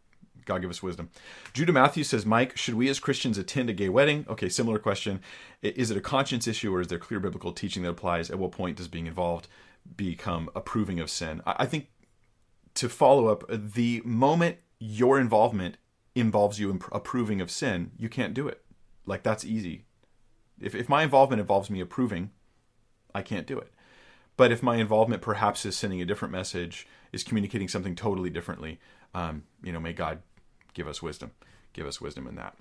God 0.51 0.63
give 0.63 0.71
us 0.71 0.83
wisdom. 0.83 1.11
Judah 1.53 1.73
Matthews 1.73 2.09
says, 2.09 2.27
Mike, 2.27 2.57
should 2.57 2.75
we 2.75 2.89
as 2.89 2.99
Christians 2.99 3.39
attend 3.39 3.71
a 3.71 3.73
gay 3.73 3.89
wedding? 3.89 4.27
Okay, 4.29 4.49
similar 4.49 4.81
question. 4.81 5.21
Is 5.63 5.93
it 5.93 5.97
a 5.97 6.01
conscience 6.01 6.49
issue 6.49 6.75
or 6.75 6.81
is 6.81 6.89
there 6.89 6.99
clear 6.99 7.21
biblical 7.21 7.53
teaching 7.53 7.85
that 7.85 7.91
applies? 7.91 8.31
At 8.31 8.41
what 8.41 8.51
point 8.51 8.77
does 8.77 8.89
being 8.89 9.07
involved 9.07 9.47
become 9.97 10.51
approving 10.57 10.99
of 10.99 11.09
sin? 11.09 11.41
I, 11.47 11.67
think 11.67 11.87
to 12.75 12.89
follow 12.89 13.29
up, 13.29 13.45
the 13.49 14.03
moment 14.05 14.57
your 14.81 15.21
involvement 15.21 15.77
involves 16.17 16.59
you 16.59 16.69
in 16.69 16.81
approving 16.91 17.41
of 17.41 17.49
sin, 17.49 17.93
you 17.97 18.09
can't 18.09 18.35
do 18.35 18.49
it. 18.49 18.65
Like 19.07 19.23
that's 19.23 19.45
easy. 19.45 19.85
If 20.61 20.75
if 20.75 20.89
my 20.89 21.05
involvement 21.05 21.41
involves 21.41 21.71
me 21.71 21.81
approving, 21.81 22.31
I 23.15 23.23
can't 23.23 23.47
do 23.47 23.57
it. 23.57 23.73
But 24.37 24.51
if 24.51 24.65
my 24.65 24.77
involvement 24.77 25.23
perhaps 25.23 25.65
is 25.65 25.77
sending 25.77 26.03
a 26.03 26.05
different 26.05 26.33
message, 26.33 26.89
is 27.13 27.23
communicating 27.23 27.69
something 27.69 27.95
totally 27.95 28.31
differently, 28.31 28.81
um, 29.15 29.45
you 29.63 29.73
know, 29.73 29.81
may 29.81 29.93
God 29.93 30.23
give 30.75 30.89
us 30.89 31.03
wisdom, 31.03 31.33
give 31.73 31.87
us 31.87 32.01
wisdom 32.01 32.27
in 32.27 32.37
that. 32.37 32.57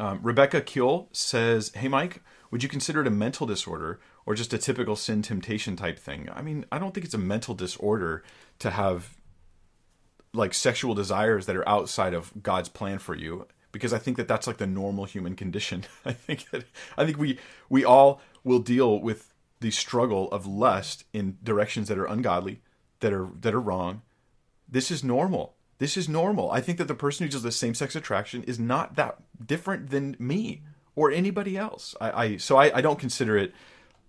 Um, 0.00 0.20
Rebecca 0.22 0.60
Kuehl 0.60 1.08
says, 1.12 1.72
"Hey 1.74 1.88
Mike, 1.88 2.22
would 2.50 2.62
you 2.62 2.68
consider 2.68 3.00
it 3.00 3.06
a 3.06 3.10
mental 3.10 3.46
disorder 3.46 4.00
or 4.24 4.34
just 4.34 4.52
a 4.52 4.58
typical 4.58 4.96
sin 4.96 5.22
temptation 5.22 5.76
type 5.76 5.98
thing? 5.98 6.28
I 6.32 6.42
mean, 6.42 6.64
I 6.70 6.78
don't 6.78 6.94
think 6.94 7.04
it's 7.04 7.14
a 7.14 7.18
mental 7.18 7.54
disorder 7.54 8.22
to 8.60 8.70
have 8.70 9.16
like 10.32 10.54
sexual 10.54 10.94
desires 10.94 11.46
that 11.46 11.56
are 11.56 11.68
outside 11.68 12.14
of 12.14 12.32
God's 12.42 12.68
plan 12.68 12.98
for 12.98 13.14
you 13.14 13.46
because 13.72 13.92
I 13.92 13.98
think 13.98 14.16
that 14.16 14.28
that's 14.28 14.46
like 14.46 14.58
the 14.58 14.66
normal 14.66 15.04
human 15.04 15.34
condition. 15.34 15.84
I 16.04 16.12
think 16.12 16.48
that 16.50 16.64
I 16.96 17.04
think 17.04 17.18
we 17.18 17.38
we 17.68 17.84
all 17.84 18.20
will 18.44 18.60
deal 18.60 19.00
with 19.00 19.34
the 19.60 19.70
struggle 19.70 20.30
of 20.30 20.46
lust 20.46 21.04
in 21.12 21.38
directions 21.42 21.88
that 21.88 21.98
are 21.98 22.06
ungodly, 22.06 22.62
that 23.00 23.12
are 23.12 23.28
that 23.40 23.54
are 23.54 23.60
wrong. 23.60 24.02
This 24.68 24.90
is 24.90 25.02
normal. 25.02 25.54
This 25.78 25.96
is 25.96 26.08
normal. 26.08 26.50
I 26.50 26.60
think 26.60 26.78
that 26.78 26.88
the 26.88 26.94
person 26.94 27.24
who 27.24 27.30
does 27.30 27.42
the 27.42 27.52
same 27.52 27.74
sex 27.74 27.94
attraction 27.94 28.42
is 28.44 28.58
not 28.58 28.96
that 28.96 29.18
different 29.44 29.90
than 29.90 30.16
me 30.18 30.62
or 30.96 31.12
anybody 31.12 31.56
else. 31.56 31.94
I, 32.00 32.24
I 32.24 32.36
so 32.36 32.56
I, 32.56 32.78
I, 32.78 32.80
don't 32.80 32.98
consider 32.98 33.38
it 33.38 33.54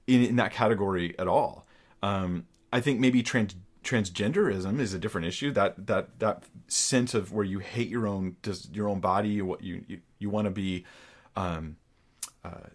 in, 0.07 0.23
in 0.23 0.35
that 0.37 0.51
category 0.51 1.13
at 1.19 1.27
all. 1.27 1.67
Um, 2.01 2.47
I 2.73 2.79
think 2.81 2.99
maybe 2.99 3.21
trans 3.21 3.55
transgenderism 3.83 4.79
is 4.79 4.93
a 4.93 4.99
different 4.99 5.27
issue. 5.27 5.51
That 5.51 5.85
that 5.85 6.19
that 6.19 6.43
sense 6.67 7.13
of 7.13 7.31
where 7.31 7.45
you 7.45 7.59
hate 7.59 7.89
your 7.89 8.07
own 8.07 8.37
does 8.41 8.67
your 8.73 8.89
own 8.89 8.99
body, 8.99 9.39
what 9.43 9.63
you 9.63 9.85
you, 9.87 9.99
you 10.17 10.29
want 10.31 10.45
to 10.45 10.51
be 10.51 10.85
um, 11.35 11.77
uh, 12.43 12.69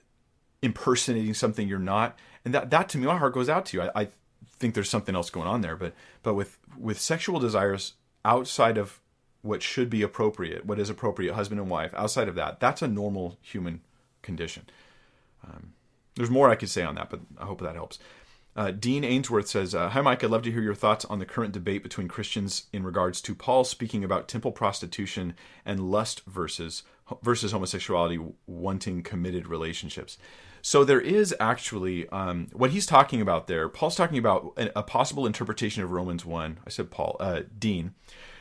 impersonating 0.62 1.34
something 1.34 1.66
you're 1.66 1.80
not, 1.80 2.16
and 2.44 2.54
that 2.54 2.70
that 2.70 2.88
to 2.90 2.98
me, 2.98 3.06
my 3.06 3.18
heart 3.18 3.34
goes 3.34 3.48
out 3.48 3.66
to 3.66 3.76
you. 3.76 3.82
I, 3.82 4.02
I 4.02 4.08
think 4.58 4.74
there's 4.74 4.90
something 4.90 5.16
else 5.16 5.30
going 5.30 5.48
on 5.48 5.60
there, 5.60 5.74
but 5.74 5.94
but 6.22 6.34
with 6.34 6.58
with 6.78 7.00
sexual 7.00 7.40
desires 7.40 7.94
outside 8.24 8.78
of 8.78 9.00
what 9.42 9.62
should 9.62 9.90
be 9.90 10.02
appropriate, 10.02 10.64
what 10.64 10.78
is 10.78 10.88
appropriate, 10.88 11.34
husband 11.34 11.60
and 11.60 11.68
wife, 11.68 11.92
outside 11.94 12.28
of 12.28 12.34
that, 12.34 12.60
that's 12.60 12.82
a 12.82 12.88
normal 12.88 13.38
human 13.42 13.82
condition. 14.22 14.64
Um, 15.46 15.74
there's 16.16 16.30
more 16.30 16.48
I 16.48 16.54
could 16.54 16.70
say 16.70 16.82
on 16.82 16.94
that, 16.94 17.10
but 17.10 17.20
I 17.38 17.44
hope 17.44 17.60
that 17.60 17.74
helps. 17.74 17.98
Uh, 18.56 18.70
Dean 18.70 19.02
Ainsworth 19.04 19.48
says, 19.48 19.74
uh, 19.74 19.90
Hi, 19.90 20.00
Mike. 20.00 20.22
I'd 20.22 20.30
love 20.30 20.42
to 20.42 20.52
hear 20.52 20.62
your 20.62 20.76
thoughts 20.76 21.04
on 21.06 21.18
the 21.18 21.26
current 21.26 21.52
debate 21.52 21.82
between 21.82 22.06
Christians 22.06 22.66
in 22.72 22.84
regards 22.84 23.20
to 23.22 23.34
Paul 23.34 23.64
speaking 23.64 24.04
about 24.04 24.28
temple 24.28 24.52
prostitution 24.52 25.34
and 25.66 25.90
lust 25.90 26.22
versus, 26.26 26.84
versus 27.20 27.52
homosexuality 27.52 28.20
wanting 28.46 29.02
committed 29.02 29.48
relationships. 29.48 30.18
So 30.66 30.82
there 30.82 31.00
is 31.00 31.34
actually 31.38 32.08
um, 32.08 32.48
what 32.54 32.70
he's 32.70 32.86
talking 32.86 33.20
about 33.20 33.48
there. 33.48 33.68
Paul's 33.68 33.96
talking 33.96 34.16
about 34.16 34.54
a, 34.56 34.82
possible 34.82 35.26
interpretation 35.26 35.82
of 35.82 35.90
Romans 35.90 36.24
1. 36.24 36.60
I 36.66 36.70
said 36.70 36.90
Paul, 36.90 37.18
uh, 37.20 37.42
Dean. 37.58 37.92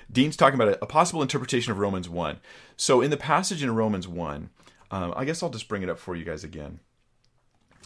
Dean's 0.09 0.37
talking 0.37 0.57
about 0.57 0.75
a, 0.75 0.83
a, 0.83 0.87
possible 0.87 1.21
interpretation 1.21 1.73
of 1.73 1.79
Romans 1.79 2.07
1. 2.07 2.39
So 2.77 3.01
in 3.01 3.11
the 3.11 3.17
passage 3.17 3.61
in 3.61 3.75
Romans 3.75 4.07
1, 4.07 4.49
um, 4.89 5.13
I 5.17 5.25
guess 5.25 5.43
I'll 5.43 5.49
just 5.49 5.67
bring 5.67 5.83
it 5.83 5.89
up 5.89 5.99
for 5.99 6.15
you 6.15 6.23
guys 6.23 6.45
again. 6.45 6.79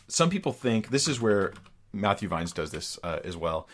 Some 0.08 0.30
people 0.30 0.54
think 0.54 0.90
this 0.90 1.08
is 1.08 1.20
where 1.20 1.54
Matthew 1.92 2.30
Vines 2.30 2.52
does 2.52 2.70
this 2.70 3.00
uh, 3.04 3.18
as 3.24 3.36
well. 3.36 3.68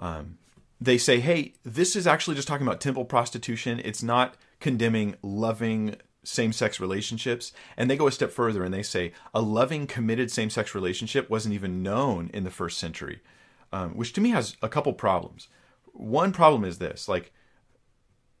Um, 0.00 0.38
they 0.80 0.98
say, 0.98 1.20
hey, 1.20 1.54
this 1.62 1.94
is 1.94 2.08
actually 2.08 2.34
just 2.34 2.48
talking 2.48 2.66
about 2.66 2.80
temple 2.80 3.04
prostitution. 3.04 3.80
It's 3.84 4.02
not 4.02 4.34
condemning 4.58 5.14
loving 5.22 5.94
same 6.28 6.52
sex 6.52 6.78
relationships. 6.78 7.52
And 7.76 7.90
they 7.90 7.96
go 7.96 8.06
a 8.06 8.12
step 8.12 8.30
further 8.30 8.62
and 8.64 8.72
they 8.72 8.82
say 8.82 9.12
a 9.32 9.40
loving, 9.40 9.86
committed 9.86 10.30
same 10.30 10.50
sex 10.50 10.74
relationship 10.74 11.30
wasn't 11.30 11.54
even 11.54 11.82
known 11.82 12.30
in 12.34 12.44
the 12.44 12.50
first 12.50 12.78
century, 12.78 13.20
um, 13.72 13.96
which 13.96 14.12
to 14.12 14.20
me 14.20 14.30
has 14.30 14.56
a 14.62 14.68
couple 14.68 14.92
problems. 14.92 15.48
One 15.92 16.32
problem 16.32 16.64
is 16.64 16.78
this 16.78 17.08
like, 17.08 17.32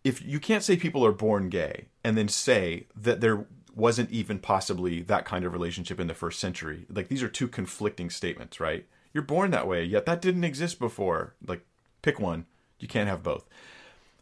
if 0.04 0.24
you 0.24 0.38
can't 0.38 0.62
say 0.62 0.76
people 0.76 1.04
are 1.04 1.12
born 1.12 1.48
gay 1.48 1.86
and 2.04 2.16
then 2.16 2.28
say 2.28 2.86
that 2.94 3.20
there 3.20 3.46
wasn't 3.74 4.10
even 4.10 4.38
possibly 4.38 5.02
that 5.02 5.24
kind 5.24 5.44
of 5.44 5.52
relationship 5.52 5.98
in 5.98 6.06
the 6.06 6.14
first 6.14 6.38
century, 6.38 6.86
like 6.90 7.08
these 7.08 7.22
are 7.22 7.28
two 7.28 7.48
conflicting 7.48 8.10
statements, 8.10 8.60
right? 8.60 8.86
You're 9.12 9.22
born 9.22 9.50
that 9.50 9.66
way, 9.66 9.84
yet 9.84 10.06
that 10.06 10.20
didn't 10.20 10.44
exist 10.44 10.78
before. 10.78 11.34
Like, 11.44 11.62
pick 12.02 12.20
one. 12.20 12.46
You 12.78 12.86
can't 12.86 13.08
have 13.08 13.22
both. 13.22 13.48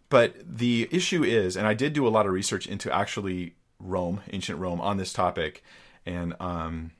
But 0.08 0.36
the 0.44 0.88
issue 0.90 1.24
is, 1.24 1.56
and 1.56 1.66
I 1.66 1.74
did 1.74 1.92
do 1.92 2.06
a 2.06 2.10
lot 2.10 2.26
of 2.26 2.32
research 2.32 2.66
into 2.66 2.94
actually 2.94 3.54
Rome, 3.80 4.20
ancient 4.32 4.58
Rome, 4.58 4.80
on 4.80 4.96
this 4.96 5.12
topic, 5.12 5.64
and 6.04 6.34
um, 6.40 6.92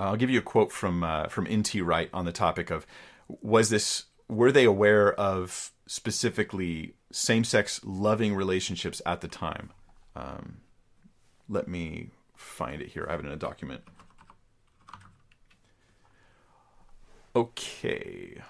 I'll 0.00 0.16
give 0.16 0.30
you 0.30 0.40
a 0.40 0.42
quote 0.42 0.72
from 0.72 1.04
uh, 1.04 1.28
from 1.28 1.46
N.T. 1.48 1.80
Wright 1.82 2.10
on 2.12 2.24
the 2.24 2.32
topic 2.32 2.70
of 2.70 2.86
was 3.28 3.70
this 3.70 4.04
were 4.28 4.50
they 4.50 4.64
aware 4.64 5.12
of 5.12 5.70
specifically 5.86 6.94
same-sex 7.12 7.80
loving 7.84 8.34
relationships 8.34 9.00
at 9.06 9.20
the 9.20 9.28
time? 9.28 9.70
Um, 10.16 10.58
let 11.48 11.68
me 11.68 12.10
find 12.36 12.82
it 12.82 12.88
here. 12.88 13.06
I 13.08 13.12
have 13.12 13.20
it 13.20 13.26
in 13.26 13.32
a 13.32 13.36
document. 13.36 13.82
Okay. 17.36 18.40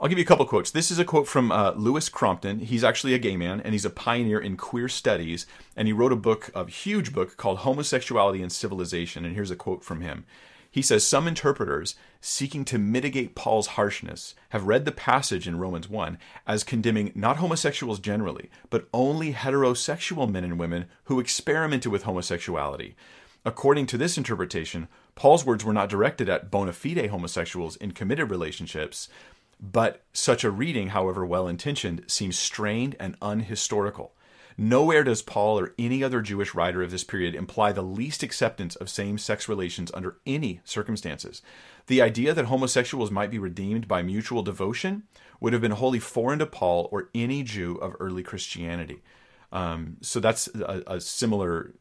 I'll 0.00 0.08
give 0.08 0.18
you 0.18 0.24
a 0.24 0.26
couple 0.26 0.44
quotes. 0.44 0.72
This 0.72 0.90
is 0.90 0.98
a 0.98 1.04
quote 1.04 1.28
from 1.28 1.52
uh, 1.52 1.72
Louis 1.72 2.08
Crompton. 2.08 2.58
He's 2.58 2.82
actually 2.82 3.14
a 3.14 3.18
gay 3.18 3.36
man, 3.36 3.60
and 3.60 3.72
he's 3.72 3.84
a 3.84 3.90
pioneer 3.90 4.40
in 4.40 4.56
queer 4.56 4.88
studies. 4.88 5.46
And 5.76 5.86
he 5.86 5.92
wrote 5.92 6.12
a 6.12 6.16
book, 6.16 6.50
a 6.54 6.66
huge 6.66 7.12
book 7.12 7.36
called 7.36 7.58
Homosexuality 7.58 8.42
and 8.42 8.50
Civilization. 8.50 9.24
And 9.24 9.34
here's 9.34 9.52
a 9.52 9.56
quote 9.56 9.84
from 9.84 10.00
him. 10.00 10.24
He 10.68 10.82
says 10.82 11.06
Some 11.06 11.28
interpreters, 11.28 11.94
seeking 12.20 12.64
to 12.64 12.78
mitigate 12.78 13.36
Paul's 13.36 13.68
harshness, 13.68 14.34
have 14.48 14.66
read 14.66 14.84
the 14.84 14.90
passage 14.90 15.46
in 15.46 15.60
Romans 15.60 15.88
1 15.88 16.18
as 16.44 16.64
condemning 16.64 17.12
not 17.14 17.36
homosexuals 17.36 18.00
generally, 18.00 18.50
but 18.70 18.88
only 18.92 19.32
heterosexual 19.32 20.28
men 20.28 20.42
and 20.42 20.58
women 20.58 20.86
who 21.04 21.20
experimented 21.20 21.92
with 21.92 22.02
homosexuality. 22.02 22.96
According 23.44 23.86
to 23.86 23.98
this 23.98 24.18
interpretation, 24.18 24.88
Paul's 25.14 25.44
words 25.44 25.64
were 25.64 25.72
not 25.72 25.90
directed 25.90 26.28
at 26.28 26.50
bona 26.50 26.72
fide 26.72 27.10
homosexuals 27.10 27.76
in 27.76 27.92
committed 27.92 28.30
relationships, 28.30 29.08
but 29.60 30.02
such 30.12 30.44
a 30.44 30.50
reading, 30.50 30.88
however 30.88 31.24
well 31.24 31.48
intentioned, 31.48 32.04
seems 32.06 32.38
strained 32.38 32.96
and 32.98 33.18
unhistorical. 33.20 34.10
Nowhere 34.56 35.02
does 35.02 35.22
Paul 35.22 35.58
or 35.58 35.74
any 35.78 36.04
other 36.04 36.20
Jewish 36.20 36.54
writer 36.54 36.82
of 36.82 36.92
this 36.92 37.02
period 37.02 37.34
imply 37.34 37.72
the 37.72 37.82
least 37.82 38.22
acceptance 38.22 38.76
of 38.76 38.88
same 38.88 39.18
sex 39.18 39.48
relations 39.48 39.90
under 39.92 40.18
any 40.26 40.60
circumstances. 40.64 41.42
The 41.86 42.00
idea 42.00 42.32
that 42.34 42.46
homosexuals 42.46 43.10
might 43.10 43.30
be 43.30 43.38
redeemed 43.38 43.88
by 43.88 44.02
mutual 44.02 44.42
devotion 44.42 45.04
would 45.40 45.52
have 45.52 45.62
been 45.62 45.72
wholly 45.72 45.98
foreign 45.98 46.38
to 46.38 46.46
Paul 46.46 46.88
or 46.92 47.10
any 47.14 47.42
Jew 47.42 47.76
of 47.76 47.96
early 47.98 48.22
Christianity. 48.22 49.02
Um, 49.50 49.96
so 50.00 50.20
that's 50.20 50.48
a, 50.54 50.82
a 50.86 51.00
similar 51.00 51.74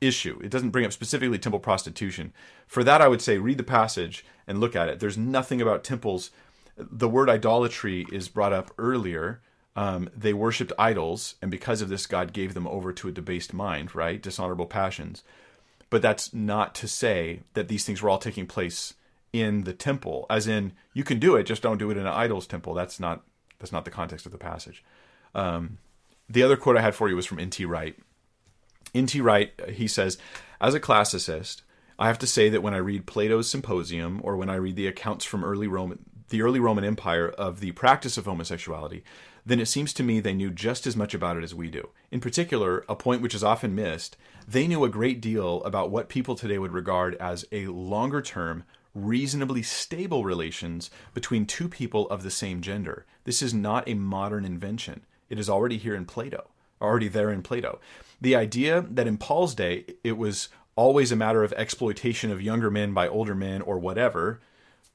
issue. 0.00 0.40
It 0.42 0.50
doesn't 0.50 0.70
bring 0.70 0.84
up 0.84 0.92
specifically 0.92 1.38
temple 1.38 1.60
prostitution. 1.60 2.32
For 2.66 2.84
that, 2.84 3.00
I 3.00 3.08
would 3.08 3.20
say 3.20 3.38
read 3.38 3.58
the 3.58 3.64
passage 3.64 4.24
and 4.46 4.60
look 4.60 4.76
at 4.76 4.88
it. 4.88 5.00
There's 5.00 5.18
nothing 5.18 5.60
about 5.60 5.84
temples. 5.84 6.30
The 6.78 7.08
word 7.08 7.28
idolatry 7.28 8.06
is 8.12 8.28
brought 8.28 8.52
up 8.52 8.70
earlier 8.78 9.40
um, 9.78 10.10
they 10.12 10.32
worshipped 10.32 10.72
idols, 10.76 11.36
and 11.40 11.52
because 11.52 11.82
of 11.82 11.88
this, 11.88 12.08
God 12.08 12.32
gave 12.32 12.52
them 12.52 12.66
over 12.66 12.92
to 12.92 13.06
a 13.06 13.12
debased 13.12 13.54
mind, 13.54 13.94
right? 13.94 14.20
Dishonorable 14.20 14.66
passions. 14.66 15.22
But 15.88 16.02
that's 16.02 16.34
not 16.34 16.74
to 16.76 16.88
say 16.88 17.42
that 17.54 17.68
these 17.68 17.84
things 17.84 18.02
were 18.02 18.10
all 18.10 18.18
taking 18.18 18.48
place 18.48 18.94
in 19.32 19.62
the 19.62 19.72
temple, 19.72 20.26
as 20.28 20.48
in 20.48 20.72
you 20.94 21.04
can 21.04 21.20
do 21.20 21.36
it, 21.36 21.44
just 21.44 21.62
don't 21.62 21.78
do 21.78 21.92
it 21.92 21.96
in 21.96 22.08
an 22.08 22.12
idol's 22.12 22.48
temple. 22.48 22.74
That's 22.74 22.98
not 22.98 23.22
that's 23.60 23.70
not 23.70 23.84
the 23.84 23.92
context 23.92 24.26
of 24.26 24.32
the 24.32 24.38
passage. 24.38 24.82
Um, 25.32 25.78
the 26.28 26.42
other 26.42 26.56
quote 26.56 26.76
I 26.76 26.80
had 26.80 26.96
for 26.96 27.08
you 27.08 27.14
was 27.14 27.26
from 27.26 27.38
N.T. 27.38 27.64
Wright. 27.64 27.96
N.T. 28.96 29.20
Wright, 29.20 29.52
he 29.68 29.86
says, 29.86 30.18
as 30.60 30.74
a 30.74 30.80
classicist, 30.80 31.62
I 32.00 32.08
have 32.08 32.18
to 32.18 32.26
say 32.26 32.48
that 32.48 32.62
when 32.62 32.74
I 32.74 32.78
read 32.78 33.06
Plato's 33.06 33.48
Symposium 33.48 34.20
or 34.24 34.36
when 34.36 34.50
I 34.50 34.56
read 34.56 34.74
the 34.74 34.88
accounts 34.88 35.24
from 35.24 35.44
early 35.44 35.68
Roman, 35.68 36.04
the 36.28 36.42
early 36.42 36.60
Roman 36.60 36.84
Empire 36.84 37.28
of 37.28 37.60
the 37.60 37.72
practice 37.72 38.16
of 38.16 38.26
homosexuality, 38.26 39.02
then 39.44 39.60
it 39.60 39.66
seems 39.66 39.92
to 39.94 40.02
me 40.02 40.20
they 40.20 40.34
knew 40.34 40.50
just 40.50 40.86
as 40.86 40.96
much 40.96 41.14
about 41.14 41.36
it 41.36 41.44
as 41.44 41.54
we 41.54 41.70
do. 41.70 41.88
In 42.10 42.20
particular, 42.20 42.84
a 42.88 42.94
point 42.94 43.22
which 43.22 43.34
is 43.34 43.44
often 43.44 43.74
missed, 43.74 44.16
they 44.46 44.66
knew 44.66 44.84
a 44.84 44.90
great 44.90 45.20
deal 45.20 45.62
about 45.64 45.90
what 45.90 46.08
people 46.08 46.34
today 46.34 46.58
would 46.58 46.72
regard 46.72 47.14
as 47.16 47.46
a 47.50 47.66
longer 47.66 48.20
term, 48.20 48.64
reasonably 48.94 49.62
stable 49.62 50.24
relations 50.24 50.90
between 51.14 51.46
two 51.46 51.68
people 51.68 52.08
of 52.10 52.22
the 52.22 52.30
same 52.30 52.60
gender. 52.60 53.06
This 53.24 53.42
is 53.42 53.54
not 53.54 53.88
a 53.88 53.94
modern 53.94 54.44
invention. 54.44 55.06
It 55.30 55.38
is 55.38 55.48
already 55.48 55.78
here 55.78 55.94
in 55.94 56.04
Plato, 56.04 56.48
already 56.80 57.08
there 57.08 57.30
in 57.30 57.42
Plato. 57.42 57.80
The 58.20 58.36
idea 58.36 58.84
that 58.90 59.06
in 59.06 59.18
Paul's 59.18 59.54
day 59.54 59.84
it 60.02 60.18
was 60.18 60.48
always 60.76 61.10
a 61.10 61.16
matter 61.16 61.42
of 61.42 61.52
exploitation 61.54 62.30
of 62.30 62.42
younger 62.42 62.70
men 62.70 62.92
by 62.92 63.08
older 63.08 63.34
men 63.34 63.62
or 63.62 63.78
whatever 63.78 64.40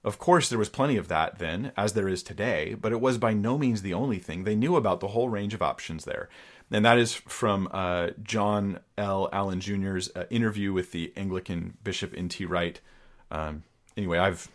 of 0.04 0.20
course, 0.20 0.50
there 0.50 0.60
was 0.60 0.70
plenty 0.70 0.98
of 0.98 1.08
that 1.08 1.40
then, 1.40 1.72
as 1.78 1.94
there 1.94 2.10
is 2.10 2.24
today, 2.24 2.74
but 2.74 2.92
it 2.92 3.00
was 3.00 3.18
by 3.18 3.34
no 3.34 3.58
means 3.58 3.82
the 3.82 3.94
only 3.94 4.20
thing. 4.20 4.44
They 4.44 4.56
knew 4.56 4.76
about 4.76 5.00
the 5.00 5.10
whole 5.10 5.30
range 5.30 5.54
of 5.54 5.62
options 5.62 6.04
there. 6.04 6.30
And 6.72 6.86
that 6.86 6.98
is 6.98 7.14
from 7.14 7.70
uh, 7.72 8.10
John 8.22 8.80
L. 8.98 9.30
Allen 9.32 9.60
Jr.'s 9.60 10.10
uh, 10.16 10.26
interview 10.30 10.74
with 10.74 10.92
the 10.92 11.14
Anglican 11.16 11.78
Bishop 11.84 12.14
N.T. 12.18 12.46
Wright. 12.46 12.82
Um, 13.32 13.64
anyway, 13.96 14.18
I've 14.18 14.50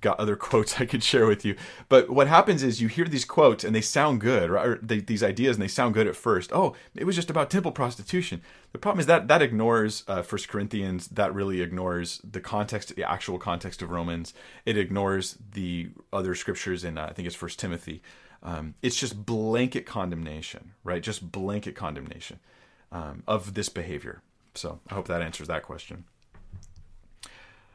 got 0.00 0.18
other 0.18 0.36
quotes 0.48 0.80
I 0.80 0.86
could 0.86 1.02
share 1.02 1.26
with 1.26 1.44
you. 1.44 1.56
But 1.88 2.10
what 2.10 2.26
happens 2.26 2.62
is 2.62 2.80
you 2.80 2.88
hear 2.88 3.04
these 3.04 3.24
quotes 3.24 3.64
and 3.64 3.74
they 3.74 3.80
sound 3.80 4.20
good, 4.20 4.50
right? 4.50 4.78
They, 4.86 5.00
these 5.00 5.22
ideas 5.22 5.56
and 5.56 5.62
they 5.62 5.68
sound 5.68 5.94
good 5.94 6.06
at 6.06 6.16
first. 6.16 6.52
Oh, 6.52 6.74
it 6.94 7.04
was 7.04 7.16
just 7.16 7.30
about 7.30 7.50
temple 7.50 7.72
prostitution. 7.72 8.42
The 8.72 8.78
problem 8.78 9.00
is 9.00 9.06
that 9.06 9.28
that 9.28 9.42
ignores 9.42 10.04
uh, 10.08 10.22
First 10.22 10.48
Corinthians. 10.48 11.08
That 11.08 11.34
really 11.34 11.60
ignores 11.60 12.20
the 12.28 12.40
context, 12.40 12.94
the 12.94 13.08
actual 13.08 13.38
context 13.38 13.82
of 13.82 13.90
Romans. 13.90 14.34
It 14.64 14.76
ignores 14.76 15.36
the 15.52 15.90
other 16.12 16.34
scriptures 16.34 16.84
in 16.84 16.98
uh, 16.98 17.06
I 17.10 17.12
think 17.12 17.26
it's 17.26 17.36
First 17.36 17.58
Timothy. 17.58 18.02
Um, 18.42 18.74
it's 18.80 18.96
just 18.96 19.26
blanket 19.26 19.84
condemnation, 19.84 20.72
right? 20.82 21.02
Just 21.02 21.30
blanket 21.30 21.74
condemnation 21.74 22.38
um, 22.90 23.22
of 23.26 23.54
this 23.54 23.68
behavior. 23.68 24.22
So 24.54 24.80
I 24.88 24.94
hope 24.94 25.08
that 25.08 25.22
answers 25.22 25.48
that 25.48 25.62
question. 25.62 26.04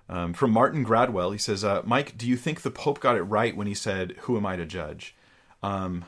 Um, 0.08 0.34
from 0.34 0.52
Martin 0.52 0.86
Gradwell, 0.86 1.32
he 1.32 1.38
says, 1.38 1.64
uh, 1.64 1.82
Mike, 1.84 2.18
do 2.18 2.28
you 2.28 2.38
think 2.38 2.62
the 2.62 2.72
Pope 2.72 3.00
got 3.00 3.18
it 3.18 3.24
right 3.24 3.56
when 3.56 3.68
he 3.68 3.74
said, 3.74 4.16
Who 4.22 4.38
am 4.38 4.46
I 4.46 4.56
to 4.56 4.66
judge? 4.66 5.16
Um, 5.64 6.06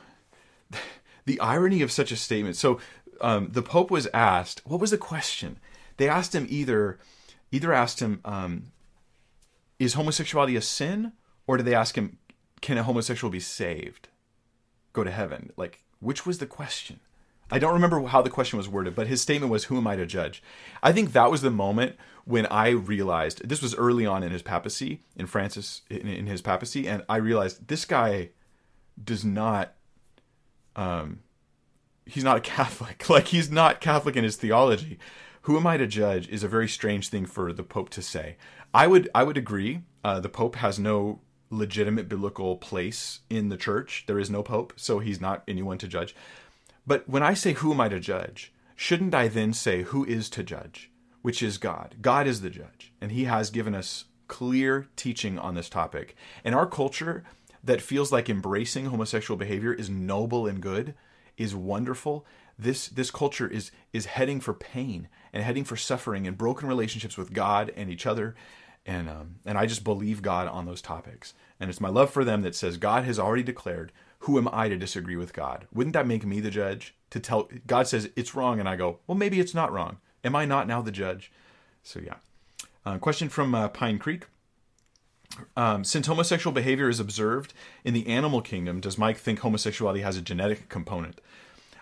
the 1.26 1.40
irony 1.40 1.82
of 1.82 1.90
such 1.90 2.12
a 2.12 2.16
statement. 2.16 2.56
So 2.56 2.78
um, 3.20 3.48
the 3.50 3.62
Pope 3.62 3.90
was 3.90 4.06
asked, 4.14 4.62
What 4.64 4.80
was 4.80 4.92
the 4.92 4.98
question? 4.98 5.58
They 5.96 6.08
asked 6.08 6.34
him 6.34 6.46
either, 6.48 6.98
either 7.50 7.72
asked 7.72 8.00
him, 8.00 8.20
um, 8.24 8.72
Is 9.78 9.94
homosexuality 9.94 10.56
a 10.56 10.62
sin? 10.62 11.12
Or 11.46 11.56
did 11.56 11.66
they 11.66 11.74
ask 11.74 11.96
him, 11.96 12.18
Can 12.60 12.78
a 12.78 12.84
homosexual 12.84 13.30
be 13.30 13.40
saved? 13.40 14.08
Go 14.92 15.02
to 15.02 15.10
heaven? 15.10 15.50
Like, 15.56 15.82
which 15.98 16.24
was 16.24 16.38
the 16.38 16.46
question? 16.46 17.00
I 17.50 17.58
don't 17.58 17.72
remember 17.72 18.02
how 18.04 18.20
the 18.20 18.30
question 18.30 18.58
was 18.58 18.68
worded, 18.68 18.94
but 18.94 19.06
his 19.06 19.22
statement 19.22 19.50
was, 19.50 19.64
Who 19.64 19.78
am 19.78 19.86
I 19.88 19.96
to 19.96 20.06
judge? 20.06 20.42
I 20.82 20.92
think 20.92 21.12
that 21.12 21.32
was 21.32 21.42
the 21.42 21.50
moment 21.50 21.96
when 22.28 22.44
I 22.46 22.68
realized 22.68 23.48
this 23.48 23.62
was 23.62 23.74
early 23.76 24.04
on 24.04 24.22
in 24.22 24.32
his 24.32 24.42
papacy, 24.42 25.00
in 25.16 25.26
Francis, 25.26 25.80
in, 25.88 26.06
in 26.06 26.26
his 26.26 26.42
papacy, 26.42 26.86
and 26.86 27.02
I 27.08 27.16
realized 27.16 27.68
this 27.68 27.86
guy 27.86 28.30
does 29.02 29.24
not, 29.24 29.72
um, 30.76 31.20
he's 32.04 32.24
not 32.24 32.36
a 32.36 32.40
Catholic. 32.56 33.08
Like, 33.08 33.28
he's 33.28 33.50
not 33.50 33.80
Catholic 33.80 34.14
in 34.14 34.24
his 34.24 34.36
theology. 34.36 34.98
Who 35.42 35.56
am 35.56 35.66
I 35.66 35.78
to 35.78 35.86
judge 35.86 36.28
is 36.28 36.44
a 36.44 36.48
very 36.48 36.68
strange 36.68 37.08
thing 37.08 37.24
for 37.24 37.50
the 37.50 37.62
Pope 37.62 37.88
to 37.90 38.02
say. 38.02 38.36
I 38.74 38.86
would, 38.86 39.08
I 39.14 39.22
would 39.22 39.38
agree. 39.38 39.80
Uh, 40.04 40.20
the 40.20 40.28
Pope 40.28 40.56
has 40.56 40.78
no 40.78 41.20
legitimate 41.48 42.10
biblical 42.10 42.58
place 42.58 43.20
in 43.30 43.48
the 43.48 43.56
church. 43.56 44.04
There 44.06 44.18
is 44.18 44.28
no 44.28 44.42
Pope, 44.42 44.74
so 44.76 44.98
he's 44.98 45.18
not 45.18 45.44
anyone 45.48 45.78
to 45.78 45.88
judge. 45.88 46.14
But 46.86 47.08
when 47.08 47.22
I 47.22 47.32
say, 47.32 47.54
Who 47.54 47.72
am 47.72 47.80
I 47.80 47.88
to 47.88 47.98
judge? 47.98 48.52
shouldn't 48.76 49.14
I 49.14 49.28
then 49.28 49.54
say, 49.54 49.82
Who 49.84 50.04
is 50.04 50.28
to 50.30 50.42
judge? 50.42 50.90
Which 51.22 51.42
is 51.42 51.58
God. 51.58 51.96
God 52.00 52.26
is 52.26 52.40
the 52.40 52.50
judge. 52.50 52.92
And 53.00 53.12
He 53.12 53.24
has 53.24 53.50
given 53.50 53.74
us 53.74 54.04
clear 54.28 54.86
teaching 54.96 55.38
on 55.38 55.54
this 55.54 55.68
topic. 55.68 56.14
And 56.44 56.54
our 56.54 56.66
culture 56.66 57.24
that 57.64 57.82
feels 57.82 58.12
like 58.12 58.30
embracing 58.30 58.86
homosexual 58.86 59.36
behavior 59.36 59.72
is 59.72 59.90
noble 59.90 60.46
and 60.46 60.60
good, 60.60 60.94
is 61.36 61.54
wonderful. 61.54 62.24
This 62.58 62.88
this 62.88 63.10
culture 63.10 63.48
is 63.48 63.70
is 63.92 64.06
heading 64.06 64.40
for 64.40 64.54
pain 64.54 65.08
and 65.32 65.42
heading 65.42 65.64
for 65.64 65.76
suffering 65.76 66.26
and 66.26 66.36
broken 66.36 66.68
relationships 66.68 67.16
with 67.16 67.32
God 67.32 67.72
and 67.76 67.90
each 67.90 68.06
other. 68.06 68.34
And 68.86 69.08
um, 69.08 69.36
and 69.44 69.58
I 69.58 69.66
just 69.66 69.84
believe 69.84 70.22
God 70.22 70.48
on 70.48 70.66
those 70.66 70.82
topics. 70.82 71.34
And 71.60 71.70
it's 71.70 71.80
my 71.80 71.88
love 71.88 72.10
for 72.10 72.24
them 72.24 72.42
that 72.42 72.54
says 72.54 72.76
God 72.76 73.04
has 73.04 73.18
already 73.18 73.42
declared 73.42 73.92
who 74.20 74.38
am 74.38 74.48
I 74.52 74.68
to 74.68 74.76
disagree 74.76 75.16
with 75.16 75.32
God? 75.32 75.66
Wouldn't 75.72 75.94
that 75.94 76.06
make 76.06 76.26
me 76.26 76.40
the 76.40 76.50
judge 76.50 76.94
to 77.10 77.20
tell 77.20 77.48
God 77.66 77.86
says 77.86 78.10
it's 78.16 78.34
wrong 78.34 78.58
and 78.58 78.68
I 78.68 78.76
go, 78.76 78.98
well, 79.06 79.16
maybe 79.16 79.40
it's 79.40 79.54
not 79.54 79.72
wrong. 79.72 79.98
Am 80.28 80.36
I 80.36 80.44
not 80.44 80.66
now 80.66 80.82
the 80.82 80.92
judge? 80.92 81.32
So, 81.82 82.00
yeah. 82.00 82.16
Uh, 82.84 82.98
question 82.98 83.30
from 83.30 83.54
uh, 83.54 83.68
Pine 83.68 83.98
Creek. 83.98 84.26
Um, 85.56 85.84
since 85.84 86.06
homosexual 86.06 86.52
behavior 86.52 86.90
is 86.90 87.00
observed 87.00 87.54
in 87.82 87.94
the 87.94 88.06
animal 88.06 88.42
kingdom, 88.42 88.78
does 88.78 88.98
Mike 88.98 89.16
think 89.16 89.38
homosexuality 89.38 90.02
has 90.02 90.18
a 90.18 90.20
genetic 90.20 90.68
component? 90.68 91.22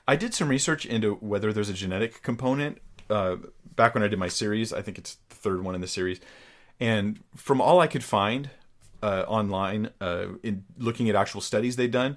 I 0.06 0.14
did 0.14 0.32
some 0.32 0.48
research 0.48 0.86
into 0.86 1.14
whether 1.14 1.52
there's 1.52 1.68
a 1.68 1.72
genetic 1.74 2.22
component 2.22 2.78
uh, 3.10 3.38
back 3.74 3.94
when 3.94 4.04
I 4.04 4.06
did 4.06 4.20
my 4.20 4.28
series. 4.28 4.72
I 4.72 4.80
think 4.80 4.96
it's 4.96 5.16
the 5.28 5.34
third 5.34 5.64
one 5.64 5.74
in 5.74 5.80
the 5.80 5.88
series. 5.88 6.20
And 6.78 7.18
from 7.34 7.60
all 7.60 7.80
I 7.80 7.88
could 7.88 8.04
find, 8.04 8.50
uh, 9.02 9.24
online 9.26 9.90
uh, 10.00 10.26
in 10.44 10.62
looking 10.78 11.10
at 11.10 11.16
actual 11.16 11.40
studies 11.40 11.74
they'd 11.74 11.90
done 11.90 12.16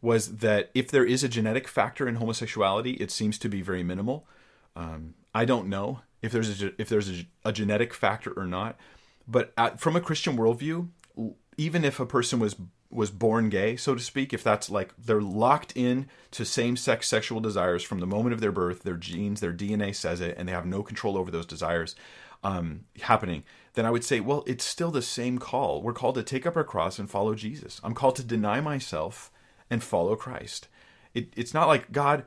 was 0.00 0.36
that 0.36 0.70
if 0.72 0.90
there 0.90 1.04
is 1.04 1.22
a 1.22 1.28
genetic 1.28 1.68
factor 1.68 2.08
in 2.08 2.14
homosexuality, 2.14 2.92
it 2.92 3.10
seems 3.10 3.36
to 3.40 3.48
be 3.50 3.60
very 3.60 3.82
minimal. 3.82 4.26
Um, 4.74 5.14
I 5.36 5.44
don't 5.44 5.68
know 5.68 6.00
if 6.22 6.32
there's 6.32 6.62
a, 6.62 6.72
if 6.80 6.88
there's 6.88 7.10
a, 7.10 7.26
a 7.44 7.52
genetic 7.52 7.92
factor 7.94 8.32
or 8.36 8.46
not, 8.46 8.76
but 9.28 9.52
at, 9.56 9.78
from 9.78 9.94
a 9.94 10.00
Christian 10.00 10.36
worldview, 10.36 10.88
even 11.56 11.84
if 11.84 12.00
a 12.00 12.06
person 12.06 12.38
was 12.40 12.56
was 12.88 13.10
born 13.10 13.50
gay, 13.50 13.76
so 13.76 13.94
to 13.94 14.00
speak, 14.00 14.32
if 14.32 14.42
that's 14.42 14.70
like 14.70 14.94
they're 14.96 15.20
locked 15.20 15.72
in 15.76 16.06
to 16.30 16.44
same-sex 16.44 17.08
sexual 17.08 17.40
desires 17.40 17.82
from 17.82 17.98
the 18.00 18.06
moment 18.06 18.32
of 18.32 18.40
their 18.40 18.52
birth, 18.52 18.82
their 18.82 18.96
genes, 18.96 19.40
their 19.40 19.52
DNA 19.52 19.94
says 19.94 20.20
it, 20.20 20.36
and 20.38 20.48
they 20.48 20.52
have 20.52 20.64
no 20.66 20.82
control 20.82 21.18
over 21.18 21.30
those 21.30 21.46
desires. 21.46 21.96
um, 22.42 22.84
happening, 23.02 23.42
then 23.74 23.84
I 23.86 23.90
would 23.90 24.04
say, 24.04 24.20
well, 24.20 24.44
it's 24.46 24.64
still 24.64 24.90
the 24.90 25.02
same 25.02 25.38
call. 25.38 25.82
We're 25.82 25.92
called 25.92 26.14
to 26.14 26.22
take 26.22 26.46
up 26.46 26.56
our 26.56 26.64
cross 26.64 26.98
and 26.98 27.10
follow 27.10 27.34
Jesus. 27.34 27.80
I'm 27.82 27.94
called 27.94 28.16
to 28.16 28.24
deny 28.24 28.60
myself 28.60 29.30
and 29.68 29.82
follow 29.82 30.16
Christ. 30.16 30.68
It, 31.12 31.32
it's 31.36 31.54
not 31.54 31.68
like 31.68 31.92
God, 31.92 32.24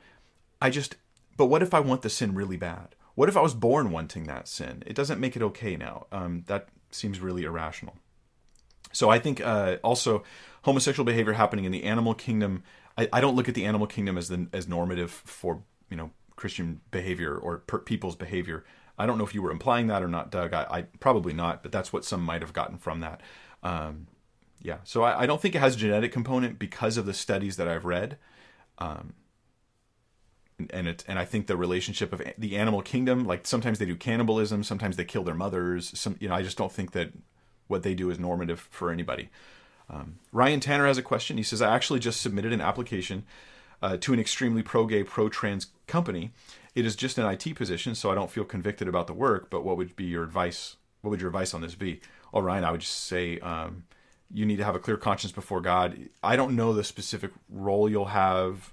I 0.60 0.70
just. 0.70 0.96
But 1.36 1.46
what 1.46 1.62
if 1.62 1.72
I 1.72 1.80
want 1.80 2.02
the 2.02 2.10
sin 2.10 2.34
really 2.34 2.58
bad? 2.58 2.94
What 3.20 3.28
if 3.28 3.36
I 3.36 3.42
was 3.42 3.52
born 3.52 3.90
wanting 3.90 4.24
that 4.24 4.48
sin? 4.48 4.82
It 4.86 4.96
doesn't 4.96 5.20
make 5.20 5.36
it 5.36 5.42
okay 5.42 5.76
now. 5.76 6.06
Um, 6.10 6.44
that 6.46 6.68
seems 6.90 7.20
really 7.20 7.42
irrational. 7.44 7.98
So 8.92 9.10
I 9.10 9.18
think 9.18 9.42
uh, 9.42 9.76
also 9.84 10.24
homosexual 10.62 11.04
behavior 11.04 11.34
happening 11.34 11.66
in 11.66 11.70
the 11.70 11.84
animal 11.84 12.14
kingdom. 12.14 12.62
I, 12.96 13.10
I, 13.12 13.20
don't 13.20 13.36
look 13.36 13.46
at 13.46 13.54
the 13.54 13.66
animal 13.66 13.86
kingdom 13.86 14.16
as 14.16 14.28
the 14.28 14.48
as 14.54 14.66
normative 14.66 15.10
for 15.10 15.62
you 15.90 15.98
know 15.98 16.12
Christian 16.36 16.80
behavior 16.92 17.36
or 17.36 17.58
per, 17.58 17.80
people's 17.80 18.16
behavior. 18.16 18.64
I 18.98 19.04
don't 19.04 19.18
know 19.18 19.24
if 19.24 19.34
you 19.34 19.42
were 19.42 19.50
implying 19.50 19.88
that 19.88 20.02
or 20.02 20.08
not, 20.08 20.30
Doug. 20.30 20.54
I, 20.54 20.66
I 20.70 20.82
probably 20.98 21.34
not, 21.34 21.62
but 21.62 21.72
that's 21.72 21.92
what 21.92 22.06
some 22.06 22.22
might 22.22 22.40
have 22.40 22.54
gotten 22.54 22.78
from 22.78 23.00
that. 23.00 23.20
Um, 23.62 24.06
yeah, 24.62 24.78
so 24.84 25.02
I, 25.02 25.24
I, 25.24 25.26
don't 25.26 25.42
think 25.42 25.54
it 25.54 25.58
has 25.58 25.74
a 25.74 25.78
genetic 25.78 26.10
component 26.10 26.58
because 26.58 26.96
of 26.96 27.04
the 27.04 27.12
studies 27.12 27.58
that 27.58 27.68
I've 27.68 27.84
read. 27.84 28.16
Um, 28.78 29.12
and 30.70 30.88
it 30.88 31.04
and 31.06 31.18
I 31.18 31.24
think 31.24 31.46
the 31.46 31.56
relationship 31.56 32.12
of 32.12 32.22
the 32.36 32.56
animal 32.56 32.82
kingdom, 32.82 33.24
like 33.24 33.46
sometimes 33.46 33.78
they 33.78 33.86
do 33.86 33.96
cannibalism, 33.96 34.64
sometimes 34.64 34.96
they 34.96 35.04
kill 35.04 35.24
their 35.24 35.34
mothers. 35.34 35.98
Some, 35.98 36.16
you 36.20 36.28
know, 36.28 36.34
I 36.34 36.42
just 36.42 36.58
don't 36.58 36.72
think 36.72 36.92
that 36.92 37.12
what 37.68 37.82
they 37.82 37.94
do 37.94 38.10
is 38.10 38.18
normative 38.18 38.68
for 38.70 38.90
anybody. 38.90 39.30
Um, 39.88 40.18
Ryan 40.32 40.60
Tanner 40.60 40.86
has 40.86 40.98
a 40.98 41.02
question. 41.02 41.36
He 41.36 41.42
says, 41.42 41.62
I 41.62 41.74
actually 41.74 42.00
just 42.00 42.20
submitted 42.20 42.52
an 42.52 42.60
application 42.60 43.24
uh, 43.82 43.96
to 43.98 44.12
an 44.12 44.20
extremely 44.20 44.62
pro 44.62 44.86
gay, 44.86 45.02
pro 45.02 45.28
trans 45.28 45.68
company. 45.86 46.32
It 46.74 46.86
is 46.86 46.94
just 46.94 47.18
an 47.18 47.26
IT 47.26 47.56
position, 47.56 47.94
so 47.94 48.10
I 48.10 48.14
don't 48.14 48.30
feel 48.30 48.44
convicted 48.44 48.86
about 48.88 49.06
the 49.06 49.14
work. 49.14 49.50
But 49.50 49.64
what 49.64 49.76
would 49.76 49.96
be 49.96 50.04
your 50.04 50.22
advice? 50.22 50.76
What 51.00 51.10
would 51.10 51.20
your 51.20 51.28
advice 51.28 51.54
on 51.54 51.62
this 51.62 51.74
be? 51.74 52.00
Oh, 52.32 52.40
Ryan, 52.40 52.64
I 52.64 52.70
would 52.70 52.80
just 52.80 53.04
say 53.04 53.38
um, 53.40 53.84
you 54.32 54.46
need 54.46 54.58
to 54.58 54.64
have 54.64 54.76
a 54.76 54.78
clear 54.78 54.96
conscience 54.96 55.32
before 55.32 55.60
God. 55.60 55.98
I 56.22 56.36
don't 56.36 56.54
know 56.54 56.72
the 56.72 56.84
specific 56.84 57.32
role 57.48 57.88
you'll 57.88 58.06
have. 58.06 58.72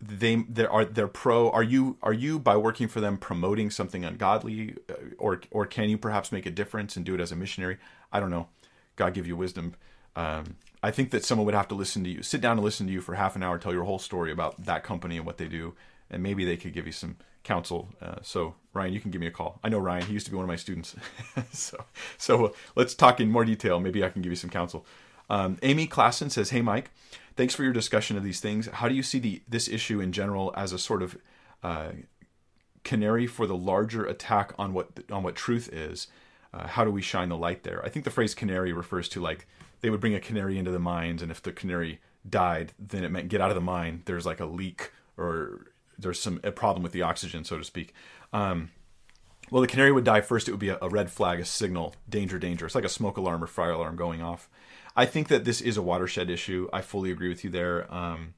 They 0.00 0.36
they 0.36 0.66
are 0.66 0.84
they're 0.84 1.08
pro. 1.08 1.50
Are 1.50 1.62
you 1.62 1.96
are 2.02 2.12
you 2.12 2.38
by 2.38 2.56
working 2.56 2.86
for 2.86 3.00
them 3.00 3.16
promoting 3.16 3.70
something 3.70 4.04
ungodly, 4.04 4.76
uh, 4.90 4.94
or 5.18 5.40
or 5.50 5.64
can 5.64 5.88
you 5.88 5.96
perhaps 5.96 6.30
make 6.30 6.44
a 6.44 6.50
difference 6.50 6.96
and 6.96 7.04
do 7.04 7.14
it 7.14 7.20
as 7.20 7.32
a 7.32 7.36
missionary? 7.36 7.78
I 8.12 8.20
don't 8.20 8.30
know. 8.30 8.48
God 8.96 9.14
give 9.14 9.26
you 9.26 9.36
wisdom. 9.36 9.74
Um, 10.14 10.56
I 10.82 10.90
think 10.90 11.10
that 11.10 11.24
someone 11.24 11.46
would 11.46 11.54
have 11.54 11.68
to 11.68 11.74
listen 11.74 12.04
to 12.04 12.10
you, 12.10 12.22
sit 12.22 12.40
down 12.40 12.58
and 12.58 12.64
listen 12.64 12.86
to 12.86 12.92
you 12.92 13.00
for 13.00 13.14
half 13.14 13.36
an 13.36 13.42
hour, 13.42 13.58
tell 13.58 13.72
your 13.72 13.84
whole 13.84 13.98
story 13.98 14.32
about 14.32 14.64
that 14.64 14.84
company 14.84 15.16
and 15.16 15.26
what 15.26 15.38
they 15.38 15.48
do, 15.48 15.74
and 16.10 16.22
maybe 16.22 16.44
they 16.44 16.56
could 16.56 16.72
give 16.72 16.86
you 16.86 16.92
some 16.92 17.16
counsel. 17.42 17.88
Uh, 18.00 18.16
so 18.22 18.54
Ryan, 18.74 18.92
you 18.92 19.00
can 19.00 19.10
give 19.10 19.20
me 19.20 19.26
a 19.26 19.30
call. 19.30 19.60
I 19.64 19.68
know 19.70 19.78
Ryan; 19.78 20.06
he 20.06 20.12
used 20.12 20.26
to 20.26 20.30
be 20.30 20.36
one 20.36 20.44
of 20.44 20.48
my 20.48 20.56
students. 20.56 20.94
so, 21.52 21.84
so 22.18 22.54
let's 22.74 22.94
talk 22.94 23.20
in 23.20 23.30
more 23.30 23.44
detail. 23.44 23.80
Maybe 23.80 24.04
I 24.04 24.10
can 24.10 24.20
give 24.20 24.32
you 24.32 24.36
some 24.36 24.50
counsel. 24.50 24.84
Um, 25.28 25.58
Amy 25.62 25.86
Klassen 25.86 26.30
says, 26.30 26.50
"Hey, 26.50 26.62
Mike, 26.62 26.90
thanks 27.36 27.54
for 27.54 27.62
your 27.62 27.72
discussion 27.72 28.16
of 28.16 28.24
these 28.24 28.40
things. 28.40 28.66
How 28.66 28.88
do 28.88 28.94
you 28.94 29.02
see 29.02 29.18
the 29.18 29.42
this 29.48 29.68
issue 29.68 30.00
in 30.00 30.12
general 30.12 30.52
as 30.56 30.72
a 30.72 30.78
sort 30.78 31.02
of 31.02 31.16
uh, 31.62 31.92
canary 32.84 33.26
for 33.26 33.46
the 33.46 33.56
larger 33.56 34.04
attack 34.04 34.52
on 34.58 34.72
what 34.72 34.88
on 35.10 35.22
what 35.22 35.36
truth 35.36 35.72
is? 35.72 36.08
Uh, 36.52 36.66
how 36.66 36.84
do 36.84 36.90
we 36.90 37.02
shine 37.02 37.28
the 37.28 37.36
light 37.36 37.64
there? 37.64 37.84
I 37.84 37.88
think 37.88 38.04
the 38.04 38.10
phrase 38.10 38.34
canary 38.34 38.72
refers 38.72 39.08
to 39.10 39.20
like 39.20 39.46
they 39.80 39.90
would 39.90 40.00
bring 40.00 40.14
a 40.14 40.20
canary 40.20 40.58
into 40.58 40.70
the 40.70 40.78
mines, 40.78 41.22
and 41.22 41.30
if 41.30 41.42
the 41.42 41.52
canary 41.52 42.00
died, 42.28 42.72
then 42.78 43.04
it 43.04 43.10
meant 43.10 43.28
get 43.28 43.40
out 43.40 43.50
of 43.50 43.54
the 43.54 43.60
mine. 43.60 44.02
There's 44.06 44.26
like 44.26 44.40
a 44.40 44.46
leak 44.46 44.92
or 45.16 45.66
there's 45.98 46.20
some 46.20 46.40
a 46.42 46.52
problem 46.52 46.82
with 46.82 46.92
the 46.92 47.02
oxygen, 47.02 47.44
so 47.44 47.58
to 47.58 47.64
speak. 47.64 47.94
Um, 48.32 48.70
well, 49.50 49.62
the 49.62 49.68
canary 49.68 49.92
would 49.92 50.04
die 50.04 50.22
first. 50.22 50.48
It 50.48 50.50
would 50.50 50.60
be 50.60 50.70
a, 50.70 50.78
a, 50.82 50.88
red 50.88 51.10
flag, 51.10 51.38
a 51.38 51.44
signal, 51.44 51.94
danger, 52.08 52.38
danger. 52.38 52.66
It's 52.66 52.74
like 52.74 52.84
a 52.84 52.88
smoke 52.88 53.16
alarm 53.16 53.44
or 53.44 53.46
fire 53.46 53.70
alarm 53.70 53.94
going 53.94 54.20
off. 54.20 54.48
I 54.96 55.04
think 55.04 55.28
that 55.28 55.44
this 55.44 55.60
is 55.60 55.76
a 55.76 55.82
watershed 55.82 56.30
issue. 56.30 56.68
I 56.72 56.80
fully 56.80 57.10
agree 57.10 57.28
with 57.28 57.44
you 57.44 57.50
there. 57.50 57.92
Um, 57.92 58.34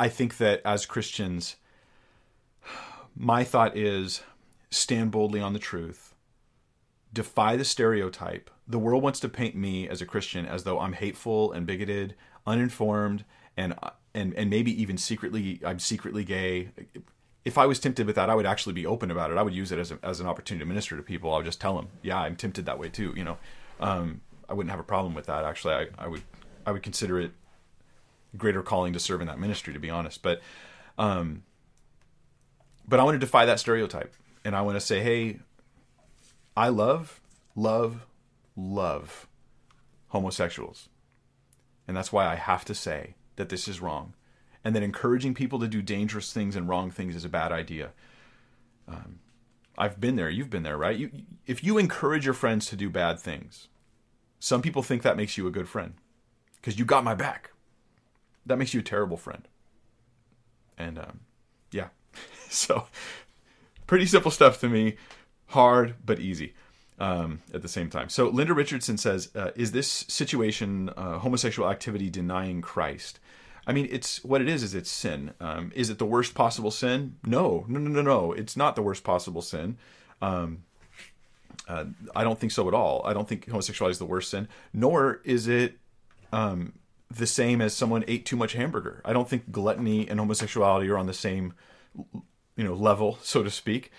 I 0.00 0.08
think 0.08 0.38
that 0.38 0.60
as 0.64 0.84
Christians, 0.84 1.56
my 3.14 3.44
thought 3.44 3.76
is 3.76 4.22
stand 4.68 5.12
boldly 5.12 5.40
on 5.40 5.52
the 5.52 5.60
truth, 5.60 6.14
defy 7.12 7.56
the 7.56 7.64
stereotype. 7.64 8.50
The 8.66 8.80
world 8.80 9.02
wants 9.02 9.20
to 9.20 9.28
paint 9.28 9.54
me 9.54 9.88
as 9.88 10.02
a 10.02 10.06
Christian 10.06 10.44
as 10.44 10.64
though 10.64 10.80
I'm 10.80 10.94
hateful 10.94 11.52
and 11.52 11.66
bigoted, 11.66 12.16
uninformed, 12.44 13.24
and 13.56 13.74
and 14.12 14.34
and 14.34 14.50
maybe 14.50 14.82
even 14.82 14.98
secretly 14.98 15.60
I'm 15.64 15.78
secretly 15.78 16.24
gay. 16.24 16.70
If 17.44 17.58
I 17.58 17.66
was 17.66 17.78
tempted 17.78 18.06
with 18.06 18.16
that, 18.16 18.30
I 18.30 18.34
would 18.34 18.46
actually 18.46 18.72
be 18.72 18.86
open 18.86 19.10
about 19.10 19.30
it. 19.30 19.36
I 19.36 19.42
would 19.42 19.54
use 19.54 19.70
it 19.70 19.78
as 19.78 19.92
a, 19.92 19.98
as 20.02 20.20
an 20.20 20.26
opportunity 20.26 20.64
to 20.64 20.68
minister 20.68 20.96
to 20.96 21.02
people. 21.02 21.32
I 21.32 21.36
would 21.36 21.46
just 21.46 21.60
tell 21.60 21.76
them, 21.76 21.88
yeah, 22.02 22.18
I'm 22.18 22.36
tempted 22.36 22.66
that 22.66 22.78
way 22.78 22.88
too. 22.88 23.12
You 23.16 23.24
know, 23.24 23.38
um, 23.80 24.20
I 24.52 24.54
wouldn't 24.54 24.70
have 24.70 24.80
a 24.80 24.84
problem 24.84 25.14
with 25.14 25.26
that. 25.26 25.44
Actually, 25.44 25.72
I, 25.72 25.86
I 25.96 26.08
would 26.08 26.20
I 26.66 26.72
would 26.72 26.82
consider 26.82 27.18
it 27.18 27.32
a 28.34 28.36
greater 28.36 28.62
calling 28.62 28.92
to 28.92 29.00
serve 29.00 29.22
in 29.22 29.26
that 29.28 29.38
ministry, 29.38 29.72
to 29.72 29.78
be 29.78 29.88
honest. 29.88 30.22
But 30.22 30.42
um, 30.98 31.44
but 32.86 33.00
I 33.00 33.04
want 33.04 33.14
to 33.14 33.18
defy 33.18 33.46
that 33.46 33.58
stereotype, 33.58 34.14
and 34.44 34.54
I 34.54 34.60
want 34.60 34.76
to 34.76 34.80
say, 34.80 35.02
hey, 35.02 35.38
I 36.54 36.68
love, 36.68 37.22
love, 37.56 38.04
love 38.54 39.26
homosexuals, 40.08 40.90
and 41.88 41.96
that's 41.96 42.12
why 42.12 42.26
I 42.26 42.34
have 42.34 42.66
to 42.66 42.74
say 42.74 43.14
that 43.36 43.48
this 43.48 43.66
is 43.66 43.80
wrong, 43.80 44.12
and 44.62 44.76
that 44.76 44.82
encouraging 44.82 45.32
people 45.32 45.60
to 45.60 45.66
do 45.66 45.80
dangerous 45.80 46.30
things 46.30 46.56
and 46.56 46.68
wrong 46.68 46.90
things 46.90 47.16
is 47.16 47.24
a 47.24 47.30
bad 47.30 47.52
idea. 47.52 47.92
Um, 48.86 49.20
I've 49.78 49.98
been 49.98 50.16
there. 50.16 50.28
You've 50.28 50.50
been 50.50 50.62
there, 50.62 50.76
right? 50.76 50.98
You, 50.98 51.10
if 51.46 51.64
you 51.64 51.78
encourage 51.78 52.26
your 52.26 52.34
friends 52.34 52.66
to 52.66 52.76
do 52.76 52.90
bad 52.90 53.18
things, 53.18 53.68
some 54.42 54.60
people 54.60 54.82
think 54.82 55.02
that 55.02 55.16
makes 55.16 55.38
you 55.38 55.46
a 55.46 55.52
good 55.52 55.68
friend 55.68 55.94
because 56.56 56.76
you 56.76 56.84
got 56.84 57.04
my 57.04 57.14
back. 57.14 57.52
That 58.44 58.58
makes 58.58 58.74
you 58.74 58.80
a 58.80 58.82
terrible 58.82 59.16
friend. 59.16 59.46
And 60.76 60.98
um, 60.98 61.20
yeah, 61.70 61.90
so 62.48 62.88
pretty 63.86 64.04
simple 64.04 64.32
stuff 64.32 64.58
to 64.60 64.68
me, 64.68 64.96
hard 65.46 65.94
but 66.04 66.18
easy 66.18 66.54
um, 66.98 67.40
at 67.54 67.62
the 67.62 67.68
same 67.68 67.88
time. 67.88 68.08
So 68.08 68.28
Linda 68.30 68.52
Richardson 68.52 68.98
says, 68.98 69.30
uh, 69.36 69.52
"Is 69.54 69.70
this 69.70 69.88
situation 70.08 70.90
uh, 70.96 71.20
homosexual 71.20 71.70
activity 71.70 72.10
denying 72.10 72.62
Christ?" 72.62 73.20
I 73.64 73.72
mean, 73.72 73.86
it's 73.92 74.24
what 74.24 74.40
it 74.40 74.48
is. 74.48 74.64
Is 74.64 74.74
it's 74.74 74.90
sin? 74.90 75.34
Um, 75.40 75.70
is 75.76 75.88
it 75.88 76.00
the 76.00 76.04
worst 76.04 76.34
possible 76.34 76.72
sin? 76.72 77.14
No, 77.24 77.64
no, 77.68 77.78
no, 77.78 77.90
no, 77.90 78.02
no. 78.02 78.32
It's 78.32 78.56
not 78.56 78.74
the 78.74 78.82
worst 78.82 79.04
possible 79.04 79.40
sin. 79.40 79.76
Um, 80.20 80.64
uh, 81.68 81.84
I 82.14 82.24
don't 82.24 82.38
think 82.38 82.52
so 82.52 82.68
at 82.68 82.74
all. 82.74 83.02
I 83.04 83.12
don't 83.12 83.28
think 83.28 83.48
homosexuality 83.48 83.92
is 83.92 83.98
the 83.98 84.04
worst 84.04 84.30
sin, 84.30 84.48
nor 84.72 85.20
is 85.24 85.48
it 85.48 85.78
um, 86.32 86.74
the 87.10 87.26
same 87.26 87.60
as 87.60 87.74
someone 87.74 88.04
ate 88.08 88.26
too 88.26 88.36
much 88.36 88.54
hamburger. 88.54 89.00
I 89.04 89.12
don't 89.12 89.28
think 89.28 89.50
gluttony 89.50 90.08
and 90.08 90.18
homosexuality 90.18 90.88
are 90.88 90.98
on 90.98 91.06
the 91.06 91.14
same, 91.14 91.54
you 92.56 92.64
know, 92.64 92.74
level, 92.74 93.18
so 93.22 93.42
to 93.42 93.50
speak. 93.50 93.90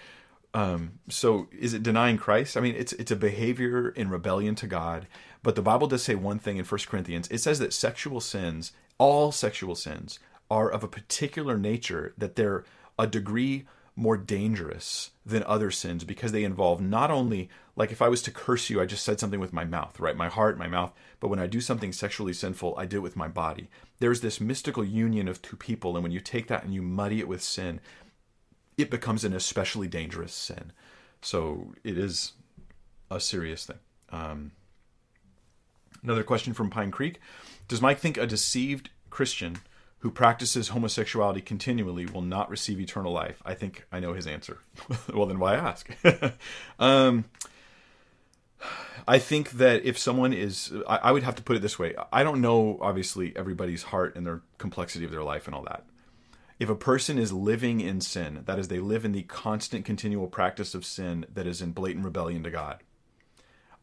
Um, 0.54 1.00
so 1.10 1.48
is 1.52 1.74
it 1.74 1.84
denying 1.84 2.18
Christ? 2.18 2.58
I 2.58 2.62
mean, 2.62 2.76
it's 2.76 2.94
it's 2.94 3.12
a 3.12 3.16
behavior 3.16 3.90
in 3.90 4.10
rebellion 4.10 4.56
to 4.56 4.68
God. 4.68 5.08
But 5.42 5.56
the 5.56 5.62
Bible 5.62 5.88
does 5.88 6.04
say 6.04 6.16
one 6.16 6.40
thing 6.40 6.58
in 6.58 6.64
First 6.64 6.88
Corinthians. 6.88 7.28
It 7.30 7.40
says 7.40 7.60
that 7.60 7.74
sexual 7.74 8.22
sins, 8.22 8.72
all 8.98 9.32
sexual 9.32 9.76
sins, 9.76 10.20
are 10.50 10.70
of 10.70 10.84
a 10.84 10.88
particular 10.88 11.58
nature 11.58 12.14
that 12.18 12.36
they're 12.36 12.64
a 13.00 13.08
degree 13.08 13.66
more 13.96 14.18
dangerous 14.18 15.12
than 15.26 15.44
other 15.44 15.70
sins 15.70 16.04
because 16.04 16.32
they 16.32 16.44
involve 16.44 16.82
not 16.82 17.12
only 17.12 17.50
like 17.76 17.92
if 17.92 18.02
I 18.02 18.08
was 18.08 18.22
to 18.24 18.32
curse 18.32 18.70
you, 18.70 18.82
I 18.82 18.86
just 18.86 19.04
said 19.04 19.20
something 19.20 19.40
with 19.40 19.54
my 19.54 19.66
mouth, 19.66 20.00
right? 20.00 20.16
My 20.16 20.30
heart, 20.30 20.58
my 20.58 20.68
mouth. 20.68 20.94
But 21.20 21.30
when 21.30 21.40
I 21.40 21.48
do 21.48 21.62
something 21.62 21.92
sexually 21.92 22.34
sinful, 22.34 22.76
I 22.78 22.86
do 22.86 22.98
it 22.98 23.04
with 23.04 23.16
my 23.16 23.28
body. 23.28 23.70
There's 24.00 24.22
this 24.22 24.42
mystical 24.42 24.84
union 24.84 25.28
of 25.28 25.42
two 25.42 25.56
people, 25.56 25.96
and 25.96 26.04
when 26.04 26.12
you 26.12 26.20
take 26.20 26.48
that 26.48 26.64
and 26.64 26.74
you 26.74 26.82
muddy 26.82 27.20
it 27.20 27.28
with 27.28 27.42
sin, 27.42 27.80
it 28.78 28.92
becomes 28.92 29.24
an 29.24 29.34
especially 29.34 29.88
dangerous 29.88 30.34
sin. 30.34 30.72
So 31.22 31.74
it 31.84 31.98
is 31.98 32.34
a 33.10 33.20
serious 33.20 33.66
thing. 33.66 33.80
Um, 34.10 34.52
another 36.04 36.24
question 36.24 36.54
from 36.54 36.70
Pine 36.70 36.92
Creek 36.92 37.20
Does 37.68 37.82
Mike 37.82 38.00
think 38.00 38.18
a 38.18 38.28
deceived 38.28 38.90
Christian 39.10 39.58
who 40.04 40.12
practices 40.12 40.70
homosexuality 40.70 41.42
continually 41.42 42.06
will 42.06 42.22
not 42.22 42.50
receive 42.50 42.80
eternal 42.80 43.12
life? 43.12 43.42
I 43.46 43.56
think 43.56 43.86
I 43.92 44.00
know 44.00 44.14
his 44.14 44.28
answer. 44.28 44.60
well, 45.14 45.26
then 45.26 45.40
why 45.40 45.56
ask? 45.56 45.90
um, 46.80 47.26
I 49.08 49.20
think 49.20 49.52
that 49.52 49.84
if 49.84 49.98
someone 49.98 50.32
is, 50.32 50.72
I, 50.88 50.98
I, 50.98 51.12
would 51.12 51.24
have 51.24 51.36
to 51.36 51.44
put 51.44 51.58
it 51.58 51.62
this 51.62 51.78
way. 51.78 51.96
I 52.12 52.24
don't 52.24 52.40
know, 52.40 52.78
obviously, 52.80 53.36
everybody's 53.36 53.84
heart 53.84 54.16
and 54.16 54.26
their 54.26 54.42
complexity 54.58 55.04
of 55.04 55.12
their 55.12 55.24
life 55.24 55.48
and 55.48 55.56
all 55.56 55.64
that 55.64 55.84
if 56.60 56.70
a 56.70 56.76
person 56.76 57.18
is 57.18 57.34
living 57.34 57.82
in 57.82 58.00
sin, 58.00 58.44
that 58.46 58.60
is, 58.60 58.68
they 58.70 58.80
live 58.80 59.04
in 59.04 59.12
the 59.12 59.24
constant, 59.24 59.84
continual 59.86 60.28
practice 60.28 60.74
of 60.74 60.86
sin 60.86 61.26
that 61.34 61.48
is 61.48 61.62
in 61.62 61.72
blatant 61.72 62.06
rebellion 62.06 62.44
to 62.44 62.52
God, 62.52 62.80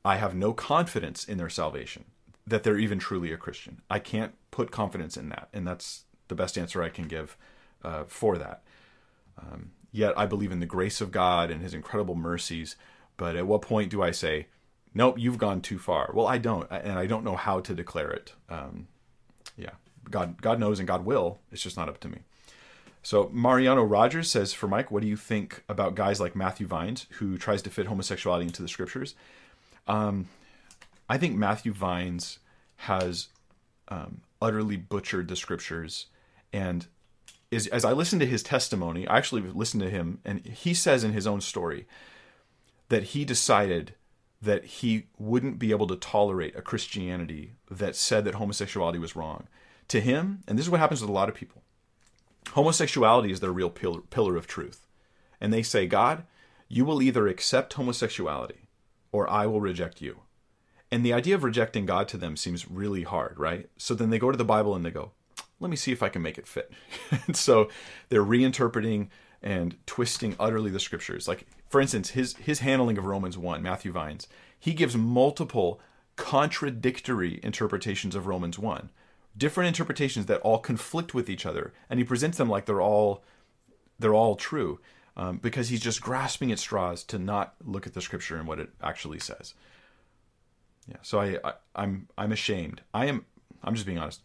I 0.05 0.17
have 0.17 0.35
no 0.35 0.53
confidence 0.53 1.25
in 1.25 1.37
their 1.37 1.51
salvation, 1.51 2.07
that 2.47 2.63
they're 2.63 2.79
even 2.79 2.99
truly 2.99 3.33
a 3.33 3.37
Christian. 3.37 3.83
I 3.91 3.99
can't 3.99 4.35
put 4.51 4.71
confidence 4.71 5.17
in 5.17 5.29
that, 5.29 5.49
and 5.53 5.67
that's 5.67 6.05
the 6.31 6.35
best 6.35 6.57
answer 6.57 6.83
I 6.83 6.89
can 6.89 7.07
give 7.07 7.37
uh, 7.85 8.05
for 8.07 8.39
that. 8.39 8.63
Um, 9.39 9.73
yet 9.93 10.19
I 10.19 10.25
believe 10.25 10.53
in 10.53 10.61
the 10.61 10.67
grace 10.67 11.03
of 11.03 11.11
God 11.11 11.51
and 11.51 11.61
His 11.61 11.75
incredible 11.75 12.15
mercies. 12.15 12.77
But 13.19 13.37
at 13.37 13.47
what 13.47 13.61
point 13.61 13.91
do 13.91 14.03
I 14.03 14.13
say, 14.13 14.47
nope, 14.95 15.19
you've 15.19 15.37
gone 15.37 15.61
too 15.61 15.79
far? 15.79 16.11
Well, 16.15 16.27
I 16.27 16.39
don't, 16.39 16.67
and 16.71 16.99
I 16.99 17.07
don't 17.07 17.25
know 17.25 17.37
how 17.37 17.61
to 17.61 17.75
declare 17.75 18.11
it. 18.11 18.33
Um, 18.49 18.89
yeah, 19.59 19.73
God, 20.11 20.41
God 20.41 20.59
knows 20.59 20.79
and 20.79 20.89
God 20.89 21.05
will. 21.05 21.39
It's 21.53 21.63
just 21.63 21.77
not 21.77 21.91
up 21.91 22.01
to 22.01 22.09
me. 22.09 22.21
So 23.03 23.31
Mariano 23.33 23.83
Rogers 23.83 24.31
says, 24.31 24.53
for 24.53 24.69
Mike, 24.69 24.91
what 24.91 25.03
do 25.03 25.09
you 25.09 25.17
think 25.17 25.63
about 25.69 25.95
guys 25.95 26.21
like 26.21 26.37
Matthew 26.37 26.67
Vines, 26.67 27.07
who 27.13 27.39
tries 27.39 27.63
to 27.63 27.71
fit 27.71 27.87
homosexuality 27.87 28.47
into 28.47 28.63
the 28.63 28.69
scriptures? 28.69 29.15
Um, 29.87 30.29
I 31.09 31.17
think 31.19 31.37
Matthew 31.37 31.73
Vines 31.73 32.39
has 32.77 33.29
um, 33.89 34.21
utterly 34.41 34.77
butchered 34.77 35.29
the 35.29 35.37
scriptures, 35.37 36.07
and 36.53 36.87
is 37.51 37.67
as 37.69 37.85
I 37.85 37.93
listen 37.93 38.19
to 38.21 38.27
his 38.27 38.43
testimony, 38.43 39.07
I 39.09 39.19
actually 39.19 39.43
listened 39.43 39.83
to 39.83 39.91
him, 39.91 40.21
and 40.25 40.45
he 40.47 40.75
says 40.75 41.05
in 41.05 41.13
his 41.13 41.27
own 41.27 41.41
story 41.41 41.87
that 42.89 43.03
he 43.05 43.25
decided 43.25 43.95
that 44.43 44.65
he 44.65 45.07
wouldn't 45.19 45.59
be 45.59 45.71
able 45.71 45.87
to 45.89 45.97
tolerate 45.97 46.57
a 46.57 46.63
Christianity 46.63 47.53
that 47.71 47.97
said 47.97 48.25
that 48.25 48.37
homosexuality 48.37 48.99
was 48.99 49.17
wrong. 49.17 49.47
To 49.89 50.01
him, 50.01 50.43
and 50.47 50.57
this 50.57 50.67
is 50.67 50.71
what 50.71 50.81
happens 50.81 51.01
with 51.01 51.11
a 51.11 51.13
lot 51.13 51.29
of 51.29 51.35
people, 51.35 51.63
homosexuality 52.53 53.33
is 53.33 53.41
their 53.41 53.53
real 53.53 53.71
pillar, 53.71 54.01
pillar 54.01 54.37
of 54.37 54.47
truth. 54.47 54.87
And 55.41 55.53
they 55.53 55.63
say, 55.63 55.87
God, 55.87 56.25
you 56.69 56.85
will 56.85 57.03
either 57.03 57.27
accept 57.27 57.75
homosexuality 57.75 58.69
or 59.13 59.29
I 59.29 59.47
will 59.47 59.61
reject 59.61 60.01
you. 60.01 60.21
And 60.91 61.05
the 61.05 61.13
idea 61.13 61.35
of 61.35 61.45
rejecting 61.45 61.87
God 61.87 62.09
to 62.09 62.17
them 62.17 62.37
seems 62.37 62.71
really 62.71 63.03
hard, 63.03 63.39
right? 63.39 63.69
So 63.77 63.95
then 63.95 64.11
they 64.11 64.19
go 64.19 64.31
to 64.31 64.39
the 64.39 64.45
Bible 64.45 64.75
and 64.75 64.85
they 64.85 64.91
go, 64.91 65.13
let 65.61 65.71
me 65.71 65.77
see 65.77 65.93
if 65.93 66.03
I 66.03 66.09
can 66.09 66.23
make 66.23 66.39
it 66.39 66.47
fit. 66.47 66.73
and 67.27 67.37
so 67.37 67.69
they're 68.09 68.25
reinterpreting 68.25 69.09
and 69.43 69.77
twisting 69.87 70.35
utterly 70.41 70.71
the 70.71 70.81
scriptures. 70.81 71.29
Like, 71.29 71.47
for 71.69 71.81
instance, 71.81 72.11
his, 72.11 72.35
his 72.37 72.61
handling 72.61 72.99
of 72.99 73.05
Romans 73.05 73.39
1, 73.39 73.63
Matthew 73.63 73.93
Vines, 73.93 74.27
he 74.59 74.75
gives 74.75 74.97
multiple 74.97 75.81
contradictory 76.17 77.41
interpretations 77.43 78.15
of 78.15 78.27
Romans 78.27 78.59
1, 78.59 78.91
different 79.37 79.69
interpretations 79.69 80.27
that 80.27 80.41
all 80.41 80.59
conflict 80.59 81.15
with 81.15 81.31
each 81.31 81.47
other, 81.47 81.73
and 81.89 81.99
he 81.99 82.05
presents 82.05 82.37
them 82.37 82.49
like 82.49 82.67
they're 82.67 82.83
all 82.83 83.23
they're 83.99 84.15
all 84.15 84.35
true 84.35 84.81
um, 85.17 85.37
because 85.37 85.69
he's 85.69 85.81
just 85.81 86.01
grasping 86.01 86.51
at 86.51 86.59
straws 86.59 87.05
to 87.05 87.19
not 87.19 87.55
look 87.65 87.87
at 87.87 87.93
the 87.95 88.01
scripture 88.01 88.37
and 88.37 88.49
what 88.49 88.59
it 88.59 88.71
actually 88.83 89.19
says. 89.19 89.55
Yeah, 90.89 90.97
so 91.03 91.21
I, 91.21 91.39
I 91.45 91.53
I'm 91.75 92.09
I'm 92.19 92.33
ashamed. 92.33 92.83
I 92.93 93.07
am 93.07 93.25
I'm 93.63 93.75
just 93.75 93.87
being 93.87 93.99
honest. 93.99 94.23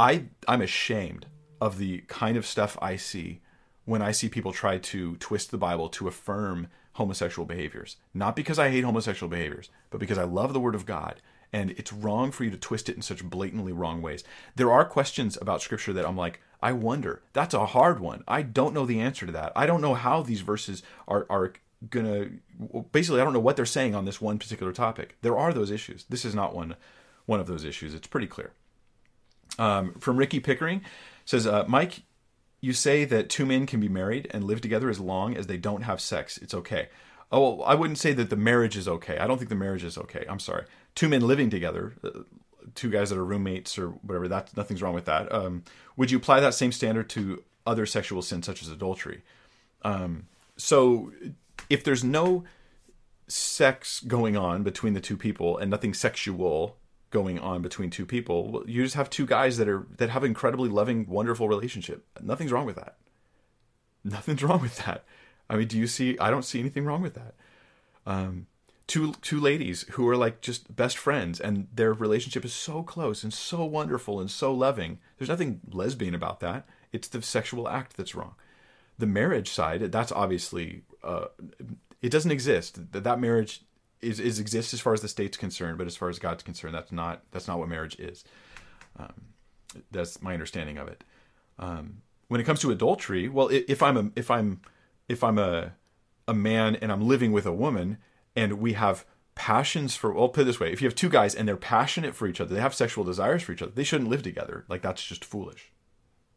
I 0.00 0.24
I'm 0.48 0.62
ashamed 0.62 1.26
of 1.60 1.76
the 1.76 1.98
kind 2.08 2.38
of 2.38 2.46
stuff 2.46 2.78
I 2.80 2.96
see 2.96 3.42
when 3.84 4.00
I 4.00 4.12
see 4.12 4.30
people 4.30 4.52
try 4.52 4.78
to 4.78 5.16
twist 5.16 5.50
the 5.50 5.58
Bible 5.58 5.90
to 5.90 6.08
affirm 6.08 6.68
homosexual 6.94 7.44
behaviors. 7.44 7.96
Not 8.14 8.34
because 8.34 8.58
I 8.58 8.70
hate 8.70 8.84
homosexual 8.84 9.28
behaviors, 9.28 9.68
but 9.90 10.00
because 10.00 10.16
I 10.16 10.24
love 10.24 10.54
the 10.54 10.60
Word 10.60 10.74
of 10.74 10.86
God. 10.86 11.20
And 11.52 11.72
it's 11.72 11.92
wrong 11.92 12.30
for 12.30 12.44
you 12.44 12.50
to 12.50 12.56
twist 12.56 12.88
it 12.88 12.96
in 12.96 13.02
such 13.02 13.24
blatantly 13.24 13.72
wrong 13.72 14.00
ways. 14.00 14.24
There 14.56 14.72
are 14.72 14.86
questions 14.86 15.36
about 15.38 15.60
Scripture 15.60 15.92
that 15.92 16.06
I'm 16.06 16.16
like, 16.16 16.40
I 16.62 16.72
wonder. 16.72 17.22
That's 17.34 17.52
a 17.52 17.66
hard 17.66 18.00
one. 18.00 18.24
I 18.26 18.40
don't 18.40 18.72
know 18.72 18.86
the 18.86 19.00
answer 19.00 19.26
to 19.26 19.32
that. 19.32 19.52
I 19.54 19.66
don't 19.66 19.82
know 19.82 19.94
how 19.94 20.22
these 20.22 20.40
verses 20.40 20.82
are, 21.08 21.26
are 21.28 21.52
gonna 21.90 22.30
basically 22.92 23.20
I 23.20 23.24
don't 23.24 23.32
know 23.34 23.40
what 23.40 23.56
they're 23.56 23.66
saying 23.66 23.94
on 23.94 24.06
this 24.06 24.20
one 24.20 24.38
particular 24.38 24.72
topic. 24.72 25.18
There 25.20 25.36
are 25.36 25.52
those 25.52 25.70
issues. 25.70 26.04
This 26.08 26.24
is 26.24 26.34
not 26.34 26.54
one 26.54 26.76
one 27.26 27.40
of 27.40 27.46
those 27.46 27.64
issues. 27.64 27.92
It's 27.92 28.06
pretty 28.06 28.26
clear. 28.26 28.52
Um, 29.58 29.94
from 29.94 30.16
Ricky 30.16 30.40
Pickering 30.40 30.82
says, 31.24 31.46
uh, 31.46 31.64
Mike, 31.68 32.02
you 32.60 32.72
say 32.72 33.04
that 33.04 33.28
two 33.28 33.46
men 33.46 33.66
can 33.66 33.80
be 33.80 33.88
married 33.88 34.28
and 34.32 34.44
live 34.44 34.60
together 34.60 34.90
as 34.90 35.00
long 35.00 35.36
as 35.36 35.46
they 35.46 35.56
don't 35.56 35.82
have 35.82 36.00
sex. 36.00 36.38
It's 36.38 36.54
okay. 36.54 36.88
Oh, 37.32 37.56
well, 37.56 37.66
I 37.66 37.74
wouldn't 37.74 37.98
say 37.98 38.12
that 38.12 38.28
the 38.28 38.36
marriage 38.36 38.76
is 38.76 38.88
okay. 38.88 39.18
I 39.18 39.26
don't 39.26 39.38
think 39.38 39.48
the 39.48 39.54
marriage 39.54 39.84
is 39.84 39.96
okay. 39.96 40.24
I'm 40.28 40.40
sorry. 40.40 40.64
Two 40.94 41.08
men 41.08 41.26
living 41.26 41.48
together, 41.48 41.94
uh, 42.02 42.10
two 42.74 42.90
guys 42.90 43.10
that 43.10 43.18
are 43.18 43.24
roommates 43.24 43.78
or 43.78 43.90
whatever. 43.90 44.28
That 44.28 44.56
nothing's 44.56 44.82
wrong 44.82 44.94
with 44.94 45.04
that. 45.06 45.32
Um, 45.32 45.62
would 45.96 46.10
you 46.10 46.18
apply 46.18 46.40
that 46.40 46.54
same 46.54 46.72
standard 46.72 47.08
to 47.10 47.42
other 47.66 47.86
sexual 47.86 48.22
sins 48.22 48.46
such 48.46 48.62
as 48.62 48.68
adultery? 48.68 49.22
Um, 49.82 50.26
so, 50.56 51.12
if 51.70 51.84
there's 51.84 52.04
no 52.04 52.44
sex 53.28 54.00
going 54.00 54.36
on 54.36 54.64
between 54.64 54.94
the 54.94 55.00
two 55.00 55.16
people 55.16 55.56
and 55.56 55.70
nothing 55.70 55.94
sexual 55.94 56.76
going 57.10 57.38
on 57.38 57.62
between 57.62 57.90
two 57.90 58.06
people. 58.06 58.62
You 58.66 58.82
just 58.82 58.94
have 58.94 59.10
two 59.10 59.26
guys 59.26 59.56
that 59.58 59.68
are 59.68 59.86
that 59.98 60.10
have 60.10 60.24
incredibly 60.24 60.68
loving, 60.68 61.06
wonderful 61.06 61.48
relationship. 61.48 62.06
Nothing's 62.20 62.52
wrong 62.52 62.66
with 62.66 62.76
that. 62.76 62.96
Nothing's 64.04 64.42
wrong 64.42 64.62
with 64.62 64.76
that. 64.84 65.04
I 65.48 65.56
mean, 65.56 65.68
do 65.68 65.78
you 65.78 65.86
see? 65.86 66.18
I 66.18 66.30
don't 66.30 66.44
see 66.44 66.60
anything 66.60 66.84
wrong 66.84 67.02
with 67.02 67.14
that. 67.14 67.34
Um, 68.06 68.46
two 68.86 69.14
two 69.20 69.40
ladies 69.40 69.82
who 69.90 70.08
are 70.08 70.16
like 70.16 70.40
just 70.40 70.74
best 70.74 70.96
friends, 70.96 71.40
and 71.40 71.68
their 71.74 71.92
relationship 71.92 72.44
is 72.44 72.52
so 72.52 72.82
close 72.82 73.22
and 73.22 73.32
so 73.32 73.64
wonderful 73.64 74.20
and 74.20 74.30
so 74.30 74.52
loving. 74.52 74.98
There's 75.18 75.28
nothing 75.28 75.60
lesbian 75.70 76.14
about 76.14 76.40
that. 76.40 76.66
It's 76.92 77.08
the 77.08 77.22
sexual 77.22 77.68
act 77.68 77.96
that's 77.96 78.14
wrong. 78.14 78.34
The 78.98 79.06
marriage 79.06 79.50
side, 79.50 79.80
that's 79.92 80.12
obviously 80.12 80.82
uh, 81.02 81.26
it 82.02 82.10
doesn't 82.10 82.30
exist. 82.30 82.92
That 82.92 83.04
that 83.04 83.20
marriage 83.20 83.62
is, 84.02 84.20
is 84.20 84.38
exists 84.38 84.74
as 84.74 84.80
far 84.80 84.92
as 84.92 85.00
the 85.00 85.08
state's 85.08 85.36
concerned, 85.36 85.78
but 85.78 85.86
as 85.86 85.96
far 85.96 86.08
as 86.08 86.18
God's 86.18 86.42
concerned, 86.42 86.74
that's 86.74 86.92
not 86.92 87.22
that's 87.30 87.48
not 87.48 87.58
what 87.58 87.68
marriage 87.68 87.98
is. 87.98 88.24
Um, 88.98 89.12
that's 89.90 90.20
my 90.22 90.32
understanding 90.32 90.78
of 90.78 90.88
it. 90.88 91.04
Um, 91.58 92.02
when 92.28 92.40
it 92.40 92.44
comes 92.44 92.60
to 92.60 92.70
adultery, 92.70 93.28
well, 93.28 93.48
if 93.50 93.82
I'm 93.82 93.96
a 93.96 94.10
if 94.16 94.30
I'm 94.30 94.60
if 95.08 95.24
I'm 95.24 95.38
a 95.38 95.72
a 96.28 96.34
man 96.34 96.76
and 96.76 96.92
I'm 96.92 97.06
living 97.06 97.32
with 97.32 97.44
a 97.44 97.52
woman 97.52 97.98
and 98.36 98.54
we 98.54 98.74
have 98.74 99.04
passions 99.34 99.96
for 99.96 100.12
well 100.12 100.28
put 100.28 100.42
it 100.42 100.44
this 100.44 100.60
way 100.60 100.70
if 100.70 100.82
you 100.82 100.86
have 100.86 100.94
two 100.94 101.08
guys 101.08 101.34
and 101.34 101.48
they're 101.48 101.56
passionate 101.56 102.14
for 102.14 102.26
each 102.26 102.40
other 102.40 102.54
they 102.54 102.60
have 102.60 102.74
sexual 102.74 103.04
desires 103.04 103.42
for 103.42 103.52
each 103.52 103.62
other 103.62 103.72
they 103.74 103.84
shouldn't 103.84 104.10
live 104.10 104.22
together. 104.22 104.64
Like 104.68 104.82
that's 104.82 105.04
just 105.04 105.24
foolish. 105.24 105.72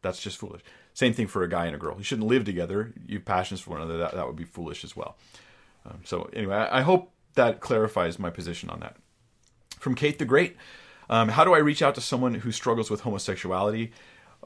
That's 0.02 0.20
just 0.20 0.36
foolish. 0.36 0.62
Same 0.92 1.14
thing 1.14 1.26
for 1.26 1.42
a 1.42 1.48
guy 1.48 1.66
and 1.66 1.74
a 1.74 1.78
girl. 1.78 1.96
You 1.96 2.04
shouldn't 2.04 2.28
live 2.28 2.44
together. 2.44 2.92
You 3.06 3.18
have 3.18 3.24
passions 3.24 3.60
for 3.60 3.70
one 3.70 3.80
another. 3.80 3.98
That, 3.98 4.14
that 4.14 4.26
would 4.26 4.36
be 4.36 4.44
foolish 4.44 4.84
as 4.84 4.94
well. 4.94 5.16
Um, 5.86 6.00
so 6.04 6.28
anyway 6.32 6.56
I, 6.56 6.80
I 6.80 6.82
hope 6.82 7.13
that 7.34 7.60
clarifies 7.60 8.18
my 8.18 8.30
position 8.30 8.70
on 8.70 8.80
that. 8.80 8.96
From 9.78 9.94
Kate 9.94 10.18
the 10.18 10.24
Great, 10.24 10.56
um, 11.10 11.28
how 11.28 11.44
do 11.44 11.54
I 11.54 11.58
reach 11.58 11.82
out 11.82 11.94
to 11.96 12.00
someone 12.00 12.34
who 12.34 12.52
struggles 12.52 12.90
with 12.90 13.02
homosexuality? 13.02 13.92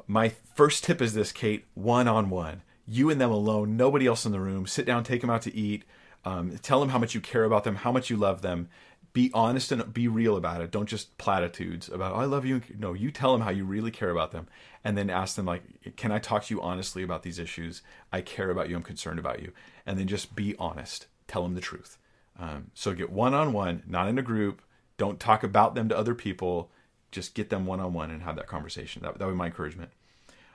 My 0.07 0.33
first 0.55 0.85
tip 0.85 1.01
is 1.01 1.15
this, 1.15 1.33
Kate: 1.33 1.67
one 1.75 2.09
on 2.09 2.31
one, 2.31 2.63
you 2.87 3.11
and 3.11 3.21
them 3.21 3.31
alone, 3.31 3.77
nobody 3.77 4.07
else 4.07 4.27
in 4.27 4.33
the 4.33 4.41
room. 4.41 4.67
Sit 4.67 4.87
down, 4.87 5.05
take 5.05 5.21
them 5.21 5.31
out 5.31 5.43
to 5.43 5.55
eat, 5.55 5.85
um, 6.25 6.57
tell 6.59 6.81
them 6.81 6.89
how 6.89 6.99
much 6.99 7.15
you 7.15 7.21
care 7.21 7.45
about 7.45 7.65
them, 7.65 7.77
how 7.77 7.93
much 7.93 8.11
you 8.11 8.17
love 8.17 8.43
them. 8.43 8.69
Be 9.13 9.31
honest 9.33 9.73
and 9.73 9.93
be 9.93 10.07
real 10.07 10.37
about 10.37 10.61
it. 10.61 10.71
Don't 10.71 10.89
just 10.89 11.17
platitudes 11.19 11.89
about 11.89 12.13
oh, 12.13 12.17
"I 12.17 12.25
love 12.25 12.45
you." 12.45 12.61
No, 12.79 12.93
you 12.93 13.11
tell 13.11 13.33
them 13.33 13.41
how 13.41 13.51
you 13.51 13.65
really 13.65 13.91
care 13.91 14.11
about 14.11 14.33
them, 14.33 14.47
and 14.85 14.97
then 14.97 15.11
ask 15.11 15.35
them 15.35 15.47
like, 15.47 15.97
"Can 15.97 16.13
I 16.13 16.19
talk 16.19 16.45
to 16.45 16.55
you 16.55 16.61
honestly 16.61 17.03
about 17.03 17.23
these 17.23 17.39
issues? 17.39 17.83
I 18.13 18.21
care 18.21 18.51
about 18.51 18.69
you. 18.69 18.77
I'm 18.77 18.83
concerned 18.83 19.19
about 19.19 19.41
you." 19.41 19.53
And 19.87 19.99
then 19.99 20.07
just 20.07 20.37
be 20.37 20.55
honest. 20.59 21.07
Tell 21.27 21.43
them 21.43 21.55
the 21.55 21.61
truth. 21.61 21.99
Um, 22.39 22.71
so 22.75 22.95
get 22.95 23.11
one 23.11 23.35
on 23.35 23.53
one, 23.53 23.83
not 23.87 24.09
in 24.09 24.19
a 24.19 24.23
group. 24.23 24.63
Don't 24.97 25.19
talk 25.19 25.43
about 25.43 25.75
them 25.75 25.89
to 25.89 25.99
other 25.99 26.15
people. 26.15 26.71
Just 27.11 27.35
get 27.35 27.51
them 27.51 27.67
one 27.67 27.81
on 27.81 27.93
one 27.93 28.11
and 28.11 28.23
have 28.23 28.37
that 28.37 28.47
conversation. 28.47 29.03
That, 29.03 29.19
that 29.19 29.27
would 29.27 29.33
be 29.33 29.39
my 29.39 29.47
encouragement. 29.47 29.91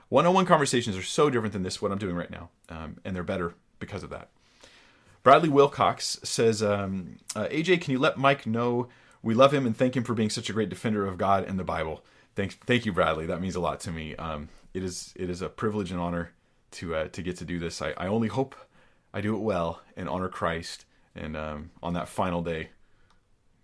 One 0.08 0.26
on 0.26 0.34
one 0.34 0.46
conversations 0.46 0.96
are 0.96 1.02
so 1.02 1.30
different 1.30 1.52
than 1.52 1.62
this, 1.62 1.82
what 1.82 1.90
I'm 1.90 1.98
doing 1.98 2.14
right 2.14 2.30
now, 2.30 2.50
um, 2.68 2.98
and 3.04 3.16
they're 3.16 3.22
better 3.22 3.54
because 3.78 4.02
of 4.02 4.10
that. 4.10 4.28
Bradley 5.22 5.48
Wilcox 5.48 6.20
says, 6.22 6.62
um, 6.62 7.16
uh, 7.34 7.46
AJ, 7.46 7.80
can 7.80 7.92
you 7.92 7.98
let 7.98 8.18
Mike 8.18 8.46
know 8.46 8.88
we 9.22 9.34
love 9.34 9.54
him 9.54 9.66
and 9.66 9.76
thank 9.76 9.96
him 9.96 10.04
for 10.04 10.14
being 10.14 10.28
such 10.28 10.50
a 10.50 10.52
great 10.52 10.68
defender 10.68 11.06
of 11.06 11.16
God 11.16 11.44
and 11.44 11.58
the 11.58 11.64
Bible? 11.64 12.04
Thanks, 12.36 12.54
thank 12.66 12.84
you, 12.84 12.92
Bradley. 12.92 13.26
That 13.26 13.40
means 13.40 13.56
a 13.56 13.60
lot 13.60 13.80
to 13.80 13.90
me. 13.90 14.14
Um, 14.16 14.50
it 14.74 14.82
is 14.82 15.14
it 15.16 15.30
is 15.30 15.40
a 15.40 15.48
privilege 15.48 15.90
and 15.90 16.00
honor 16.00 16.32
to 16.72 16.94
uh, 16.94 17.08
to 17.08 17.22
get 17.22 17.38
to 17.38 17.44
do 17.44 17.58
this. 17.58 17.80
I, 17.80 17.94
I 17.96 18.06
only 18.08 18.28
hope 18.28 18.54
I 19.14 19.20
do 19.20 19.34
it 19.34 19.40
well 19.40 19.80
and 19.96 20.08
honor 20.08 20.28
Christ 20.28 20.84
and 21.14 21.36
um, 21.36 21.70
on 21.82 21.94
that 21.94 22.08
final 22.08 22.42
day, 22.42 22.70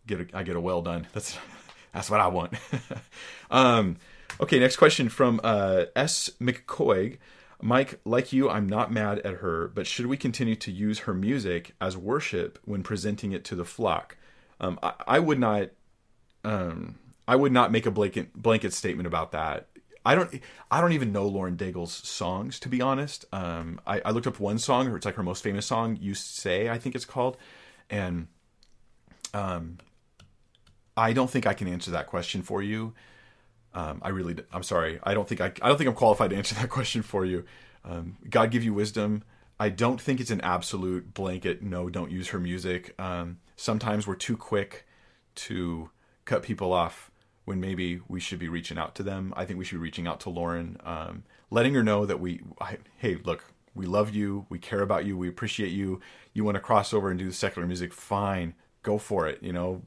get 0.07 0.21
a, 0.21 0.37
I 0.37 0.43
get 0.43 0.57
a 0.57 0.61
well 0.61 0.83
done. 0.83 1.07
That's 1.13 1.39
that's 1.93 2.11
what 2.11 2.21
I 2.21 2.29
want. 2.29 2.55
um, 3.51 3.97
okay, 4.41 4.59
next 4.59 4.77
question 4.77 5.09
from 5.09 5.41
uh, 5.43 5.87
S 5.97 6.31
McCoy. 6.41 7.19
Mike, 7.63 8.01
like 8.05 8.33
you, 8.33 8.49
I'm 8.49 8.67
not 8.67 8.91
mad 8.91 9.19
at 9.19 9.35
her, 9.35 9.69
but 9.69 9.87
should 9.87 10.07
we 10.07 10.17
continue 10.17 10.57
to 10.57 10.73
use 10.73 11.01
her 11.01 11.13
music 11.13 11.75
as 11.81 11.97
worship 11.97 12.59
when 12.65 12.83
presenting 12.83 13.33
it 13.33 13.45
to 13.45 13.55
the 13.55 13.67
flock? 13.67 14.17
Um, 14.61 14.79
I, 14.83 14.93
I, 15.07 15.19
would 15.19 15.39
not. 15.39 15.69
Um, 16.43 16.99
I 17.29 17.37
would 17.37 17.53
not 17.53 17.71
make 17.71 17.87
a 17.87 17.91
blanket 17.91 18.33
blanket 18.35 18.73
statement 18.73 19.07
about 19.07 19.33
that. 19.33 19.69
I 20.05 20.15
don't 20.15 20.41
I 20.71 20.81
don't 20.81 20.93
even 20.93 21.13
know 21.13 21.27
Lauren 21.27 21.57
Daigle's 21.57 21.93
songs 21.93 22.59
to 22.61 22.69
be 22.69 22.81
honest. 22.81 23.25
Um, 23.33 23.81
I, 23.87 24.01
I, 24.01 24.11
looked 24.13 24.27
up 24.27 24.41
one 24.41 24.59
song, 24.59 24.95
it's 24.95 25.05
like 25.05 25.17
her 25.17 25.23
most 25.23 25.43
famous 25.43 25.67
song, 25.67 25.99
"You 26.01 26.15
Say," 26.15 26.69
I 26.69 26.79
think 26.79 26.95
it's 26.95 27.05
called, 27.05 27.37
and 27.91 28.29
um, 29.35 29.79
I 30.97 31.13
don't 31.13 31.31
think 31.31 31.47
I 31.47 31.55
can 31.55 31.69
answer 31.69 31.91
that 31.91 32.07
question 32.07 32.43
for 32.43 32.63
you. 32.63 32.95
Um, 33.75 34.01
I 34.03 34.09
really, 34.09 34.37
I'm 34.53 34.63
sorry. 34.63 34.99
I 35.03 35.15
don't 35.15 35.29
think 35.29 35.41
I, 35.41 35.53
I 35.63 35.69
don't 35.69 35.77
think 35.77 35.89
I'm 35.89 35.95
qualified 35.95 36.31
to 36.31 36.37
answer 36.37 36.55
that 36.57 36.71
question 36.71 37.03
for 37.03 37.25
you. 37.25 37.45
Um, 37.85 38.17
God 38.29 38.51
give 38.51 38.65
you 38.65 38.75
wisdom. 38.75 39.23
I 39.59 39.69
don't 39.69 40.01
think 40.01 40.21
it's 40.21 40.31
an 40.31 40.41
absolute 40.41 41.13
blanket 41.13 41.63
no, 41.63 41.91
don't 41.91 42.11
use 42.11 42.29
her 42.29 42.39
music. 42.39 42.95
Um, 42.99 43.41
sometimes 43.57 44.07
we're 44.07 44.17
too 44.17 44.37
quick 44.37 44.87
to 45.35 45.91
cut 46.25 46.43
people 46.43 46.73
off 46.73 47.10
when 47.45 47.61
maybe 47.61 48.01
we 48.09 48.21
should 48.21 48.39
be 48.39 48.49
reaching 48.49 48.79
out 48.79 48.95
to 48.95 49.03
them. 49.03 49.33
I 49.37 49.45
think 49.45 49.59
we 49.59 49.65
should 49.65 49.77
be 49.77 49.83
reaching 49.83 50.07
out 50.07 50.21
to 50.21 50.31
Lauren, 50.31 50.77
um, 50.85 51.25
letting 51.51 51.75
her 51.75 51.83
know 51.83 52.07
that 52.07 52.21
we, 52.21 52.41
I, 52.61 52.79
hey, 52.99 53.19
look, 53.25 53.45
we 53.75 53.87
love 53.87 54.15
you, 54.15 54.47
we 54.49 54.59
care 54.59 54.83
about 54.83 55.05
you, 55.05 55.17
we 55.17 55.29
appreciate 55.29 55.71
you. 55.71 56.01
You 56.33 56.45
want 56.45 56.57
to 56.57 56.61
cross 56.61 56.93
over 56.93 57.11
and 57.11 57.19
do 57.19 57.27
the 57.27 57.33
secular 57.33 57.67
music, 57.67 57.93
fine, 57.93 58.55
go 58.83 58.99
for 58.99 59.27
it. 59.27 59.43
You 59.43 59.53
know, 59.53 59.83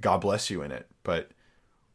God 0.00 0.18
bless 0.18 0.50
you 0.50 0.62
in 0.62 0.72
it. 0.72 0.86
But 1.02 1.30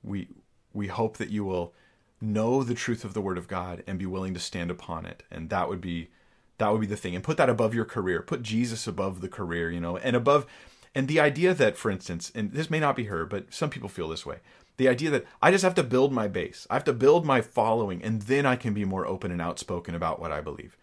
we 0.04 0.28
we 0.74 0.88
hope 0.88 1.18
that 1.18 1.30
you 1.30 1.44
will 1.44 1.74
know 2.20 2.64
the 2.64 2.76
truth 2.76 3.04
of 3.04 3.14
the 3.14 3.22
Word 3.22 3.38
of 3.38 3.48
God 3.48 3.84
and 3.88 4.00
be 4.00 4.06
willing 4.06 4.34
to 4.34 4.40
stand 4.40 4.72
upon 4.72 5.06
it. 5.06 5.24
And 5.32 5.50
that 5.50 5.70
would 5.70 5.82
be 5.82 6.10
that 6.58 6.72
would 6.72 6.82
be 6.82 6.88
the 6.88 6.98
thing. 6.98 7.16
And 7.16 7.24
put 7.24 7.38
that 7.38 7.50
above 7.50 7.74
your 7.74 7.86
career. 7.86 8.22
Put 8.22 8.44
Jesus 8.44 8.88
above 8.88 9.22
the 9.22 9.30
career. 9.30 9.72
You 9.72 9.80
know, 9.80 9.98
and 9.98 10.16
above. 10.16 10.46
And 10.94 11.08
the 11.08 11.22
idea 11.22 11.54
that, 11.54 11.78
for 11.78 11.90
instance, 11.90 12.34
and 12.36 12.52
this 12.52 12.70
may 12.70 12.80
not 12.80 12.98
be 12.98 13.06
her, 13.06 13.26
but 13.26 13.54
some 13.54 13.70
people 13.70 13.88
feel 13.88 14.10
this 14.10 14.26
way 14.26 14.40
the 14.78 14.88
idea 14.88 15.10
that 15.12 15.26
I 15.42 15.52
just 15.52 15.64
have 15.64 15.76
to 15.76 15.84
build 15.84 16.12
my 16.12 16.28
base, 16.28 16.66
I 16.70 16.76
have 16.76 16.84
to 16.86 16.94
build 16.94 17.26
my 17.26 17.42
following, 17.42 18.04
and 18.04 18.24
then 18.24 18.46
I 18.46 18.56
can 18.56 18.74
be 18.74 18.86
more 18.86 19.06
open 19.06 19.32
and 19.32 19.42
outspoken 19.42 19.96
about 19.96 20.20
what 20.20 20.32
I 20.32 20.42
believe. 20.42 20.78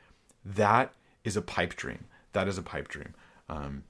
That 0.45 0.93
is 1.25 1.37
a 1.37 1.43
pipe 1.43 1.75
dream. 1.75 2.07
That 2.33 2.49
is 2.49 2.59
a 2.59 2.63
pipe 2.63 2.89
dream. 2.89 3.15
Um, 3.49 3.85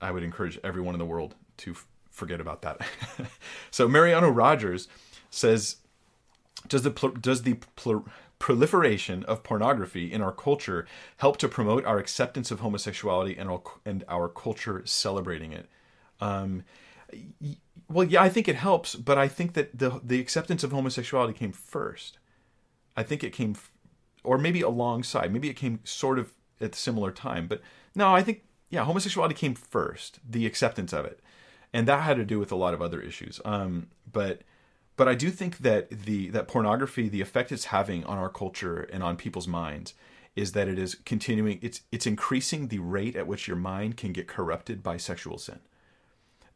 I 0.00 0.10
would 0.10 0.22
encourage 0.22 0.58
everyone 0.62 0.94
in 0.94 0.98
the 0.98 1.06
world 1.06 1.34
to 1.58 1.72
f- 1.72 1.86
forget 2.10 2.40
about 2.40 2.62
that. 2.62 2.80
so 3.70 3.88
Mariano 3.88 4.28
Rogers 4.28 4.88
says, 5.30 5.76
does 6.68 6.82
the 6.82 6.90
does 7.20 7.42
the 7.42 7.58
proliferation 8.38 9.24
of 9.24 9.42
pornography 9.42 10.12
in 10.12 10.20
our 10.20 10.32
culture 10.32 10.86
help 11.18 11.36
to 11.38 11.48
promote 11.48 11.84
our 11.84 11.98
acceptance 11.98 12.50
of 12.50 12.60
homosexuality 12.60 13.36
and 13.36 13.50
our, 13.50 13.62
and 13.84 14.04
our 14.08 14.28
culture 14.28 14.82
celebrating 14.84 15.52
it? 15.52 15.68
Um, 16.20 16.64
well, 17.88 18.06
yeah, 18.06 18.22
I 18.22 18.28
think 18.28 18.48
it 18.48 18.56
helps, 18.56 18.96
but 18.96 19.16
I 19.16 19.28
think 19.28 19.54
that 19.54 19.78
the 19.78 20.00
the 20.02 20.20
acceptance 20.20 20.64
of 20.64 20.72
homosexuality 20.72 21.32
came 21.34 21.52
first. 21.52 22.18
I 22.96 23.02
think 23.02 23.22
it 23.22 23.32
came, 23.32 23.56
or 24.24 24.38
maybe 24.38 24.60
alongside, 24.60 25.32
maybe 25.32 25.48
it 25.48 25.54
came 25.54 25.80
sort 25.84 26.18
of 26.18 26.32
at 26.60 26.74
a 26.74 26.78
similar 26.78 27.12
time. 27.12 27.46
But 27.46 27.60
no, 27.94 28.14
I 28.14 28.22
think 28.22 28.42
yeah, 28.70 28.84
homosexuality 28.84 29.34
came 29.34 29.54
first, 29.54 30.18
the 30.28 30.46
acceptance 30.46 30.92
of 30.92 31.04
it, 31.04 31.20
and 31.72 31.86
that 31.86 32.02
had 32.02 32.16
to 32.16 32.24
do 32.24 32.40
with 32.40 32.50
a 32.50 32.56
lot 32.56 32.74
of 32.74 32.82
other 32.82 33.00
issues. 33.00 33.40
Um, 33.44 33.88
but 34.10 34.42
but 34.96 35.06
I 35.06 35.14
do 35.14 35.30
think 35.30 35.58
that 35.58 35.88
the 35.90 36.30
that 36.30 36.48
pornography, 36.48 37.08
the 37.08 37.20
effect 37.20 37.52
it's 37.52 37.66
having 37.66 38.04
on 38.04 38.18
our 38.18 38.30
culture 38.30 38.88
and 38.92 39.02
on 39.02 39.16
people's 39.16 39.46
minds, 39.46 39.94
is 40.34 40.52
that 40.52 40.66
it 40.66 40.78
is 40.78 40.96
continuing. 41.04 41.60
It's 41.62 41.82
it's 41.92 42.06
increasing 42.06 42.66
the 42.66 42.80
rate 42.80 43.14
at 43.14 43.28
which 43.28 43.46
your 43.46 43.56
mind 43.56 43.96
can 43.96 44.12
get 44.12 44.26
corrupted 44.26 44.82
by 44.82 44.96
sexual 44.96 45.38
sin 45.38 45.60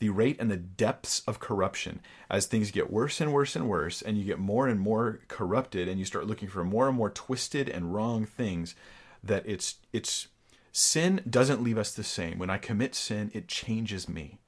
the 0.00 0.08
rate 0.08 0.36
and 0.40 0.50
the 0.50 0.56
depths 0.56 1.22
of 1.26 1.38
corruption 1.38 2.00
as 2.28 2.46
things 2.46 2.70
get 2.70 2.90
worse 2.90 3.20
and 3.20 3.32
worse 3.32 3.54
and 3.54 3.68
worse, 3.68 4.02
and 4.02 4.18
you 4.18 4.24
get 4.24 4.38
more 4.38 4.66
and 4.66 4.80
more 4.80 5.20
corrupted, 5.28 5.86
and 5.88 5.98
you 5.98 6.04
start 6.04 6.26
looking 6.26 6.48
for 6.48 6.64
more 6.64 6.88
and 6.88 6.96
more 6.96 7.10
twisted 7.10 7.68
and 7.68 7.94
wrong 7.94 8.24
things. 8.24 8.74
That 9.22 9.44
it's 9.46 9.76
it's 9.92 10.28
sin 10.72 11.20
doesn't 11.28 11.62
leave 11.62 11.78
us 11.78 11.92
the 11.92 12.02
same. 12.02 12.38
When 12.38 12.50
I 12.50 12.58
commit 12.58 12.94
sin, 12.94 13.30
it 13.34 13.46
changes 13.46 14.08
me, 14.08 14.40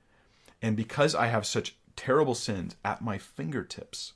and 0.60 0.76
because 0.76 1.14
I 1.14 1.26
have 1.26 1.46
such 1.46 1.76
terrible 1.94 2.34
sins 2.34 2.74
at 2.84 3.02
my 3.02 3.18
fingertips, 3.18 4.14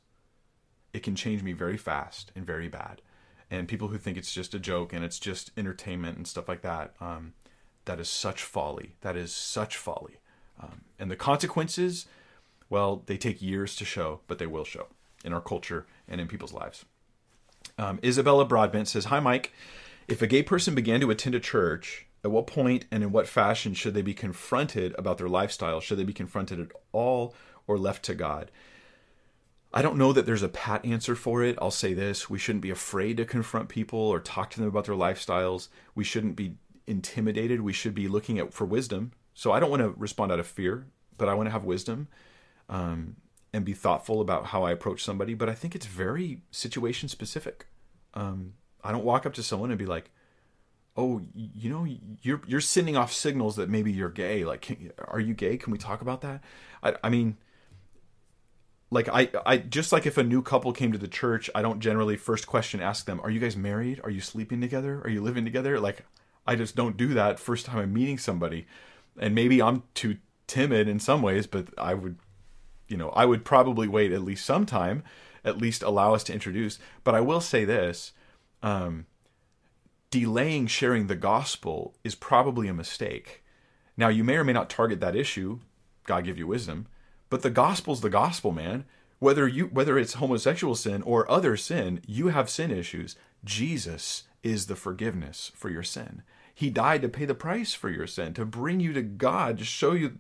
it 0.95 1.03
can 1.03 1.15
change 1.15 1.43
me 1.43 1.53
very 1.53 1.77
fast 1.77 2.33
and 2.35 2.47
very 2.47 2.69
bad. 2.69 3.03
And 3.51 3.69
people 3.69 3.89
who 3.89 3.99
think 3.99 4.17
it's 4.17 4.33
just 4.33 4.55
a 4.55 4.59
joke 4.59 4.93
and 4.93 5.05
it's 5.05 5.21
just 5.21 5.53
entertainment 5.57 6.17
and 6.17 6.27
stuff 6.27 6.49
like 6.49 6.63
that, 6.63 6.95
um, 7.01 7.35
that 7.85 8.01
is 8.01 8.09
such 8.09 8.43
folly. 8.43 8.97
That 9.03 9.17
is 9.17 9.33
such 9.33 9.77
folly. 9.77 10.17
Um, 10.61 10.83
and 10.99 11.11
the 11.11 11.17
consequences, 11.17 12.07
well, 12.69 13.03
they 13.07 13.17
take 13.17 13.43
years 13.43 13.77
to 13.77 13.85
show, 13.85 14.21
but 14.27 14.39
they 14.39 14.47
will 14.47 14.65
show 14.65 14.87
in 15.25 15.33
our 15.33 15.41
culture 15.41 15.87
and 16.09 16.21
in 16.21 16.29
people's 16.29 16.53
lives. 16.53 16.85
Um, 17.79 17.99
Isabella 18.03 18.45
Broadbent 18.45 18.89
says, 18.89 19.07
Hi, 19.07 19.21
Mike. 19.21 19.53
If 20.09 20.23
a 20.23 20.27
gay 20.27 20.43
person 20.43 20.75
began 20.75 21.01
to 21.01 21.11
attend 21.11 21.35
a 21.35 21.41
church, 21.41 22.07
at 22.23 22.31
what 22.31 22.47
point 22.47 22.87
and 22.91 23.03
in 23.03 23.13
what 23.13 23.29
fashion 23.29 23.75
should 23.75 23.95
they 23.95 24.03
be 24.03 24.15
confronted 24.15 24.95
about 24.99 25.19
their 25.19 25.29
lifestyle? 25.29 25.81
Should 25.81 25.99
they 25.99 26.05
be 26.05 26.13
confronted 26.13 26.61
at 26.61 26.73
all 26.93 27.35
or 27.67 27.79
left 27.79 28.05
to 28.05 28.15
God? 28.15 28.51
I 29.73 29.83
don't 29.83 29.99
know 29.99 30.13
that 30.13 30.27
there's 30.27 30.43
a 30.43 30.49
pat 30.49 30.85
answer 30.85 31.15
for 31.15 31.43
it. 31.43 31.59
I'll 31.61 31.71
say 31.71 31.93
this 31.93 32.31
we 32.31 32.39
shouldn't 32.39 32.63
be 32.63 32.71
afraid 32.71 33.17
to 33.19 33.25
confront 33.25 33.69
people 33.69 33.99
or 33.99 34.21
talk 34.21 34.51
to 34.51 34.59
them 34.59 34.69
about 34.69 34.87
their 34.87 34.95
lifestyles. 34.95 35.69
We 35.95 36.05
shouldn't 36.05 36.37
be 36.37 36.55
intimidated. 36.87 37.61
We 37.61 37.73
should 37.73 37.95
be 37.95 38.09
looking 38.09 38.39
at 38.39 38.55
for 38.55 38.65
wisdom 38.65 39.13
so 39.37 39.53
I 39.53 39.61
don't 39.61 39.69
want 39.69 39.83
to 39.83 39.91
respond 39.99 40.33
out 40.33 40.41
of 40.41 40.47
fear, 40.47 40.87
but 41.19 41.29
I 41.29 41.35
want 41.35 41.47
to 41.47 41.51
have 41.51 41.63
wisdom 41.63 42.09
um, 42.71 43.17
and 43.53 43.67
be 43.67 43.75
thoughtful 43.75 44.23
about 44.23 44.47
how 44.47 44.63
I 44.63 44.73
approach 44.73 45.05
somebody. 45.05 45.35
But 45.35 45.51
I 45.51 45.55
think 45.55 45.75
it's 45.75 45.85
very 45.85 46.41
situation 46.51 47.11
specific. 47.11 47.67
Um, 48.15 48.55
I 48.83 48.93
don't 48.93 49.05
walk 49.05 49.27
up 49.27 49.35
to 49.35 49.43
someone 49.43 49.71
and 49.71 49.79
be 49.79 49.85
like, 49.85 50.11
"Oh, 50.97 51.21
you 51.35 51.69
know, 51.69 51.87
you're 52.23 52.41
you're 52.47 52.63
sending 52.63 52.97
off 52.97 53.13
signals 53.13 53.57
that 53.57 53.69
maybe 53.69 53.93
you're 53.93 54.09
gay. 54.09 54.43
Like, 54.43 54.63
can, 54.63 54.91
are 55.07 55.21
you 55.21 55.35
gay? 55.35 55.59
Can 55.59 55.71
we 55.71 55.77
talk 55.77 56.01
about 56.01 56.23
that?" 56.23 56.43
I, 56.83 56.95
I 57.05 57.11
mean, 57.11 57.37
like 58.91 59.11
I, 59.11 59.29
I 59.45 59.59
just 59.59 59.93
like 59.93 60.07
if 60.07 60.17
a 60.17 60.25
new 60.25 60.41
couple 60.41 60.73
came 60.73 60.93
to 60.93 60.99
the 60.99 61.09
church, 61.09 61.51
I 61.55 61.61
don't 61.61 61.81
generally 61.81 62.17
first 62.17 62.47
question 62.47 62.81
ask 62.81 63.05
them, 63.05 63.21
"Are 63.21 63.31
you 63.31 63.41
guys 63.41 63.55
married? 63.55 64.01
Are 64.03 64.11
you 64.11 64.23
sleeping 64.23 64.63
together? 64.63 65.03
Are 65.05 65.11
you 65.11 65.21
living 65.21 65.45
together?" 65.45 65.79
Like, 65.79 66.07
I 66.47 66.57
just 66.57 66.75
don't 66.75 66.97
do 66.97 67.13
that 67.13 67.39
first 67.39 67.67
time 67.67 67.81
I'm 67.81 67.93
meeting 67.93 68.17
somebody 68.17 68.67
and 69.19 69.35
maybe 69.35 69.63
I'm 69.63 69.83
too 69.95 70.19
timid 70.47 70.89
in 70.89 71.01
some 71.01 71.23
ways, 71.23 71.47
but 71.47 71.69
I 71.79 71.95
would, 71.95 72.17
you 72.89 72.97
know, 72.97 73.11
I 73.11 73.25
would 73.25 73.45
probably 73.45 73.89
wait 73.89 74.13
at 74.13 74.23
least 74.23 74.45
some 74.45 74.67
time, 74.67 75.03
at 75.45 75.59
least 75.59 75.83
allow 75.83 76.15
us 76.15 76.25
to 76.25 76.33
introduce. 76.33 76.79
But 77.05 77.15
I 77.15 77.21
will 77.21 77.41
say 77.41 77.65
this: 77.65 78.13
um, 78.63 79.07
delaying 80.11 80.67
sharing 80.67 81.07
the 81.07 81.17
gospel 81.17 81.95
is 82.05 82.15
probably 82.15 82.69
a 82.69 82.75
mistake. 82.75 83.43
Now, 83.97 84.09
you 84.09 84.25
may 84.25 84.37
or 84.37 84.45
may 84.45 84.53
not 84.53 84.71
target 84.71 85.01
that 85.01 85.17
issue. 85.17 85.61
God 86.07 86.25
give 86.25 86.39
you 86.39 86.47
wisdom, 86.47 86.87
but 87.31 87.43
the 87.43 87.51
gospel's 87.51 88.01
the 88.01 88.11
gospel, 88.11 88.53
man. 88.53 88.85
Whether 89.19 89.49
you 89.49 89.67
whether 89.67 89.99
it's 89.99 90.15
homosexual 90.15 90.75
sin 90.75 91.03
or 91.03 91.31
other 91.31 91.57
sin, 91.57 92.01
you 92.07 92.29
have 92.29 92.51
sin 92.51 92.71
issues. 92.71 93.17
Jesus 93.45 94.25
is 94.43 94.67
the 94.67 94.77
forgiveness 94.77 95.51
for 95.55 95.71
your 95.71 95.83
sin. 95.83 96.23
He 96.57 96.71
died 96.71 97.03
to 97.03 97.11
pay 97.11 97.27
the 97.27 97.35
price 97.35 97.75
for 97.75 97.91
your 97.91 98.07
sin, 98.07 98.33
to 98.33 98.47
bring 98.47 98.81
you 98.81 98.95
to 98.95 99.03
God, 99.03 99.59
to 99.59 99.65
show 99.65 99.93
you 99.93 100.17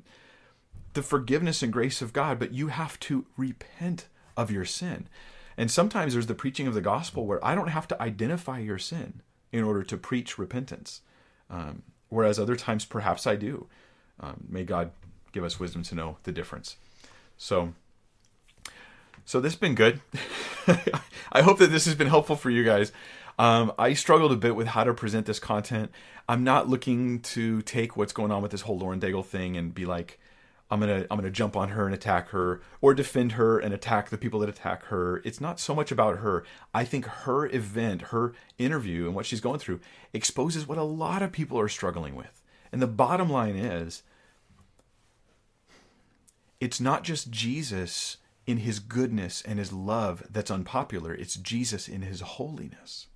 the 0.92 1.02
forgiveness 1.02 1.62
and 1.62 1.72
grace 1.72 2.02
of 2.02 2.12
God, 2.12 2.38
but 2.38 2.52
you 2.52 2.68
have 2.68 3.00
to 3.00 3.24
repent 3.38 4.04
of 4.36 4.50
your 4.50 4.66
sin. 4.66 5.08
And 5.56 5.70
sometimes 5.70 6.12
there's 6.12 6.26
the 6.26 6.34
preaching 6.34 6.66
of 6.66 6.74
the 6.74 6.82
gospel 6.82 7.24
where 7.24 7.42
I 7.42 7.54
don't 7.54 7.68
have 7.68 7.88
to 7.88 8.02
identify 8.02 8.58
your 8.58 8.76
sin 8.76 9.22
in 9.50 9.64
order 9.64 9.82
to 9.84 9.96
preach 9.96 10.36
repentance. 10.36 11.00
Um, 11.48 11.84
whereas 12.10 12.38
other 12.38 12.54
times, 12.54 12.84
perhaps 12.84 13.26
I 13.26 13.36
do. 13.36 13.66
Um, 14.20 14.44
may 14.46 14.64
God 14.64 14.90
give 15.32 15.42
us 15.42 15.58
wisdom 15.58 15.84
to 15.84 15.94
know 15.94 16.18
the 16.24 16.32
difference. 16.32 16.76
So, 17.38 17.72
so 19.24 19.40
this 19.40 19.54
has 19.54 19.58
been 19.58 19.74
good. 19.74 20.02
I 21.32 21.40
hope 21.40 21.60
that 21.60 21.70
this 21.70 21.86
has 21.86 21.94
been 21.94 22.08
helpful 22.08 22.36
for 22.36 22.50
you 22.50 22.62
guys. 22.62 22.92
Um, 23.38 23.72
I 23.78 23.92
struggled 23.92 24.32
a 24.32 24.36
bit 24.36 24.56
with 24.56 24.68
how 24.68 24.84
to 24.84 24.94
present 24.94 25.26
this 25.26 25.38
content. 25.38 25.90
I'm 26.28 26.42
not 26.42 26.68
looking 26.68 27.20
to 27.20 27.62
take 27.62 27.96
what's 27.96 28.12
going 28.12 28.32
on 28.32 28.42
with 28.42 28.50
this 28.50 28.62
whole 28.62 28.78
Lauren 28.78 29.00
Daigle 29.00 29.24
thing 29.24 29.56
and 29.56 29.74
be 29.74 29.84
like, 29.84 30.18
I'm 30.70 30.80
gonna 30.80 31.06
I'm 31.10 31.18
gonna 31.18 31.30
jump 31.30 31.56
on 31.56 31.68
her 31.70 31.86
and 31.86 31.94
attack 31.94 32.30
her, 32.30 32.60
or 32.80 32.92
defend 32.92 33.32
her 33.32 33.58
and 33.58 33.72
attack 33.72 34.10
the 34.10 34.18
people 34.18 34.40
that 34.40 34.48
attack 34.48 34.84
her. 34.86 35.22
It's 35.24 35.40
not 35.40 35.60
so 35.60 35.74
much 35.74 35.92
about 35.92 36.18
her. 36.18 36.44
I 36.74 36.84
think 36.84 37.06
her 37.06 37.46
event, 37.46 38.02
her 38.02 38.34
interview, 38.58 39.06
and 39.06 39.14
what 39.14 39.26
she's 39.26 39.40
going 39.40 39.60
through 39.60 39.80
exposes 40.12 40.66
what 40.66 40.78
a 40.78 40.82
lot 40.82 41.22
of 41.22 41.30
people 41.30 41.60
are 41.60 41.68
struggling 41.68 42.16
with. 42.16 42.42
And 42.72 42.82
the 42.82 42.88
bottom 42.88 43.30
line 43.30 43.54
is, 43.54 44.02
it's 46.60 46.80
not 46.80 47.04
just 47.04 47.30
Jesus 47.30 48.16
in 48.44 48.58
his 48.58 48.80
goodness 48.80 49.42
and 49.42 49.60
his 49.60 49.72
love 49.72 50.24
that's 50.28 50.50
unpopular. 50.50 51.14
It's 51.14 51.36
Jesus 51.36 51.86
in 51.86 52.02
his 52.02 52.22
holiness. 52.22 53.06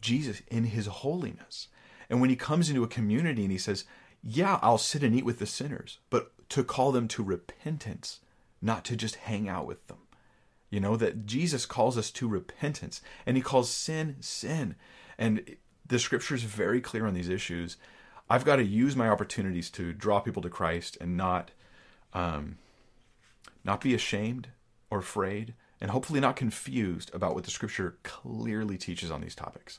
Jesus 0.00 0.42
in 0.48 0.64
his 0.64 0.86
holiness. 0.86 1.68
And 2.08 2.20
when 2.20 2.30
he 2.30 2.36
comes 2.36 2.68
into 2.68 2.84
a 2.84 2.88
community 2.88 3.42
and 3.42 3.52
he 3.52 3.58
says, 3.58 3.84
Yeah, 4.22 4.58
I'll 4.62 4.78
sit 4.78 5.02
and 5.02 5.14
eat 5.14 5.24
with 5.24 5.38
the 5.38 5.46
sinners, 5.46 5.98
but 6.10 6.32
to 6.50 6.64
call 6.64 6.92
them 6.92 7.08
to 7.08 7.22
repentance, 7.22 8.20
not 8.62 8.84
to 8.84 8.96
just 8.96 9.16
hang 9.16 9.48
out 9.48 9.66
with 9.66 9.86
them. 9.88 9.98
You 10.70 10.80
know, 10.80 10.96
that 10.96 11.26
Jesus 11.26 11.66
calls 11.66 11.96
us 11.96 12.10
to 12.12 12.28
repentance 12.28 13.00
and 13.24 13.36
he 13.36 13.42
calls 13.42 13.70
sin, 13.70 14.16
sin. 14.20 14.74
And 15.16 15.56
the 15.86 15.98
scripture 15.98 16.34
is 16.34 16.42
very 16.42 16.80
clear 16.80 17.06
on 17.06 17.14
these 17.14 17.28
issues. 17.28 17.76
I've 18.28 18.44
got 18.44 18.56
to 18.56 18.64
use 18.64 18.96
my 18.96 19.08
opportunities 19.08 19.70
to 19.70 19.92
draw 19.92 20.20
people 20.20 20.42
to 20.42 20.50
Christ 20.50 20.98
and 21.00 21.16
not, 21.16 21.52
um, 22.12 22.58
not 23.64 23.80
be 23.80 23.94
ashamed 23.94 24.48
or 24.90 24.98
afraid, 24.98 25.54
and 25.80 25.90
hopefully 25.90 26.20
not 26.20 26.36
confused 26.36 27.10
about 27.14 27.34
what 27.34 27.44
the 27.44 27.50
scripture 27.50 27.98
clearly 28.02 28.76
teaches 28.76 29.10
on 29.10 29.20
these 29.20 29.34
topics. 29.34 29.78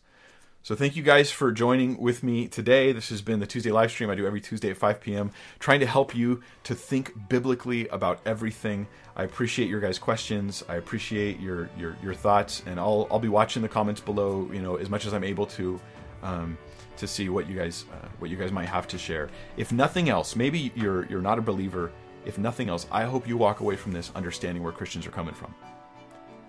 So 0.63 0.75
thank 0.75 0.97
you 0.97 1.03
guys 1.03 1.31
for 1.31 1.51
joining 1.53 1.97
with 1.97 2.23
me 2.23 2.47
today. 2.49 2.91
This 2.91 3.07
has 3.07 3.21
been 3.21 3.39
the 3.39 3.47
Tuesday 3.47 3.71
live 3.71 3.89
stream 3.89 4.09
I 4.09 4.15
do 4.15 4.27
every 4.27 4.41
Tuesday 4.41 4.69
at 4.69 4.75
5 4.75 4.99
p.m., 4.99 5.31
trying 5.59 5.79
to 5.79 5.85
help 5.85 6.13
you 6.13 6.41
to 6.63 6.75
think 6.75 7.13
biblically 7.29 7.87
about 7.87 8.19
everything. 8.25 8.85
I 9.15 9.23
appreciate 9.23 9.69
your 9.69 9.79
guys' 9.79 9.97
questions. 9.97 10.65
I 10.67 10.75
appreciate 10.75 11.39
your 11.39 11.69
your 11.77 11.95
your 12.03 12.13
thoughts, 12.13 12.63
and 12.65 12.79
I'll 12.79 13.07
I'll 13.09 13.19
be 13.19 13.29
watching 13.29 13.61
the 13.61 13.69
comments 13.69 14.01
below, 14.01 14.49
you 14.51 14.61
know, 14.61 14.75
as 14.75 14.89
much 14.89 15.05
as 15.05 15.13
I'm 15.13 15.23
able 15.23 15.45
to. 15.47 15.79
Um, 16.21 16.57
to 16.97 17.07
see 17.07 17.29
what 17.29 17.47
you 17.47 17.55
guys 17.55 17.85
uh, 17.93 18.07
what 18.17 18.31
you 18.31 18.35
guys 18.37 18.51
might 18.51 18.67
have 18.67 18.87
to 18.87 18.97
share. 18.97 19.29
If 19.55 19.71
nothing 19.71 20.09
else, 20.09 20.35
maybe 20.35 20.71
you're 20.75 21.05
you're 21.05 21.21
not 21.21 21.37
a 21.37 21.43
believer. 21.43 21.91
If 22.25 22.39
nothing 22.39 22.69
else, 22.69 22.87
I 22.91 23.03
hope 23.03 23.27
you 23.27 23.37
walk 23.37 23.59
away 23.59 23.75
from 23.75 23.91
this 23.91 24.11
understanding 24.15 24.63
where 24.63 24.73
Christians 24.73 25.05
are 25.05 25.11
coming 25.11 25.35
from, 25.35 25.53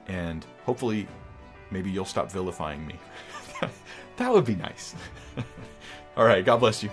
and 0.06 0.44
hopefully, 0.64 1.06
maybe 1.70 1.90
you'll 1.90 2.06
stop 2.06 2.32
vilifying 2.32 2.84
me. 2.86 2.96
that 4.16 4.32
would 4.32 4.44
be 4.44 4.54
nice. 4.54 4.94
All 6.16 6.24
right, 6.24 6.44
God 6.44 6.58
bless 6.58 6.82
you. 6.82 6.90